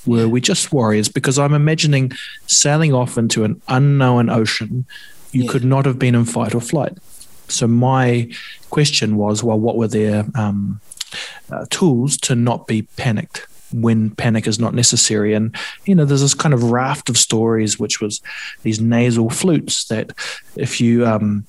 Were 0.06 0.20
Yeah. 0.20 0.26
we 0.26 0.40
just 0.40 0.72
warriors? 0.72 1.08
Because 1.08 1.38
I'm 1.38 1.54
imagining 1.54 2.12
sailing 2.46 2.92
off 2.92 3.16
into 3.18 3.44
an 3.44 3.60
unknown 3.68 4.28
ocean. 4.30 4.84
You 5.32 5.44
Yeah. 5.44 5.50
could 5.50 5.64
not 5.64 5.86
have 5.86 5.98
been 5.98 6.14
in 6.14 6.24
fight 6.26 6.54
or 6.54 6.60
flight. 6.60 6.98
So 7.48 7.66
my 7.66 8.28
question 8.70 9.16
was, 9.16 9.42
well, 9.42 9.58
what 9.58 9.76
were 9.76 9.88
their 9.88 10.26
um, 10.34 10.80
uh, 11.50 11.64
tools 11.70 12.18
to 12.18 12.34
not 12.34 12.66
be 12.66 12.82
panicked 12.82 13.46
when 13.72 14.10
panic 14.10 14.46
is 14.46 14.58
not 14.58 14.74
necessary? 14.74 15.34
And 15.34 15.54
you 15.84 15.94
know, 15.94 16.04
there's 16.04 16.22
this 16.22 16.34
kind 16.34 16.54
of 16.54 16.70
raft 16.70 17.08
of 17.08 17.16
stories, 17.18 17.78
which 17.78 18.00
was 18.00 18.20
these 18.62 18.80
nasal 18.80 19.30
flutes 19.30 19.86
that, 19.86 20.12
if 20.56 20.80
you 20.80 21.06
um, 21.06 21.44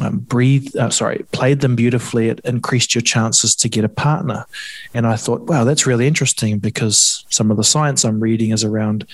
um, 0.00 0.18
breathe, 0.18 0.74
uh, 0.76 0.90
sorry, 0.90 1.24
played 1.32 1.60
them 1.60 1.76
beautifully, 1.76 2.28
it 2.28 2.40
increased 2.44 2.94
your 2.94 3.02
chances 3.02 3.54
to 3.56 3.68
get 3.68 3.84
a 3.84 3.88
partner. 3.88 4.46
And 4.94 5.06
I 5.06 5.16
thought, 5.16 5.42
wow, 5.42 5.64
that's 5.64 5.86
really 5.86 6.06
interesting 6.06 6.58
because 6.58 7.24
some 7.28 7.50
of 7.50 7.56
the 7.58 7.64
science 7.64 8.04
I'm 8.04 8.20
reading 8.20 8.52
is 8.52 8.64
around 8.64 9.06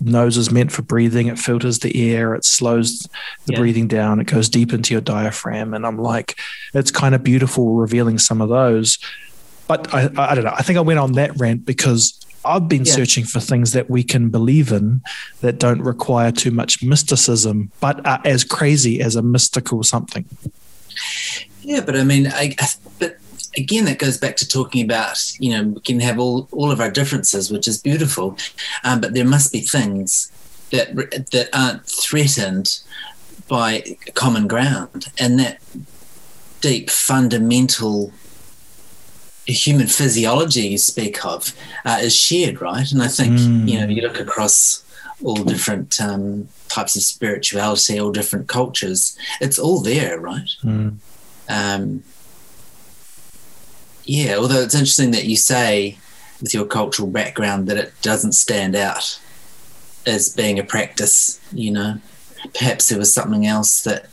nose 0.00 0.36
is 0.36 0.50
meant 0.50 0.72
for 0.72 0.82
breathing. 0.82 1.26
It 1.26 1.38
filters 1.38 1.78
the 1.78 2.12
air. 2.12 2.34
It 2.34 2.44
slows 2.44 3.08
the 3.46 3.52
Yeah. 3.52 3.58
breathing 3.58 3.88
down. 3.88 4.20
It 4.20 4.26
goes 4.26 4.48
deep 4.48 4.72
into 4.72 4.94
your 4.94 5.00
diaphragm. 5.00 5.74
And 5.74 5.86
I'm 5.86 5.98
like, 5.98 6.38
it's 6.74 6.90
kind 6.90 7.14
of 7.14 7.22
beautiful 7.24 7.74
revealing 7.76 8.18
some 8.18 8.40
of 8.40 8.48
those. 8.48 8.98
But 9.68 9.92
I, 9.92 10.08
I 10.16 10.34
don't 10.34 10.44
know. 10.44 10.54
I 10.54 10.62
think 10.62 10.76
I 10.78 10.82
went 10.82 10.98
on 10.98 11.12
that 11.12 11.36
rant 11.38 11.66
because 11.66 12.18
I've 12.44 12.68
been 12.68 12.84
Yeah. 12.84 12.94
searching 12.94 13.24
for 13.24 13.40
things 13.40 13.72
that 13.72 13.90
we 13.90 14.02
can 14.04 14.28
believe 14.30 14.70
in 14.70 15.02
that 15.40 15.58
don't 15.58 15.80
require 15.82 16.30
too 16.30 16.52
much 16.52 16.82
mysticism, 16.82 17.72
but 17.80 18.04
are 18.06 18.20
as 18.24 18.44
crazy 18.44 19.00
as 19.00 19.16
a 19.16 19.22
mystical 19.22 19.82
something. 19.82 20.24
Yeah, 21.62 21.80
but 21.80 21.96
I 21.96 22.04
mean, 22.04 22.28
I, 22.28 22.54
I 22.60 22.68
but 23.00 23.18
again, 23.56 23.86
that 23.86 23.98
goes 23.98 24.16
back 24.18 24.36
to 24.36 24.46
talking 24.48 24.84
about 24.84 25.18
you 25.40 25.50
know 25.50 25.62
we 25.64 25.80
can 25.80 25.98
have 26.00 26.18
all 26.20 26.48
all 26.52 26.70
of 26.70 26.80
our 26.80 26.90
differences, 26.90 27.50
which 27.50 27.66
is 27.66 27.82
beautiful, 27.82 28.38
um, 28.84 29.00
but 29.00 29.14
there 29.14 29.24
must 29.24 29.52
be 29.52 29.60
things 29.60 30.30
that 30.70 30.94
that 31.32 31.48
aren't 31.52 31.84
threatened 31.86 32.80
by 33.48 33.96
common 34.14 34.46
ground, 34.46 35.06
and 35.18 35.38
that 35.40 35.60
deep 36.60 36.88
fundamental 36.88 38.12
human 39.52 39.86
physiology 39.86 40.68
you 40.68 40.78
speak 40.78 41.24
of 41.24 41.54
uh, 41.84 41.98
is 42.02 42.14
shared, 42.16 42.60
right? 42.60 42.90
And 42.90 43.02
I 43.02 43.08
think 43.08 43.38
Mm. 43.38 43.68
you 43.68 43.80
know 43.80 43.86
you 43.88 44.02
look 44.02 44.18
across 44.20 44.82
all 45.24 45.36
different 45.44 46.00
um, 46.00 46.48
types 46.68 46.94
of 46.96 47.02
spirituality, 47.02 47.98
all 47.98 48.12
different 48.12 48.48
cultures. 48.48 49.16
It's 49.40 49.58
all 49.58 49.80
there, 49.80 50.18
right? 50.20 50.48
Mm. 50.62 50.96
um, 51.48 52.02
yeah, 54.04 54.36
although 54.36 54.60
it's 54.62 54.74
interesting 54.74 55.10
that 55.12 55.24
you 55.24 55.36
say 55.36 55.98
with 56.40 56.54
your 56.54 56.64
cultural 56.66 57.08
background 57.08 57.66
that 57.68 57.76
it 57.76 57.92
doesn't 58.02 58.32
stand 58.32 58.76
out 58.76 59.18
as 60.06 60.28
being 60.28 60.58
a 60.58 60.64
practice, 60.64 61.40
you 61.52 61.70
know, 61.72 61.98
perhaps 62.54 62.88
there 62.88 62.98
was 62.98 63.12
something 63.12 63.46
else 63.46 63.82
that 63.82 64.06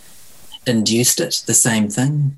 induced 0.65 1.19
it, 1.19 1.43
the 1.45 1.53
same 1.53 1.89
thing. 1.89 2.37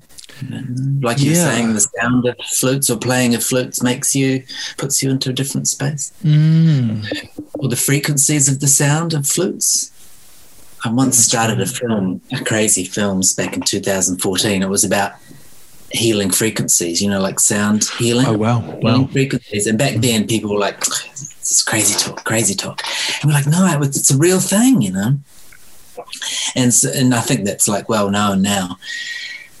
Like 1.00 1.20
you're 1.22 1.34
Yeah. 1.34 1.50
saying, 1.50 1.72
the 1.74 1.86
sound 2.00 2.26
of 2.26 2.36
flutes 2.46 2.90
or 2.90 2.96
playing 2.98 3.34
of 3.34 3.42
flutes 3.42 3.82
makes 3.82 4.14
you, 4.14 4.42
puts 4.76 5.02
you 5.02 5.10
into 5.10 5.30
a 5.30 5.32
different 5.32 5.68
space. 5.68 6.12
Mm. 6.24 7.06
Or 7.54 7.68
the 7.68 7.76
frequencies 7.76 8.48
of 8.48 8.60
the 8.60 8.68
sound 8.68 9.14
of 9.14 9.26
flutes. 9.26 9.90
I 10.84 10.90
once 10.92 11.16
started 11.18 11.60
a 11.60 11.66
film, 11.66 12.20
a 12.32 12.44
crazy 12.44 12.84
films 12.84 13.32
back 13.34 13.54
in 13.54 13.62
2014. 13.62 14.62
It 14.62 14.68
was 14.68 14.84
about 14.84 15.12
healing 15.90 16.30
frequencies, 16.30 17.00
you 17.00 17.08
know, 17.08 17.20
like 17.20 17.40
sound 17.40 17.84
healing. 17.98 18.26
Oh, 18.26 18.34
wow. 18.36 18.60
Wow. 18.82 19.08
frequencies. 19.12 19.66
And 19.66 19.78
back 19.78 19.96
then, 20.00 20.26
people 20.26 20.50
were 20.52 20.58
like, 20.60 20.84
"This 20.84 21.50
is 21.50 21.62
crazy 21.62 21.94
talk, 21.98 22.24
crazy 22.24 22.54
talk," 22.54 22.82
and 23.22 23.30
we're 23.30 23.34
like, 23.34 23.46
"No, 23.46 23.80
it's 23.82 24.10
a 24.10 24.16
real 24.18 24.40
thing," 24.40 24.82
you 24.82 24.92
know. 24.92 25.18
And 26.54 26.72
so, 26.74 26.90
and 26.90 27.14
I 27.14 27.20
think 27.20 27.44
that's 27.46 27.66
like 27.68 27.88
well 27.88 28.10
known 28.10 28.42
now, 28.42 28.78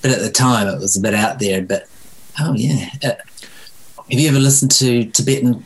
but 0.06 0.14
at 0.14 0.22
the 0.22 0.30
time, 0.30 0.68
it 0.68 0.78
was 0.78 0.96
a 0.96 1.00
bit 1.00 1.14
out 1.14 1.40
there. 1.40 1.60
But 1.62 1.88
oh 2.38 2.54
yeah, 2.54 2.90
uh, 3.02 3.14
have 4.10 4.20
you 4.20 4.28
ever 4.28 4.38
listened 4.38 4.70
to 4.72 5.04
Tibetan, 5.06 5.64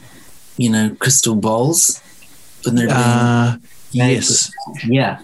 you 0.57 0.71
know, 0.71 0.97
crystal 0.99 1.35
bowls? 1.35 2.03
When 2.65 2.75
they're 2.75 2.89
Uh, 2.91 3.57
yes. 3.91 4.51
yeah. 4.87 5.21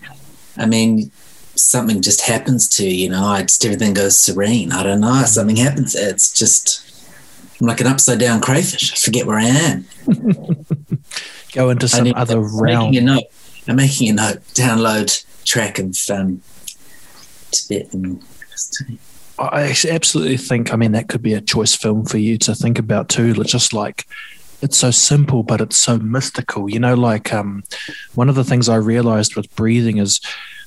I 0.58 0.66
mean, 0.66 1.10
something 1.54 2.02
just 2.02 2.22
happens 2.22 2.68
to 2.68 2.84
you, 2.84 3.04
you 3.04 3.08
know, 3.08 3.24
I 3.24 3.42
just 3.42 3.64
everything 3.64 3.94
goes 3.94 4.18
serene. 4.18 4.70
I 4.72 4.82
don't 4.82 5.00
know. 5.00 5.22
Something 5.24 5.56
happens. 5.56 5.94
It's 5.94 6.30
just 6.30 6.82
I'm 7.60 7.66
like 7.66 7.80
an 7.80 7.86
upside 7.86 8.18
down 8.18 8.42
crayfish. 8.42 8.92
I 8.92 8.96
forget 8.96 9.26
where 9.26 9.38
I 9.38 9.46
am. 9.46 9.86
Go 11.54 11.70
into 11.70 11.88
some 11.88 12.12
other 12.14 12.38
I'm 12.40 12.60
realm. 12.60 12.90
Making 12.90 13.08
a 13.08 13.14
note. 13.14 13.24
I'm 13.66 13.76
making 13.76 14.10
a 14.10 14.12
note. 14.12 14.40
Download 14.52 15.24
track 15.44 15.78
of 15.78 15.96
um, 16.10 16.42
Tibetan. 17.50 18.22
I 19.38 19.74
absolutely 19.90 20.38
think, 20.38 20.72
I 20.72 20.76
mean, 20.76 20.92
that 20.92 21.08
could 21.08 21.22
be 21.22 21.34
a 21.34 21.40
choice 21.40 21.74
film 21.74 22.06
for 22.06 22.18
you 22.18 22.38
to 22.38 22.54
think 22.54 22.78
about 22.78 23.08
too. 23.08 23.34
Just 23.44 23.72
like, 23.72 24.06
it's 24.62 24.78
so 24.78 24.90
simple, 24.90 25.42
but 25.42 25.60
it's 25.60 25.76
so 25.76 25.98
mystical. 25.98 26.70
You 26.70 26.80
know, 26.80 26.94
like 26.94 27.32
um, 27.32 27.62
one 28.14 28.28
of 28.28 28.34
the 28.34 28.44
things 28.44 28.68
I 28.68 28.76
realized 28.76 29.36
with 29.36 29.54
breathing 29.54 29.98
is 29.98 30.20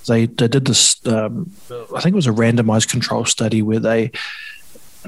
they, 0.08 0.28
they 0.28 0.48
did 0.48 0.66
this, 0.66 1.04
um, 1.08 1.52
I 1.96 2.02
think 2.02 2.14
it 2.14 2.16
was 2.16 2.28
a 2.28 2.32
randomized 2.32 2.90
control 2.90 3.26
study 3.26 3.62
where 3.62 3.80
they, 3.80 4.12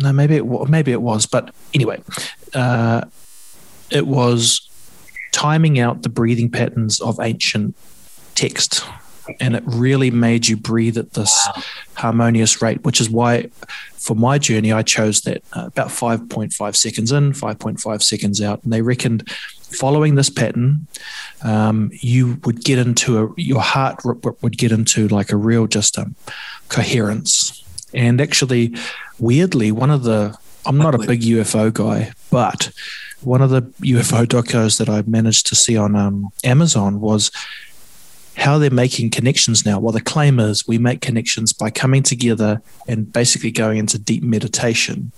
no, 0.02 0.12
maybe 0.12 0.38
it, 0.38 0.46
maybe 0.70 0.92
it 0.92 1.02
was, 1.02 1.26
but 1.26 1.54
anyway, 1.74 2.02
uh, 2.54 3.04
it 3.92 4.08
was 4.08 4.70
timing 5.32 5.80
out 5.80 6.02
the 6.02 6.10
breathing 6.10 6.50
patterns 6.50 7.00
of 7.00 7.20
ancient 7.20 7.76
text. 8.36 8.84
And 9.40 9.56
it 9.56 9.64
really 9.66 10.12
made 10.12 10.48
you 10.48 10.58
breathe 10.58 10.98
at 10.98 11.14
this 11.14 11.36
Wow. 11.56 11.64
harmonious 11.96 12.62
rate, 12.62 12.84
which 12.84 13.00
is 13.02 13.10
why 13.10 13.50
for 13.96 14.16
my 14.16 14.38
journey 14.38 14.72
I 14.72 14.82
chose 14.82 15.22
that 15.22 15.44
uh, 15.54 15.68
about 15.68 15.90
5.5 15.90 16.76
seconds 16.76 17.12
in, 17.12 17.34
5.5 17.34 18.02
seconds 18.02 18.42
out. 18.42 18.64
And 18.64 18.74
they 18.74 18.82
reckoned 18.82 19.30
following 19.72 20.16
this 20.16 20.30
pattern, 20.30 20.88
um, 21.44 21.92
you 21.94 22.40
would 22.44 22.64
get 22.64 22.78
into 22.78 23.24
a 23.24 23.34
your 23.38 23.62
heart 23.62 24.02
would 24.42 24.58
get 24.58 24.72
into 24.72 25.08
like 25.08 25.32
a 25.32 25.38
real 25.38 25.68
just 25.68 25.98
um, 25.98 26.16
coherence. 26.70 27.64
And 27.94 28.22
actually, 28.22 28.76
weirdly, 29.20 29.72
one 29.72 29.92
of 29.92 30.04
the 30.04 30.38
I'm 30.66 30.78
not 30.78 30.96
a 30.96 31.00
big 31.00 31.22
UFO 31.22 31.74
guy, 31.74 32.14
but 32.30 32.72
one 33.22 33.42
of 33.42 33.50
the 33.50 33.62
UFO 33.62 34.26
docos 34.26 34.78
that 34.78 34.90
I 34.90 35.04
managed 35.04 35.48
to 35.48 35.56
see 35.56 35.78
on 35.78 35.96
um, 35.96 36.30
Amazon 36.44 37.00
was 37.00 37.32
how 38.36 38.58
they're 38.58 38.72
making 38.72 39.10
connections 39.10 39.66
now. 39.66 39.80
Well, 39.80 39.92
the 39.92 40.02
claim 40.02 40.40
is 40.40 40.68
we 40.68 40.78
make 40.78 41.02
connections 41.02 41.54
by 41.54 41.70
coming 41.70 42.04
together 42.04 42.62
and 42.88 43.12
basically 43.12 43.52
going 43.52 43.78
into 43.78 44.00
deep 44.00 44.24
meditation. 44.24 45.12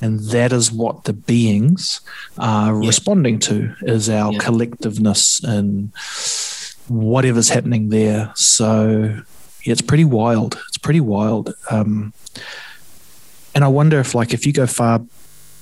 And 0.00 0.20
that 0.30 0.52
is 0.52 0.70
what 0.72 1.04
the 1.04 1.12
beings 1.12 2.00
are 2.38 2.80
yeah. 2.82 2.86
responding 2.86 3.38
to 3.40 3.74
is 3.82 4.10
our 4.10 4.32
yeah. 4.32 4.38
collectiveness 4.38 5.42
and 5.42 5.92
whatever's 6.88 7.48
happening 7.48 7.88
there. 7.88 8.32
So 8.34 9.22
yeah, 9.64 9.72
it's 9.72 9.82
pretty 9.82 10.04
wild. 10.04 10.60
It's 10.68 10.78
pretty 10.78 11.00
wild. 11.00 11.54
Um, 11.70 12.12
and 13.54 13.64
I 13.64 13.68
wonder 13.68 13.98
if 14.00 14.14
like 14.14 14.34
if 14.34 14.46
you 14.46 14.52
go 14.52 14.66
far 14.66 15.02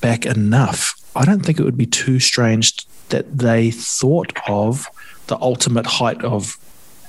back 0.00 0.26
enough, 0.26 0.94
I 1.14 1.24
don't 1.24 1.40
think 1.40 1.58
it 1.58 1.64
would 1.64 1.76
be 1.76 1.86
too 1.86 2.18
strange 2.18 2.86
that 3.08 3.38
they 3.38 3.70
thought 3.70 4.32
of 4.48 4.88
the 5.28 5.38
ultimate 5.40 5.86
height 5.86 6.22
of 6.24 6.58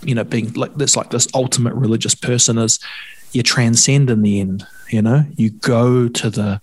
you 0.08 0.16
know 0.16 0.24
being 0.24 0.52
like 0.54 0.76
this 0.76 0.96
like 0.96 1.10
this 1.10 1.28
ultimate 1.34 1.74
religious 1.74 2.16
person 2.16 2.58
is 2.58 2.80
you 3.32 3.44
transcend 3.44 4.10
in 4.10 4.22
the 4.22 4.40
end 4.40 4.66
you 4.90 5.02
know 5.02 5.26
you 5.36 5.50
go 5.50 6.08
to 6.08 6.30
the 6.30 6.62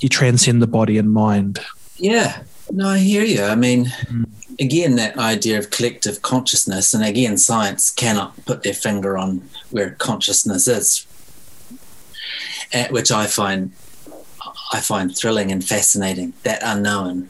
you 0.00 0.08
transcend 0.08 0.60
the 0.60 0.66
body 0.66 0.98
and 0.98 1.12
mind 1.12 1.58
yeah 1.96 2.42
no 2.70 2.88
i 2.88 2.98
hear 2.98 3.24
you 3.24 3.42
i 3.42 3.54
mean 3.54 3.86
mm. 3.86 4.26
again 4.60 4.96
that 4.96 5.16
idea 5.18 5.58
of 5.58 5.70
collective 5.70 6.22
consciousness 6.22 6.92
and 6.92 7.04
again 7.04 7.36
science 7.38 7.90
cannot 7.90 8.44
put 8.44 8.62
their 8.62 8.74
finger 8.74 9.16
on 9.16 9.42
where 9.70 9.92
consciousness 9.92 10.68
is 10.68 11.06
which 12.90 13.12
i 13.12 13.26
find 13.26 13.72
I 14.74 14.80
find 14.80 15.16
thrilling 15.16 15.52
and 15.52 15.64
fascinating, 15.64 16.32
that 16.42 16.60
unknown. 16.62 17.28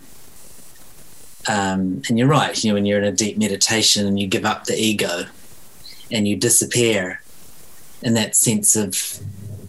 Um, 1.47 2.03
and 2.09 2.19
you're 2.19 2.29
right, 2.29 2.63
you 2.63 2.71
know, 2.71 2.75
when 2.75 2.87
you're 2.87 2.99
in 2.99 3.05
a 3.05 3.13
deep 3.13 3.37
meditation 3.37 4.07
and 4.07 4.19
you 4.19 4.27
give 4.27 4.45
up 4.45 4.65
the 4.65 4.77
ego 4.77 5.25
and 6.11 6.27
you 6.27 6.37
disappear 6.37 7.21
in 8.03 8.15
that 8.15 8.37
sense 8.37 8.77
of 8.77 9.21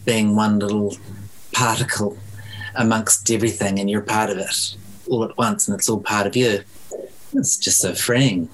being 0.06 0.36
one 0.36 0.60
little 0.60 0.96
particle 1.52 2.18
amongst 2.76 3.30
everything 3.32 3.80
and 3.80 3.90
you're 3.90 4.02
part 4.02 4.30
of 4.30 4.38
it 4.38 4.76
all 5.08 5.24
at 5.24 5.38
once 5.38 5.68
and 5.68 5.78
it's 5.78 5.90
all 5.90 6.00
part 6.00 6.28
of 6.28 6.36
you. 6.36 6.64
It's 7.34 7.58
just 7.58 7.80
so 7.80 7.94
freeing 7.94 8.50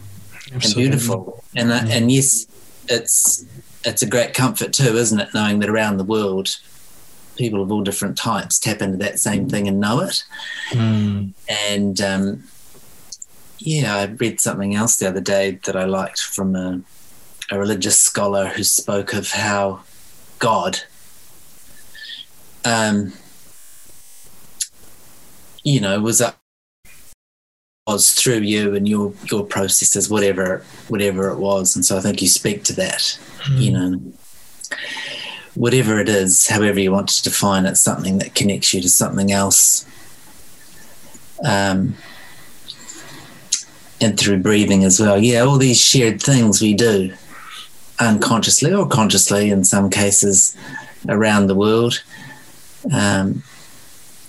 Absolutely. 0.54 0.84
and 0.84 0.92
beautiful. 0.92 1.44
And, 1.56 1.72
uh, 1.72 1.80
mm. 1.82 1.90
and 1.90 2.12
yes, 2.12 2.48
it's, 2.88 3.46
it's 3.84 4.02
a 4.02 4.08
great 4.08 4.34
comfort 4.34 4.74
too, 4.74 4.96
isn't 4.96 5.20
it? 5.20 5.34
Knowing 5.34 5.60
that 5.60 5.70
around 5.70 5.98
the 5.98 6.04
world, 6.04 6.58
people 7.36 7.62
of 7.62 7.72
all 7.72 7.82
different 7.82 8.18
types 8.18 8.60
tap 8.60 8.82
into 8.82 8.98
that 8.98 9.20
same 9.20 9.50
thing 9.50 9.68
and 9.68 9.80
know 9.80 10.02
it. 10.02 10.24
Mm. 10.70 11.34
And 11.70 12.02
um, 12.02 12.44
yeah, 13.62 13.96
I 13.96 14.06
read 14.06 14.42
something 14.42 14.76
else 14.76 14.98
the 14.98 15.08
other 15.08 15.22
day 15.22 15.60
that 15.66 15.76
I 15.76 15.86
liked 15.86 16.22
from 16.22 16.56
a, 16.56 16.82
a 17.52 17.60
religious 17.60 18.00
scholar 18.00 18.48
who 18.48 18.64
spoke 18.64 19.14
of 19.14 19.32
how 19.32 19.82
God, 20.40 20.80
um, 22.66 23.14
you 25.64 25.80
know, 25.80 26.00
was 26.00 26.22
up 26.22 26.38
was 27.88 28.12
through 28.12 28.40
you 28.40 28.76
and 28.76 28.88
your 28.88 29.14
your 29.32 29.44
processes, 29.44 30.10
whatever 30.10 30.64
whatever 30.88 31.30
it 31.30 31.38
was. 31.38 31.76
And 31.76 31.86
so 31.86 31.98
I 31.98 32.02
think 32.02 32.22
you 32.22 32.28
speak 32.28 32.64
to 32.66 32.74
that, 32.74 33.20
mm. 33.44 33.62
you 33.62 33.72
know 33.72 34.14
whatever 35.56 36.00
it 36.00 36.08
is, 36.08 36.48
however 36.48 36.80
you 36.80 36.92
want 36.92 37.10
to 37.10 37.24
define 37.24 37.66
it, 37.66 37.76
something 37.76 38.18
that 38.20 38.36
connects 38.36 38.74
you 38.74 38.82
to 38.82 38.90
something 38.90 39.32
else. 39.32 39.86
Um, 41.44 41.96
and 44.02 44.20
through 44.20 44.40
breathing 44.40 44.84
as 44.84 45.00
well. 45.00 45.18
Yeah, 45.18 45.42
all 45.42 45.58
these 45.58 45.80
shared 45.80 46.22
things 46.22 46.62
we 46.62 46.74
do 46.74 47.14
unconsciously 48.00 48.74
or 48.74 48.88
consciously 48.88 49.52
in 49.52 49.64
some 49.64 49.90
cases 49.90 50.58
around 51.08 51.48
the 51.48 51.56
world. 51.56 52.04
Um, 52.92 53.44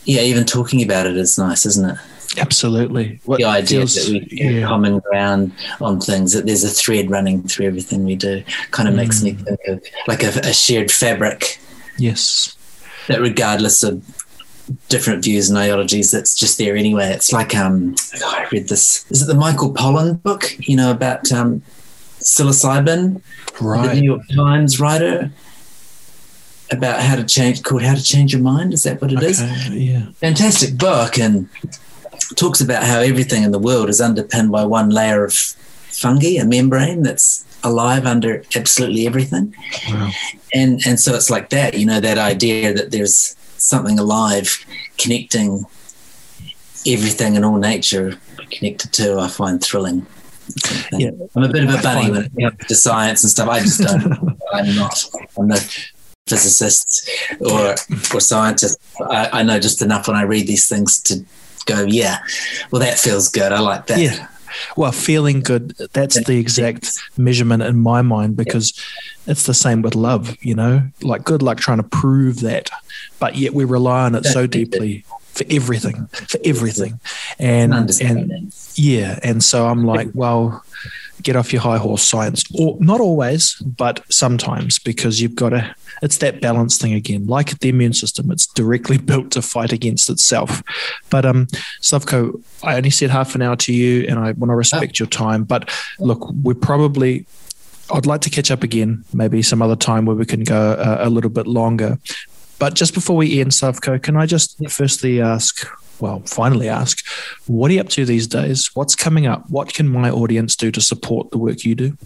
yeah, 0.04 0.20
even 0.22 0.44
talking 0.44 0.82
about 0.82 1.06
it 1.06 1.16
is 1.16 1.38
nice, 1.38 1.64
isn't 1.64 1.90
it? 1.90 1.98
Absolutely. 2.38 3.20
What 3.24 3.38
the 3.38 3.44
idea 3.44 3.80
feels, 3.80 3.94
that 3.94 4.08
we 4.08 4.28
yeah. 4.30 4.66
common 4.66 5.00
ground 5.00 5.52
on 5.80 6.00
things, 6.00 6.32
that 6.32 6.46
there's 6.46 6.64
a 6.64 6.68
thread 6.68 7.10
running 7.10 7.42
through 7.42 7.66
everything 7.66 8.04
we 8.04 8.16
do, 8.16 8.42
kind 8.70 8.88
of 8.88 8.94
mm. 8.94 8.98
makes 8.98 9.22
me 9.22 9.32
think 9.32 9.60
of 9.68 9.82
like 10.06 10.22
a, 10.22 10.28
a, 10.40 10.52
shared 10.52 10.90
fabric. 10.90 11.60
Yes. 11.98 12.56
That 13.08 13.20
regardless 13.20 13.82
of 13.82 14.21
different 14.88 15.24
views 15.24 15.48
and 15.48 15.58
ideologies, 15.58 16.10
that's 16.10 16.34
just 16.34 16.58
there 16.58 16.76
anyway. 16.76 17.10
It's 17.10 17.32
like 17.32 17.54
um, 17.54 17.94
I 18.24 18.46
read 18.52 18.68
this. 18.68 19.10
Is 19.10 19.22
it 19.22 19.26
the 19.26 19.34
Michael 19.34 19.72
Pollan 19.72 20.22
book? 20.22 20.56
You 20.58 20.76
know 20.76 20.90
about 20.90 21.30
um, 21.32 21.62
psilocybin, 22.20 23.20
right? 23.60 23.88
The 23.88 24.00
New 24.00 24.04
York 24.04 24.22
Times 24.34 24.80
writer 24.80 25.30
about 26.70 27.00
how 27.00 27.16
to 27.16 27.24
change 27.24 27.62
called 27.62 27.82
How 27.82 27.94
to 27.94 28.02
Change 28.02 28.32
Your 28.32 28.42
Mind. 28.42 28.72
Is 28.72 28.84
that 28.84 29.00
what 29.00 29.12
it 29.12 29.18
okay, 29.18 29.26
is? 29.26 29.68
Yeah. 29.70 30.06
Fantastic 30.16 30.78
book 30.78 31.18
and 31.18 31.48
talks 32.36 32.60
about 32.60 32.82
how 32.84 33.00
everything 33.00 33.42
in 33.42 33.50
the 33.50 33.58
world 33.58 33.88
is 33.88 34.00
underpinned 34.00 34.50
by 34.50 34.64
one 34.64 34.88
layer 34.88 35.24
of 35.24 35.34
fungi, 35.34 36.40
a 36.40 36.44
membrane 36.44 37.02
that's 37.02 37.44
alive 37.62 38.06
under 38.06 38.42
absolutely 38.56 39.06
everything. 39.06 39.54
Wow. 39.88 40.10
And 40.54 40.80
and 40.86 40.98
so 40.98 41.14
it's 41.14 41.30
like 41.30 41.50
that, 41.50 41.78
you 41.78 41.86
know, 41.86 42.00
that 42.00 42.18
idea 42.18 42.72
that 42.74 42.90
there's 42.90 43.36
something 43.62 43.98
alive 43.98 44.64
connecting 44.98 45.64
everything 46.86 47.36
in 47.36 47.44
all 47.44 47.56
nature 47.56 48.18
connected 48.50 48.92
to, 48.92 49.18
I 49.18 49.28
find 49.28 49.62
thrilling. 49.62 50.06
Yeah. 50.92 51.10
I'm 51.34 51.44
a 51.44 51.48
bit 51.48 51.64
of 51.64 51.74
a 51.74 51.82
bunny 51.82 52.10
when 52.10 52.24
it 52.24 52.32
comes 52.36 52.66
to 52.68 52.74
science 52.74 53.22
and 53.22 53.30
stuff. 53.30 53.48
I 53.48 53.60
just 53.60 53.80
don't. 53.80 54.38
I'm 54.52 54.74
not. 54.74 55.04
I'm 55.38 55.48
no 55.48 55.56
physicist 56.26 57.08
or 57.40 57.74
or 58.14 58.20
scientist. 58.20 58.78
I, 59.00 59.40
I 59.40 59.42
know 59.42 59.58
just 59.58 59.82
enough 59.82 60.08
when 60.08 60.16
I 60.16 60.22
read 60.22 60.46
these 60.46 60.68
things 60.68 61.00
to 61.02 61.24
go, 61.64 61.84
yeah, 61.84 62.18
well, 62.70 62.80
that 62.80 62.98
feels 62.98 63.28
good. 63.28 63.52
I 63.52 63.60
like 63.60 63.86
that. 63.86 64.00
Yeah. 64.00 64.28
Well, 64.76 64.92
feeling 64.92 65.40
good, 65.40 65.74
that's 65.92 66.22
the 66.24 66.38
exact 66.38 66.90
measurement 67.16 67.62
in 67.62 67.78
my 67.78 68.02
mind 68.02 68.36
because 68.36 68.72
it's 69.26 69.46
the 69.46 69.54
same 69.54 69.82
with 69.82 69.94
love, 69.94 70.36
you 70.40 70.54
know, 70.54 70.88
like 71.02 71.24
good 71.24 71.42
luck 71.42 71.58
trying 71.58 71.78
to 71.78 71.84
prove 71.84 72.40
that. 72.40 72.70
But 73.18 73.36
yet 73.36 73.54
we 73.54 73.64
rely 73.64 74.04
on 74.04 74.14
it 74.14 74.24
so 74.24 74.46
deeply 74.46 75.04
for 75.32 75.44
everything, 75.50 76.06
for 76.06 76.38
everything. 76.44 77.00
And, 77.38 77.90
and 78.00 78.54
yeah. 78.74 79.18
And 79.22 79.42
so 79.42 79.66
I'm 79.66 79.84
like, 79.84 80.08
well, 80.14 80.64
get 81.22 81.36
off 81.36 81.52
your 81.52 81.62
high 81.62 81.78
horse 81.78 82.02
science. 82.02 82.44
Or 82.58 82.76
not 82.80 83.00
always 83.00 83.54
but 83.60 84.04
sometimes 84.12 84.78
because 84.78 85.20
you've 85.20 85.34
got 85.34 85.50
to 85.50 85.74
it's 86.02 86.18
that 86.18 86.40
balance 86.40 86.78
thing 86.78 86.94
again. 86.94 87.26
Like 87.26 87.58
the 87.60 87.68
immune 87.68 87.92
system 87.92 88.30
it's 88.30 88.46
directly 88.46 88.98
built 89.10 89.30
to 89.32 89.42
fight 89.42 89.72
against 89.72 90.10
itself. 90.10 90.62
But 91.10 91.24
um 91.24 91.46
Slavko 91.80 92.42
I 92.62 92.76
only 92.76 92.90
said 92.90 93.10
half 93.10 93.34
an 93.34 93.42
hour 93.42 93.56
to 93.56 93.72
you 93.72 94.06
and 94.08 94.18
I 94.18 94.32
want 94.32 94.50
to 94.50 94.56
respect 94.56 94.98
your 94.98 95.08
time 95.08 95.44
but 95.44 95.70
look 95.98 96.30
we're 96.42 96.54
probably 96.54 97.26
I'd 97.92 98.06
like 98.06 98.22
to 98.22 98.30
catch 98.30 98.50
up 98.50 98.62
again 98.62 99.04
maybe 99.12 99.42
some 99.42 99.62
other 99.62 99.76
time 99.76 100.06
where 100.06 100.16
we 100.16 100.24
can 100.24 100.44
go 100.44 100.76
a, 100.78 101.08
a 101.08 101.10
little 101.10 101.30
bit 101.30 101.46
longer 101.46 101.98
but 102.62 102.74
just 102.74 102.94
before 102.94 103.16
we 103.16 103.40
end 103.40 103.50
Slavko 103.50 104.00
can 104.00 104.16
I 104.16 104.24
just 104.24 104.56
firstly 104.70 105.20
ask 105.20 105.66
well, 105.98 106.20
finally 106.26 106.68
ask, 106.68 107.04
what 107.46 107.70
are 107.70 107.74
you 107.74 107.80
up 107.80 107.88
to 107.90 108.04
these 108.04 108.26
days? 108.26 108.70
What's 108.74 108.94
coming 108.96 109.26
up? 109.26 109.48
What 109.50 109.72
can 109.74 109.88
my 109.88 110.10
audience 110.10 110.54
do 110.54 110.70
to 110.72 110.80
support 110.80 111.30
the 111.30 111.38
work 111.38 111.64
you 111.64 111.74
do? 111.74 111.96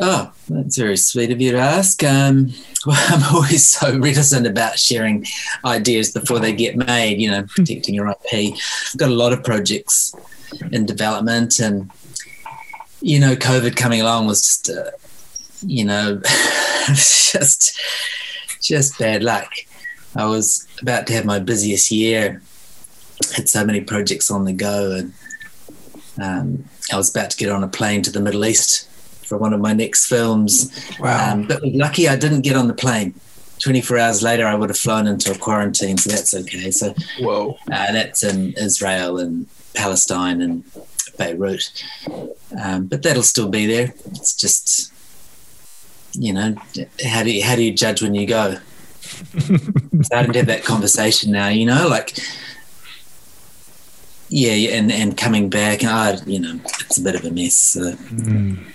Oh, 0.00 0.32
that's 0.48 0.76
very 0.76 0.96
sweet 0.96 1.30
of 1.30 1.40
you 1.40 1.52
to 1.52 1.58
ask. 1.58 2.02
Um, 2.04 2.52
well, 2.86 3.04
I'm 3.08 3.34
always 3.34 3.68
so 3.68 3.96
reticent 3.98 4.46
about 4.46 4.78
sharing 4.78 5.24
ideas 5.64 6.12
before 6.12 6.40
they 6.40 6.52
get 6.52 6.76
made, 6.76 7.20
you 7.20 7.30
know, 7.30 7.44
protecting 7.44 7.94
your 7.94 8.08
IP. 8.08 8.54
I've 8.54 8.98
got 8.98 9.10
a 9.10 9.14
lot 9.14 9.32
of 9.32 9.42
projects 9.42 10.14
in 10.70 10.86
development, 10.86 11.58
and, 11.58 11.90
you 13.00 13.20
know, 13.20 13.34
COVID 13.34 13.76
coming 13.76 14.00
along 14.00 14.26
was 14.26 14.42
just, 14.42 14.70
uh, 14.70 14.90
you 15.66 15.84
know, 15.84 16.20
just, 16.86 17.76
just 18.60 18.98
bad 19.00 19.22
luck. 19.22 19.48
I 20.14 20.26
was 20.26 20.66
about 20.80 21.06
to 21.06 21.12
have 21.14 21.24
my 21.24 21.38
busiest 21.38 21.90
year 21.90 22.42
had 23.34 23.48
so 23.48 23.64
many 23.64 23.80
projects 23.80 24.30
on 24.30 24.44
the 24.44 24.52
go, 24.52 24.92
and 24.92 25.12
um, 26.20 26.64
I 26.92 26.96
was 26.96 27.14
about 27.14 27.30
to 27.30 27.36
get 27.36 27.50
on 27.50 27.62
a 27.62 27.68
plane 27.68 28.02
to 28.02 28.10
the 28.10 28.20
Middle 28.20 28.44
East 28.44 28.88
for 29.26 29.38
one 29.38 29.52
of 29.52 29.60
my 29.60 29.72
next 29.72 30.06
films. 30.06 30.70
Wow! 31.00 31.32
Um, 31.32 31.46
but 31.46 31.62
lucky 31.64 32.08
I 32.08 32.16
didn't 32.16 32.42
get 32.42 32.56
on 32.56 32.68
the 32.68 32.74
plane. 32.74 33.14
24 33.62 33.98
hours 33.98 34.22
later, 34.24 34.44
I 34.44 34.56
would 34.56 34.70
have 34.70 34.78
flown 34.78 35.06
into 35.06 35.30
a 35.30 35.38
quarantine, 35.38 35.96
so 35.96 36.10
that's 36.10 36.34
okay. 36.34 36.72
So, 36.72 36.94
whoa, 37.20 37.56
uh, 37.70 37.92
that's 37.92 38.24
in 38.24 38.54
Israel 38.54 39.18
and 39.18 39.46
Palestine 39.74 40.42
and 40.42 40.64
Beirut. 41.16 41.84
Um, 42.60 42.86
but 42.86 43.02
that'll 43.02 43.22
still 43.22 43.48
be 43.48 43.66
there. 43.66 43.94
It's 44.06 44.34
just, 44.34 44.92
you 46.14 46.32
know, 46.32 46.56
how 47.06 47.22
do 47.22 47.30
you, 47.30 47.44
how 47.44 47.54
do 47.54 47.62
you 47.62 47.72
judge 47.72 48.02
when 48.02 48.16
you 48.16 48.26
go? 48.26 48.58
Starting 50.02 50.32
to 50.32 50.38
have 50.38 50.46
that 50.46 50.64
conversation 50.64 51.32
now, 51.32 51.48
you 51.48 51.66
know, 51.66 51.88
like, 51.88 52.18
yeah, 54.28 54.76
and, 54.76 54.90
and 54.90 55.16
coming 55.16 55.50
back, 55.50 55.84
I, 55.84 56.18
you 56.26 56.40
know, 56.40 56.60
it's 56.80 56.98
a 56.98 57.02
bit 57.02 57.14
of 57.14 57.24
a 57.24 57.30
mess. 57.30 57.56
So. 57.56 57.92
Mm 57.92 58.72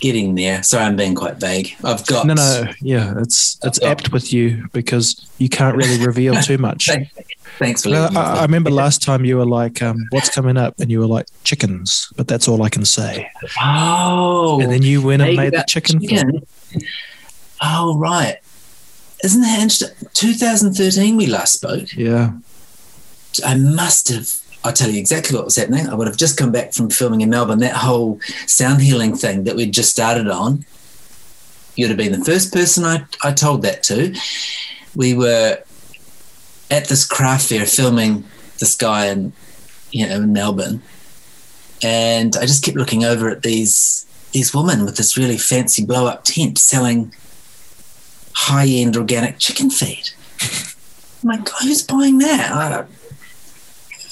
getting 0.00 0.34
there. 0.34 0.62
Sorry, 0.62 0.84
I'm 0.84 0.96
being 0.96 1.14
quite 1.14 1.36
vague. 1.36 1.74
I've 1.84 2.06
got 2.06 2.26
no, 2.26 2.34
no, 2.34 2.64
yeah. 2.80 3.14
It's 3.18 3.58
it's 3.62 3.78
got, 3.78 3.90
apt 3.90 4.12
with 4.12 4.32
you 4.32 4.68
because 4.72 5.28
you 5.38 5.48
can't 5.48 5.76
really 5.76 6.04
reveal 6.04 6.34
too 6.36 6.58
much. 6.58 6.88
Thanks 7.58 7.82
for. 7.82 7.90
No, 7.90 8.08
I, 8.14 8.38
I, 8.38 8.42
remember 8.42 8.70
last 8.70 9.02
time 9.02 9.24
you 9.24 9.38
were 9.38 9.46
like, 9.46 9.82
um, 9.82 10.06
"What's 10.10 10.28
coming 10.28 10.56
up?" 10.56 10.78
and 10.78 10.90
you 10.90 11.00
were 11.00 11.06
like, 11.06 11.26
"Chickens," 11.44 12.12
but 12.16 12.28
that's 12.28 12.48
all 12.48 12.62
I 12.62 12.68
can 12.68 12.84
say. 12.84 13.30
Oh, 13.62 14.60
and 14.60 14.70
then 14.70 14.82
you 14.82 15.02
went 15.02 15.22
and 15.22 15.36
made 15.36 15.52
the 15.52 15.64
chicken. 15.66 16.00
chicken. 16.00 16.46
Oh 17.62 17.96
right, 17.98 18.36
isn't 19.24 19.42
that 19.42 19.60
interesting? 19.60 20.08
2013 20.14 21.16
we 21.16 21.26
last 21.26 21.54
spoke. 21.54 21.92
Yeah, 21.94 22.32
I 23.44 23.56
must 23.56 24.08
have 24.08 24.40
I'll 24.66 24.72
tell 24.72 24.90
you 24.90 24.98
exactly 24.98 25.36
what 25.36 25.44
was 25.44 25.54
happening. 25.54 25.88
I 25.88 25.94
would 25.94 26.08
have 26.08 26.16
just 26.16 26.36
come 26.36 26.50
back 26.50 26.72
from 26.72 26.90
filming 26.90 27.20
in 27.20 27.30
Melbourne. 27.30 27.60
That 27.60 27.76
whole 27.76 28.18
sound 28.46 28.82
healing 28.82 29.14
thing 29.14 29.44
that 29.44 29.54
we'd 29.54 29.72
just 29.72 29.92
started 29.92 30.28
on, 30.28 30.64
you'd 31.76 31.88
have 31.88 31.96
been 31.96 32.18
the 32.18 32.24
first 32.24 32.52
person 32.52 32.84
I, 32.84 33.04
I 33.22 33.30
told 33.30 33.62
that 33.62 33.84
to. 33.84 34.12
We 34.96 35.14
were 35.14 35.62
at 36.68 36.88
this 36.88 37.06
craft 37.06 37.48
fair 37.48 37.64
filming 37.64 38.24
this 38.58 38.74
guy 38.74 39.06
in, 39.06 39.32
you 39.92 40.08
know, 40.08 40.16
in 40.16 40.32
Melbourne. 40.32 40.82
And 41.80 42.34
I 42.34 42.40
just 42.40 42.64
kept 42.64 42.76
looking 42.76 43.04
over 43.04 43.28
at 43.28 43.42
these 43.42 44.04
these 44.32 44.52
women 44.52 44.84
with 44.84 44.96
this 44.96 45.16
really 45.16 45.38
fancy 45.38 45.86
blow 45.86 46.06
up 46.06 46.24
tent 46.24 46.58
selling 46.58 47.14
high 48.36 48.66
end 48.66 48.96
organic 48.96 49.38
chicken 49.38 49.70
feed. 49.70 50.10
I'm 51.22 51.30
like, 51.30 51.48
oh, 51.48 51.66
who's 51.66 51.82
buying 51.82 52.18
that? 52.18 52.86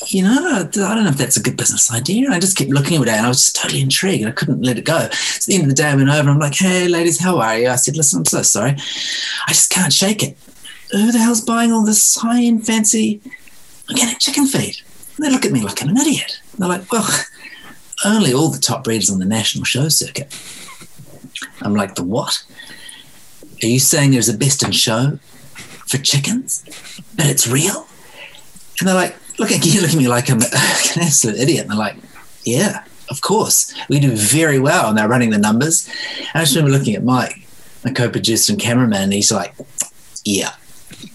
you 0.08 0.22
know, 0.22 0.58
I 0.58 0.64
don't 0.64 1.04
know 1.04 1.08
if 1.08 1.16
that's 1.16 1.36
a 1.36 1.42
good 1.42 1.56
business 1.56 1.92
idea. 1.92 2.30
I 2.30 2.38
just 2.38 2.56
kept 2.56 2.70
looking 2.70 2.96
at 2.96 3.08
it 3.08 3.08
and 3.08 3.26
I 3.26 3.28
was 3.28 3.38
just 3.38 3.56
totally 3.56 3.80
intrigued 3.80 4.22
and 4.22 4.30
I 4.30 4.34
couldn't 4.34 4.62
let 4.62 4.78
it 4.78 4.84
go. 4.84 4.98
So 4.98 5.06
at 5.06 5.46
the 5.46 5.54
end 5.54 5.62
of 5.64 5.68
the 5.68 5.74
day, 5.74 5.88
I 5.88 5.94
went 5.94 6.08
over 6.08 6.20
and 6.20 6.30
I'm 6.30 6.38
like, 6.38 6.54
hey, 6.54 6.88
ladies, 6.88 7.20
how 7.20 7.38
are 7.38 7.58
you? 7.58 7.68
I 7.68 7.76
said, 7.76 7.96
listen, 7.96 8.18
I'm 8.18 8.24
so 8.26 8.42
sorry. 8.42 8.72
I 8.72 9.48
just 9.48 9.70
can't 9.70 9.92
shake 9.92 10.22
it. 10.22 10.36
Who 10.92 11.10
the 11.10 11.18
hell's 11.18 11.40
buying 11.40 11.72
all 11.72 11.84
this 11.84 12.16
high 12.16 12.42
end 12.42 12.66
fancy 12.66 13.20
organic 13.88 14.18
chicken 14.18 14.46
feed? 14.46 14.76
And 15.16 15.26
they 15.26 15.30
look 15.30 15.44
at 15.44 15.52
me 15.52 15.62
like 15.62 15.82
I'm 15.82 15.88
an 15.88 15.96
idiot. 15.96 16.40
They're 16.58 16.68
like, 16.68 16.90
well, 16.92 17.08
only 18.04 18.32
all 18.32 18.48
the 18.48 18.60
top 18.60 18.84
breeders 18.84 19.10
on 19.10 19.18
the 19.18 19.24
national 19.24 19.64
show 19.64 19.88
circuit. 19.88 20.36
I'm 21.62 21.74
like, 21.74 21.94
the 21.94 22.04
what? 22.04 22.44
Are 23.62 23.66
you 23.66 23.78
saying 23.78 24.10
there's 24.10 24.28
a 24.28 24.36
best 24.36 24.62
in 24.62 24.72
show 24.72 25.18
for 25.86 25.98
chickens, 25.98 26.64
but 27.16 27.26
it's 27.26 27.46
real? 27.46 27.86
And 28.78 28.88
they're 28.88 28.94
like, 28.94 29.16
look 29.38 29.52
at 29.52 29.64
you, 29.64 29.80
look 29.82 29.90
at 29.90 29.96
me 29.96 30.08
like 30.08 30.30
I'm 30.30 30.38
an 30.42 30.48
absolute 31.00 31.38
idiot. 31.38 31.62
And 31.62 31.70
they're 31.70 31.78
like, 31.78 31.96
yeah, 32.44 32.84
of 33.10 33.20
course. 33.20 33.74
We 33.88 34.00
do 34.00 34.10
very 34.10 34.58
well. 34.58 34.88
And 34.88 34.98
they're 34.98 35.08
running 35.08 35.30
the 35.30 35.38
numbers. 35.38 35.88
And 36.18 36.28
I 36.34 36.40
just 36.40 36.56
remember 36.56 36.76
looking 36.76 36.94
at 36.94 37.04
Mike, 37.04 37.46
my 37.84 37.92
co-producer 37.92 38.52
and 38.52 38.60
cameraman, 38.60 39.04
and 39.04 39.12
he's 39.12 39.32
like, 39.32 39.54
yeah. 40.24 40.52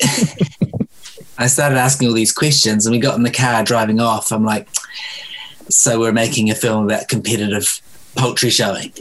I 1.37 1.47
started 1.47 1.77
asking 1.77 2.09
all 2.09 2.13
these 2.13 2.33
questions 2.33 2.85
and 2.85 2.93
we 2.93 2.99
got 2.99 3.15
in 3.15 3.23
the 3.23 3.31
car 3.31 3.63
driving 3.63 4.01
off. 4.01 4.31
I'm 4.31 4.43
like, 4.43 4.67
so 5.69 5.99
we're 5.99 6.11
making 6.11 6.49
a 6.49 6.55
film 6.55 6.83
about 6.83 7.07
competitive 7.07 7.81
poultry 8.15 8.49
showing. 8.49 8.93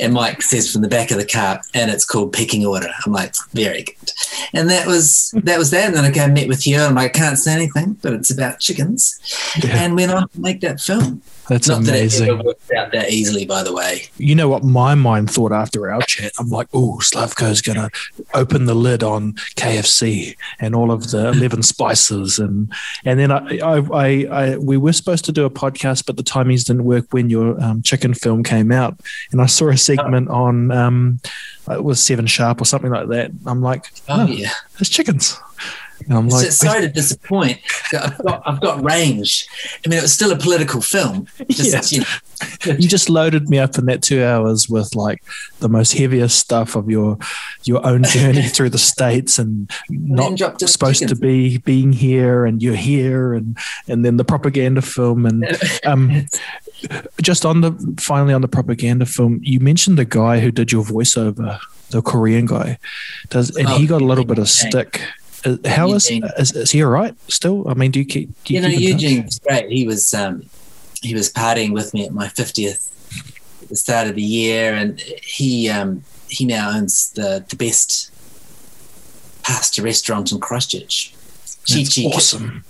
And 0.00 0.14
Mike 0.14 0.42
says 0.42 0.72
from 0.72 0.82
the 0.82 0.88
back 0.88 1.10
of 1.10 1.18
the 1.18 1.26
car, 1.26 1.60
and 1.74 1.90
it's 1.90 2.04
called 2.04 2.32
Pecking 2.32 2.64
Order. 2.64 2.88
I'm 3.04 3.12
like, 3.12 3.34
very 3.52 3.82
good. 3.82 4.12
And 4.52 4.68
that 4.70 4.86
was 4.86 5.32
that 5.42 5.58
was 5.58 5.70
that. 5.70 5.86
And 5.86 5.94
then 5.94 6.04
I 6.04 6.10
came 6.10 6.34
met 6.34 6.48
with 6.48 6.66
you, 6.66 6.76
and 6.76 6.84
I'm 6.84 6.94
like, 6.94 7.16
I 7.16 7.18
can't 7.18 7.38
say 7.38 7.52
anything, 7.52 7.94
but 8.02 8.12
it's 8.12 8.30
about 8.30 8.60
chickens. 8.60 9.18
Yeah. 9.62 9.82
And 9.82 9.96
went 9.96 10.12
on 10.12 10.28
to 10.28 10.40
make 10.40 10.60
that 10.60 10.80
film. 10.80 11.22
That's 11.48 11.68
Not 11.68 11.80
amazing. 11.80 12.28
That 12.28 12.40
it 12.40 12.46
worked 12.46 12.72
out 12.72 12.92
that 12.92 13.10
easily, 13.10 13.44
by 13.44 13.62
the 13.62 13.72
way. 13.72 14.04
You 14.16 14.34
know 14.34 14.48
what 14.48 14.62
my 14.62 14.94
mind 14.94 15.30
thought 15.30 15.52
after 15.52 15.90
our 15.90 16.00
chat? 16.02 16.32
I'm 16.38 16.48
like, 16.48 16.68
oh, 16.72 16.98
Slavko's 17.02 17.60
going 17.60 17.76
to 17.76 17.90
open 18.32 18.66
the 18.66 18.74
lid 18.74 19.02
on 19.02 19.32
KFC 19.56 20.36
and 20.60 20.74
all 20.74 20.90
of 20.90 21.10
the 21.10 21.28
11 21.32 21.62
spices. 21.64 22.38
And 22.38 22.72
and 23.04 23.18
then 23.18 23.32
I, 23.32 23.58
I, 23.58 23.76
I, 23.92 24.26
I 24.30 24.56
we 24.56 24.76
were 24.76 24.92
supposed 24.92 25.24
to 25.26 25.32
do 25.32 25.44
a 25.44 25.50
podcast, 25.50 26.06
but 26.06 26.16
the 26.16 26.22
timings 26.22 26.64
didn't 26.64 26.84
work 26.84 27.06
when 27.10 27.28
your 27.28 27.60
um, 27.62 27.82
chicken 27.82 28.14
film 28.14 28.44
came 28.44 28.51
out. 28.72 29.00
And 29.30 29.40
I 29.40 29.46
saw 29.46 29.68
a 29.68 29.76
segment 29.76 30.28
oh. 30.30 30.34
on, 30.34 30.70
um, 30.70 31.20
it 31.70 31.82
was 31.82 32.02
Seven 32.02 32.26
Sharp 32.26 32.60
or 32.60 32.64
something 32.64 32.90
like 32.90 33.08
that. 33.08 33.30
I'm 33.46 33.62
like, 33.62 33.86
oh, 34.08 34.22
oh 34.22 34.26
yeah, 34.26 34.52
it's 34.78 34.88
chickens. 34.88 35.38
And 36.00 36.14
I'm 36.14 36.28
like, 36.28 36.50
sorry 36.50 36.80
to 36.82 36.88
disappoint. 36.88 37.60
I've 37.92 38.18
got, 38.18 38.42
I've 38.46 38.60
got 38.60 38.82
range. 38.82 39.46
I 39.84 39.88
mean, 39.88 39.98
it 39.98 40.02
was 40.02 40.12
still 40.12 40.32
a 40.32 40.36
political 40.36 40.80
film. 40.80 41.26
Just, 41.50 41.92
yeah. 41.92 41.98
you, 41.98 42.70
know. 42.72 42.78
you 42.78 42.88
just 42.88 43.08
loaded 43.08 43.48
me 43.48 43.58
up 43.58 43.78
in 43.78 43.86
that 43.86 44.02
two 44.02 44.24
hours 44.24 44.68
with 44.68 44.94
like 44.96 45.22
the 45.60 45.68
most 45.68 45.92
heaviest 45.92 46.38
stuff 46.38 46.74
of 46.74 46.90
your 46.90 47.18
your 47.64 47.86
own 47.86 48.02
journey 48.02 48.42
through 48.48 48.70
the 48.70 48.78
states 48.78 49.38
and 49.38 49.70
not 49.88 50.38
supposed 50.60 51.06
to 51.06 51.14
be 51.14 51.58
being 51.58 51.92
here 51.92 52.44
and 52.44 52.62
you're 52.62 52.74
here 52.74 53.32
and 53.34 53.56
and 53.86 54.04
then 54.04 54.16
the 54.16 54.24
propaganda 54.24 54.82
film 54.82 55.24
and 55.24 55.44
um, 55.84 56.26
just 57.20 57.44
on 57.44 57.60
the 57.60 57.72
finally 58.00 58.34
on 58.34 58.40
the 58.40 58.48
propaganda 58.48 59.06
film, 59.06 59.40
you 59.42 59.60
mentioned 59.60 59.98
the 59.98 60.04
guy 60.04 60.40
who 60.40 60.50
did 60.50 60.72
your 60.72 60.82
voiceover, 60.82 61.58
the 61.90 62.02
Korean 62.02 62.46
guy, 62.46 62.78
does 63.28 63.54
and 63.56 63.68
oh, 63.68 63.78
he 63.78 63.86
got 63.86 64.02
a 64.02 64.04
little 64.04 64.24
bit 64.24 64.38
of 64.38 64.48
stick 64.48 65.02
uh, 65.44 65.56
how 65.66 65.92
is, 65.92 66.10
is, 66.10 66.52
is 66.54 66.70
he 66.70 66.82
all 66.82 66.90
right 66.90 67.14
still? 67.28 67.68
I 67.68 67.74
mean, 67.74 67.90
do 67.90 67.98
you 67.98 68.04
keep? 68.04 68.30
Do 68.44 68.54
you, 68.54 68.60
you 68.60 68.68
know, 68.68 68.74
Eugene's 68.74 69.38
great. 69.38 69.70
He 69.70 69.86
was 69.86 70.14
um, 70.14 70.48
he 71.02 71.14
was 71.14 71.32
partying 71.32 71.72
with 71.72 71.92
me 71.94 72.04
at 72.04 72.12
my 72.12 72.28
fiftieth, 72.28 72.88
the 73.68 73.76
start 73.76 74.06
of 74.08 74.14
the 74.14 74.22
year, 74.22 74.74
and 74.74 75.00
he 75.00 75.68
um, 75.68 76.04
he 76.28 76.44
now 76.44 76.70
owns 76.70 77.10
the 77.10 77.44
the 77.48 77.56
best 77.56 78.10
pasta 79.42 79.82
restaurant 79.82 80.30
in 80.32 80.40
Christchurch. 80.40 81.14
Chi 81.68 81.84
Chi 81.84 82.02
awesome, 82.06 82.64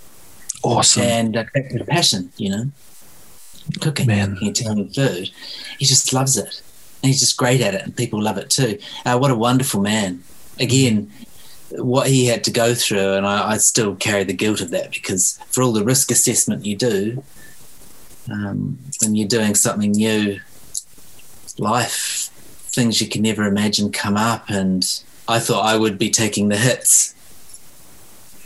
awesome, 0.63 1.03
and 1.03 1.37
uh, 1.37 1.45
passion, 1.87 2.31
you 2.37 2.49
know, 2.49 2.65
cooking, 3.81 4.07
Man. 4.07 4.37
Italian 4.41 4.89
food. 4.89 5.29
He 5.77 5.85
just 5.85 6.11
loves 6.11 6.37
it, 6.37 6.61
and 7.01 7.09
he's 7.09 7.19
just 7.19 7.37
great 7.37 7.61
at 7.61 7.75
it, 7.75 7.83
and 7.83 7.95
people 7.95 8.21
love 8.21 8.37
it 8.37 8.49
too. 8.49 8.79
Uh, 9.05 9.17
what 9.17 9.31
a 9.31 9.35
wonderful 9.35 9.81
man! 9.81 10.23
Again, 10.59 11.11
what 11.77 12.07
he 12.07 12.27
had 12.27 12.43
to 12.45 12.51
go 12.51 12.73
through, 12.73 13.13
and 13.13 13.25
I, 13.25 13.51
I, 13.51 13.57
still 13.57 13.95
carry 13.95 14.23
the 14.23 14.33
guilt 14.33 14.61
of 14.61 14.69
that 14.71 14.91
because 14.91 15.39
for 15.49 15.63
all 15.63 15.71
the 15.71 15.83
risk 15.83 16.11
assessment 16.11 16.65
you 16.65 16.75
do, 16.75 17.23
um, 18.31 18.77
when 19.01 19.15
you're 19.15 19.27
doing 19.27 19.55
something 19.55 19.91
new, 19.91 20.39
life, 21.57 22.29
things 22.73 23.01
you 23.01 23.07
can 23.07 23.21
never 23.21 23.45
imagine 23.45 23.91
come 23.91 24.17
up, 24.17 24.49
and 24.49 25.01
I 25.27 25.39
thought 25.39 25.65
I 25.65 25.77
would 25.77 25.97
be 25.97 26.09
taking 26.09 26.49
the 26.49 26.57
hits, 26.57 27.15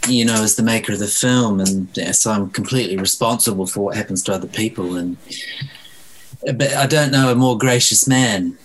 you 0.08 0.24
know, 0.24 0.44
as 0.44 0.56
the 0.56 0.64
maker 0.64 0.94
of 0.94 1.00
the 1.00 1.08
film, 1.08 1.60
and 1.60 1.90
yeah, 1.96 2.12
so 2.12 2.32
I'm 2.32 2.50
completely 2.50 2.98
responsible 2.98 3.68
for 3.68 3.82
what 3.82 3.96
happens 3.96 4.24
to 4.24 4.34
other 4.34 4.48
people, 4.48 4.96
and 4.96 5.18
but 6.56 6.74
I 6.74 6.88
don't 6.88 7.12
know 7.12 7.32
a 7.32 7.36
more 7.36 7.58
gracious 7.58 8.08
man 8.08 8.58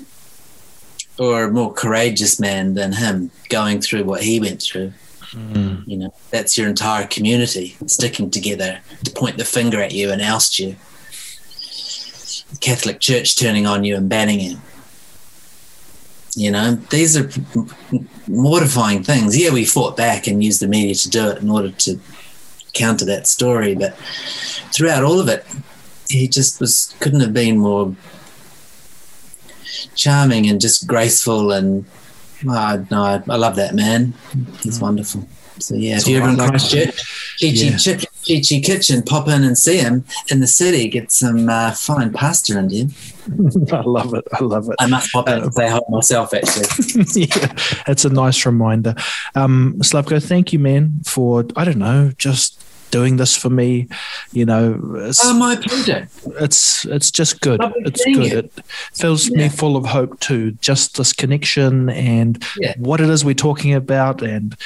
or 1.19 1.45
a 1.45 1.51
more 1.51 1.73
courageous 1.73 2.41
man 2.41 2.75
than 2.75 2.93
him 2.93 3.31
going 3.49 3.81
through 3.81 4.05
what 4.05 4.23
he 4.23 4.41
went 4.41 4.63
through. 4.63 4.93
Mm. 5.33 5.87
You 5.87 5.97
know, 5.99 6.15
that's 6.31 6.59
your 6.59 6.69
entire 6.69 7.07
community 7.07 7.77
sticking 7.87 8.31
together 8.31 8.81
to 9.05 9.11
point 9.11 9.39
the 9.39 9.45
finger 9.45 9.81
at 9.81 9.93
you 9.93 10.11
and 10.11 10.21
oust 10.21 10.59
you. 10.59 10.77
The 12.51 12.59
Catholic 12.61 13.01
Church 13.01 13.37
turning 13.37 13.67
on 13.67 13.85
you 13.85 13.97
and 13.97 14.09
banning 14.09 14.41
you. 14.41 14.59
You 16.35 16.51
know, 16.51 16.75
these 16.91 17.17
are 17.17 17.31
mortifying 18.27 19.03
things. 19.03 19.37
Yeah, 19.39 19.53
we 19.53 19.67
fought 19.67 19.97
back 19.97 20.27
and 20.27 20.43
used 20.43 20.61
the 20.61 20.69
media 20.69 20.95
to 20.95 21.11
do 21.11 21.29
it 21.29 21.43
in 21.43 21.51
order 21.51 21.71
to 21.71 22.01
counter 22.73 23.05
that 23.05 23.27
story, 23.27 23.75
but 23.75 23.95
throughout 24.73 25.05
all 25.05 25.21
of 25.21 25.29
it, 25.29 25.45
he 26.09 26.29
just 26.29 26.61
was 26.61 26.95
couldn't 27.01 27.21
have 27.21 27.35
been 27.35 27.59
more 27.59 27.95
charming 29.95 30.49
and 30.49 30.61
just 30.61 30.87
graceful 30.87 31.53
and 31.53 31.85
oh, 32.49 32.87
no, 32.91 33.03
I, 33.03 33.23
I 33.29 33.37
love 33.37 33.57
that 33.57 33.75
man. 33.75 34.15
He's 34.63 34.79
mm. 34.79 34.83
wonderful. 34.83 35.27
So 35.59 35.75
yeah, 35.75 35.99
if 35.99 36.09
you're 36.09 36.23
ever 36.23 36.31
in 36.31 36.49
Christchurch, 36.49 36.97
Chi 37.41 37.49
Chi 37.49 38.01
yeah. 38.25 38.41
Chi 38.41 38.61
Kitchen, 38.61 39.03
pop 39.03 39.29
in 39.29 39.45
and 39.45 39.57
see 39.57 39.79
him 39.79 40.05
in 40.31 40.41
the 40.41 40.47
city. 40.47 40.89
Get 40.89 41.13
some 41.13 41.49
uh, 41.49 41.73
fine 41.73 42.13
pasta 42.13 42.59
in 42.59 42.71
you. 42.71 42.89
I 43.73 43.83
love 43.83 44.15
it. 44.15 44.27
I 44.33 44.43
love 44.43 44.69
it. 44.69 44.77
I 44.79 44.87
must 44.87 45.13
pop 45.13 45.29
in 45.29 45.41
uh, 45.41 45.43
and 45.45 45.55
say 45.55 45.69
hi 45.69 45.81
myself. 45.89 46.33
Actually, 46.35 47.05
yeah, 47.27 47.55
it's 47.87 48.05
a 48.05 48.11
nice 48.11 48.45
reminder. 48.47 48.95
Um, 49.35 49.75
Slavko, 49.79 50.23
thank 50.23 50.53
you, 50.53 50.59
man, 50.59 51.01
for 51.05 51.45
I 51.57 51.65
don't 51.65 51.79
know, 51.79 52.13
just 52.17 52.62
doing 52.93 53.17
this 53.17 53.37
for 53.37 53.51
me. 53.51 53.89
You 54.33 54.45
know, 54.45 54.79
it's, 54.99 55.21
Oh, 55.25 55.35
my 55.35 55.57
pleasure. 55.57 56.09
it's 56.39 56.85
it's 56.85 57.11
just 57.11 57.41
good. 57.41 57.59
Lovely 57.59 57.83
It's 57.87 58.05
good. 58.05 58.17
you. 58.17 58.39
It 58.39 58.53
fills 58.95 59.29
me 59.31 59.49
full 59.49 59.77
of 59.77 59.87
hope 59.87 60.21
too. 60.21 60.53
Just 60.61 60.97
this 60.99 61.13
connection 61.13 61.91
and 61.91 62.41
Yeah. 62.61 62.75
what 62.77 63.01
it 63.01 63.09
is 63.11 63.25
we're 63.25 63.35
talking 63.35 63.75
about, 63.75 64.23
and 64.23 64.57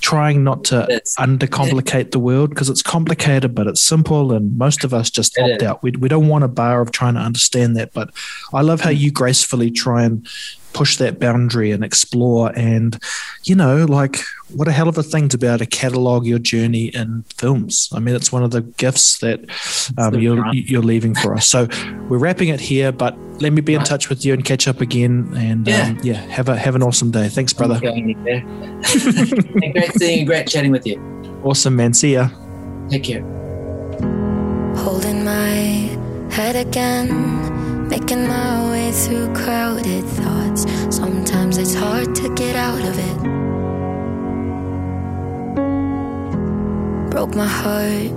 trying 0.00 0.44
not 0.44 0.64
to 0.64 0.76
That's- 0.88 1.16
undercomplicate 1.16 2.10
the 2.10 2.18
world 2.18 2.50
because 2.50 2.68
it's 2.68 2.82
complicated, 2.82 3.54
but 3.54 3.66
it's 3.66 3.82
simple. 3.82 4.32
And 4.32 4.58
most 4.58 4.84
of 4.84 4.92
us 4.92 5.08
just 5.10 5.38
It 5.38 5.42
opt 5.54 5.62
out. 5.62 5.82
We 5.82 5.92
we 5.92 6.08
don't 6.08 6.28
want 6.28 6.44
a 6.44 6.48
bar 6.48 6.80
of 6.82 6.90
trying 6.90 7.14
to 7.14 7.20
understand 7.20 7.76
that. 7.76 7.94
But 7.94 8.10
I 8.52 8.60
love 8.60 8.82
how 8.82 8.90
mm. 8.90 8.98
you 8.98 9.10
gracefully 9.10 9.70
try 9.70 10.04
and 10.04 10.26
push 10.76 10.96
that 10.98 11.18
boundary 11.18 11.70
and 11.74 11.82
explore 11.82 12.52
and 12.54 12.98
you 13.48 13.54
know 13.54 13.84
like 13.98 14.16
what 14.58 14.68
a 14.68 14.72
hell 14.72 14.88
of 14.92 14.98
a 14.98 15.02
thing 15.12 15.26
to 15.28 15.38
be 15.38 15.46
able 15.46 15.56
to 15.58 15.64
catalog 15.66 16.26
your 16.26 16.38
journey 16.52 16.86
in 17.00 17.24
films 17.42 17.88
i 17.96 17.98
mean 17.98 18.14
it's 18.14 18.30
one 18.30 18.44
of 18.44 18.50
the 18.50 18.60
gifts 18.84 19.18
that 19.24 19.40
um, 19.96 20.12
the 20.12 20.20
you're 20.20 20.36
prime. 20.36 20.54
you're 20.54 20.82
leaving 20.92 21.14
for 21.14 21.32
us 21.34 21.48
so 21.48 21.66
we're 22.10 22.18
wrapping 22.26 22.48
it 22.56 22.60
here 22.60 22.92
but 22.92 23.16
let 23.40 23.52
me 23.52 23.60
be 23.62 23.74
in 23.74 23.82
touch 23.84 24.10
with 24.10 24.20
you 24.24 24.32
and 24.34 24.44
catch 24.44 24.68
up 24.68 24.80
again 24.82 25.14
and 25.36 25.66
Yeah. 25.66 25.88
um, 25.88 25.98
yeah 26.02 26.20
have 26.38 26.48
a 26.50 26.56
have 26.56 26.74
an 26.76 26.82
awesome 26.82 27.10
day 27.10 27.28
thanks 27.28 27.52
brother 27.54 27.76
I'm 27.76 27.80
going 27.80 28.04
anywhere. 28.10 28.42
And 29.64 29.72
great 29.72 29.92
seeing 29.98 30.18
you. 30.20 30.26
Great 30.26 30.46
chatting 30.46 30.72
with 30.72 30.86
you. 30.86 30.96
awesome 31.42 31.74
man 31.76 31.92
see 31.94 32.12
ya 32.18 32.28
Take 32.90 33.04
care. 33.04 33.24
Holding 34.84 35.24
my 35.24 35.56
head 36.30 36.54
again, 36.54 37.08
making 37.98 38.28
my 38.28 38.70
way 38.70 38.92
through 38.92 39.32
crowded 39.32 40.04
thoughts. 40.04 40.66
Sometimes 40.94 41.56
it's 41.56 41.74
hard 41.74 42.14
to 42.14 42.28
get 42.34 42.54
out 42.54 42.82
of 42.90 42.98
it. 42.98 43.18
Broke 47.10 47.34
my 47.34 47.46
heart 47.46 48.12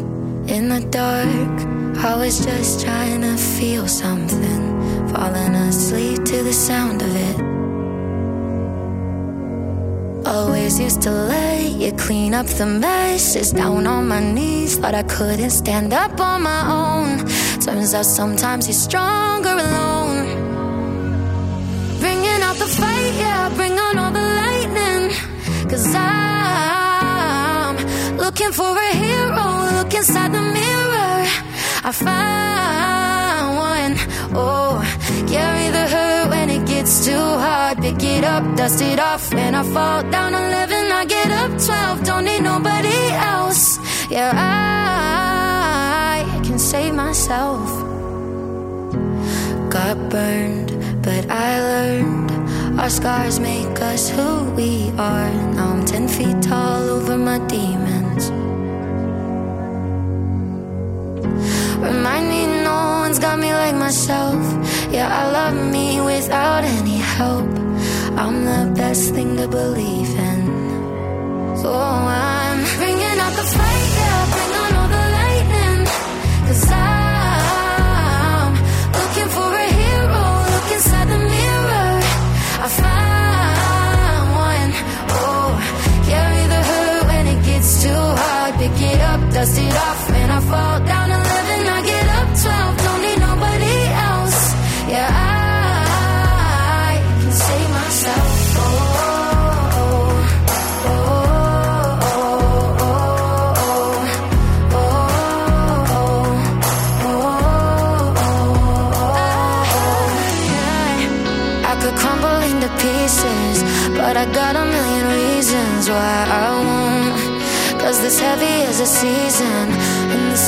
in 0.55 0.67
the 0.67 0.81
dark. 0.89 1.55
I 2.03 2.15
was 2.17 2.43
just 2.45 2.83
trying 2.83 3.21
to 3.21 3.37
feel 3.37 3.87
something, 3.87 4.63
falling 5.13 5.55
asleep 5.55 6.25
to 6.25 6.43
the 6.43 6.53
sound 6.53 7.01
of 7.01 7.15
it. 7.15 7.58
Always 10.29 10.79
used 10.79 11.01
to 11.01 11.11
let 11.11 11.71
you 11.71 11.91
clean 11.93 12.35
up 12.35 12.45
the 12.45 12.65
messes 12.67 13.51
down 13.51 13.87
on 13.87 14.07
my 14.07 14.19
knees. 14.19 14.77
Thought 14.77 14.93
I 14.93 15.01
couldn't 15.01 15.49
stand 15.49 15.91
up 15.91 16.19
on 16.19 16.43
my 16.43 16.61
own. 16.69 17.27
Turns 17.59 17.95
out 17.95 18.05
sometimes 18.05 18.67
you're 18.67 18.75
stronger 18.75 19.49
alone. 19.49 20.27
Bringing 21.99 22.41
out 22.47 22.57
the 22.57 22.67
fight, 22.67 23.13
yeah, 23.17 23.49
bring 23.55 23.73
on 23.73 23.97
all 23.97 24.11
the 24.11 24.27
lightning. 24.41 25.09
Cause 25.67 25.87
I'm 25.95 27.75
looking 28.17 28.51
for 28.51 28.77
a 28.77 28.91
hero. 28.93 29.45
Look 29.77 29.91
inside 29.95 30.31
the 30.31 30.41
mirror. 30.41 31.25
I 31.89 31.91
found 31.91 33.57
one. 33.57 33.93
Oh, 34.37 34.77
carry 35.27 35.68
the 36.79 36.79
hurt 36.79 36.79
when 36.79 36.79
it 36.79 36.81
gets 36.81 37.05
too 37.05 37.13
hard. 37.13 37.77
Pick 37.77 38.03
it 38.03 38.23
up, 38.23 38.55
dust 38.55 38.81
it 38.81 38.99
off. 38.99 39.33
When 39.33 39.55
I 39.55 39.63
fall 39.63 40.03
down 40.11 40.33
11, 40.33 40.91
I 40.91 41.05
get 41.05 41.31
up 41.31 41.51
12. 41.51 42.03
Don't 42.03 42.25
need 42.25 42.41
nobody 42.41 43.11
else. 43.13 43.79
Yeah, 44.09 44.31
I 44.35 46.23
can 46.43 46.59
save 46.59 46.93
myself. 46.93 47.69
Got 49.69 50.09
burned, 50.09 50.71
but 51.03 51.29
I 51.29 51.59
learned 51.59 52.31
our 52.79 52.89
scars 52.89 53.39
make 53.39 53.81
us 53.81 54.09
who 54.09 54.51
we 54.55 54.89
are. 54.97 55.31
Now 55.53 55.73
I'm 55.73 55.85
10 55.85 56.07
feet 56.07 56.41
tall 56.41 56.89
over 56.89 57.17
my 57.17 57.39
demons. 57.47 58.08
Remind 61.81 62.27
me 62.27 62.45
no 62.63 62.77
one's 63.03 63.19
got 63.19 63.39
me 63.39 63.53
like 63.53 63.75
myself. 63.75 64.41
Yeah, 64.91 65.07
I 65.07 65.31
love 65.31 65.55
me 65.71 66.01
without 66.01 66.63
any 66.63 66.97
help. 66.97 67.47
I'm 68.21 68.43
the 68.43 68.73
best 68.75 69.13
thing 69.13 69.37
to 69.37 69.47
believe 69.47 70.11
in. 70.31 70.41
So 71.61 71.73
I'm 71.73 72.59
bringing 72.77 73.17
out 73.23 73.33
the 73.39 73.47
fight, 73.55 73.68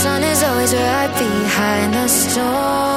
sun 0.01 0.23
is 0.23 0.41
always 0.41 0.73
right 0.73 1.13
behind 1.19 1.93
the 1.93 2.07
storm. 2.07 2.90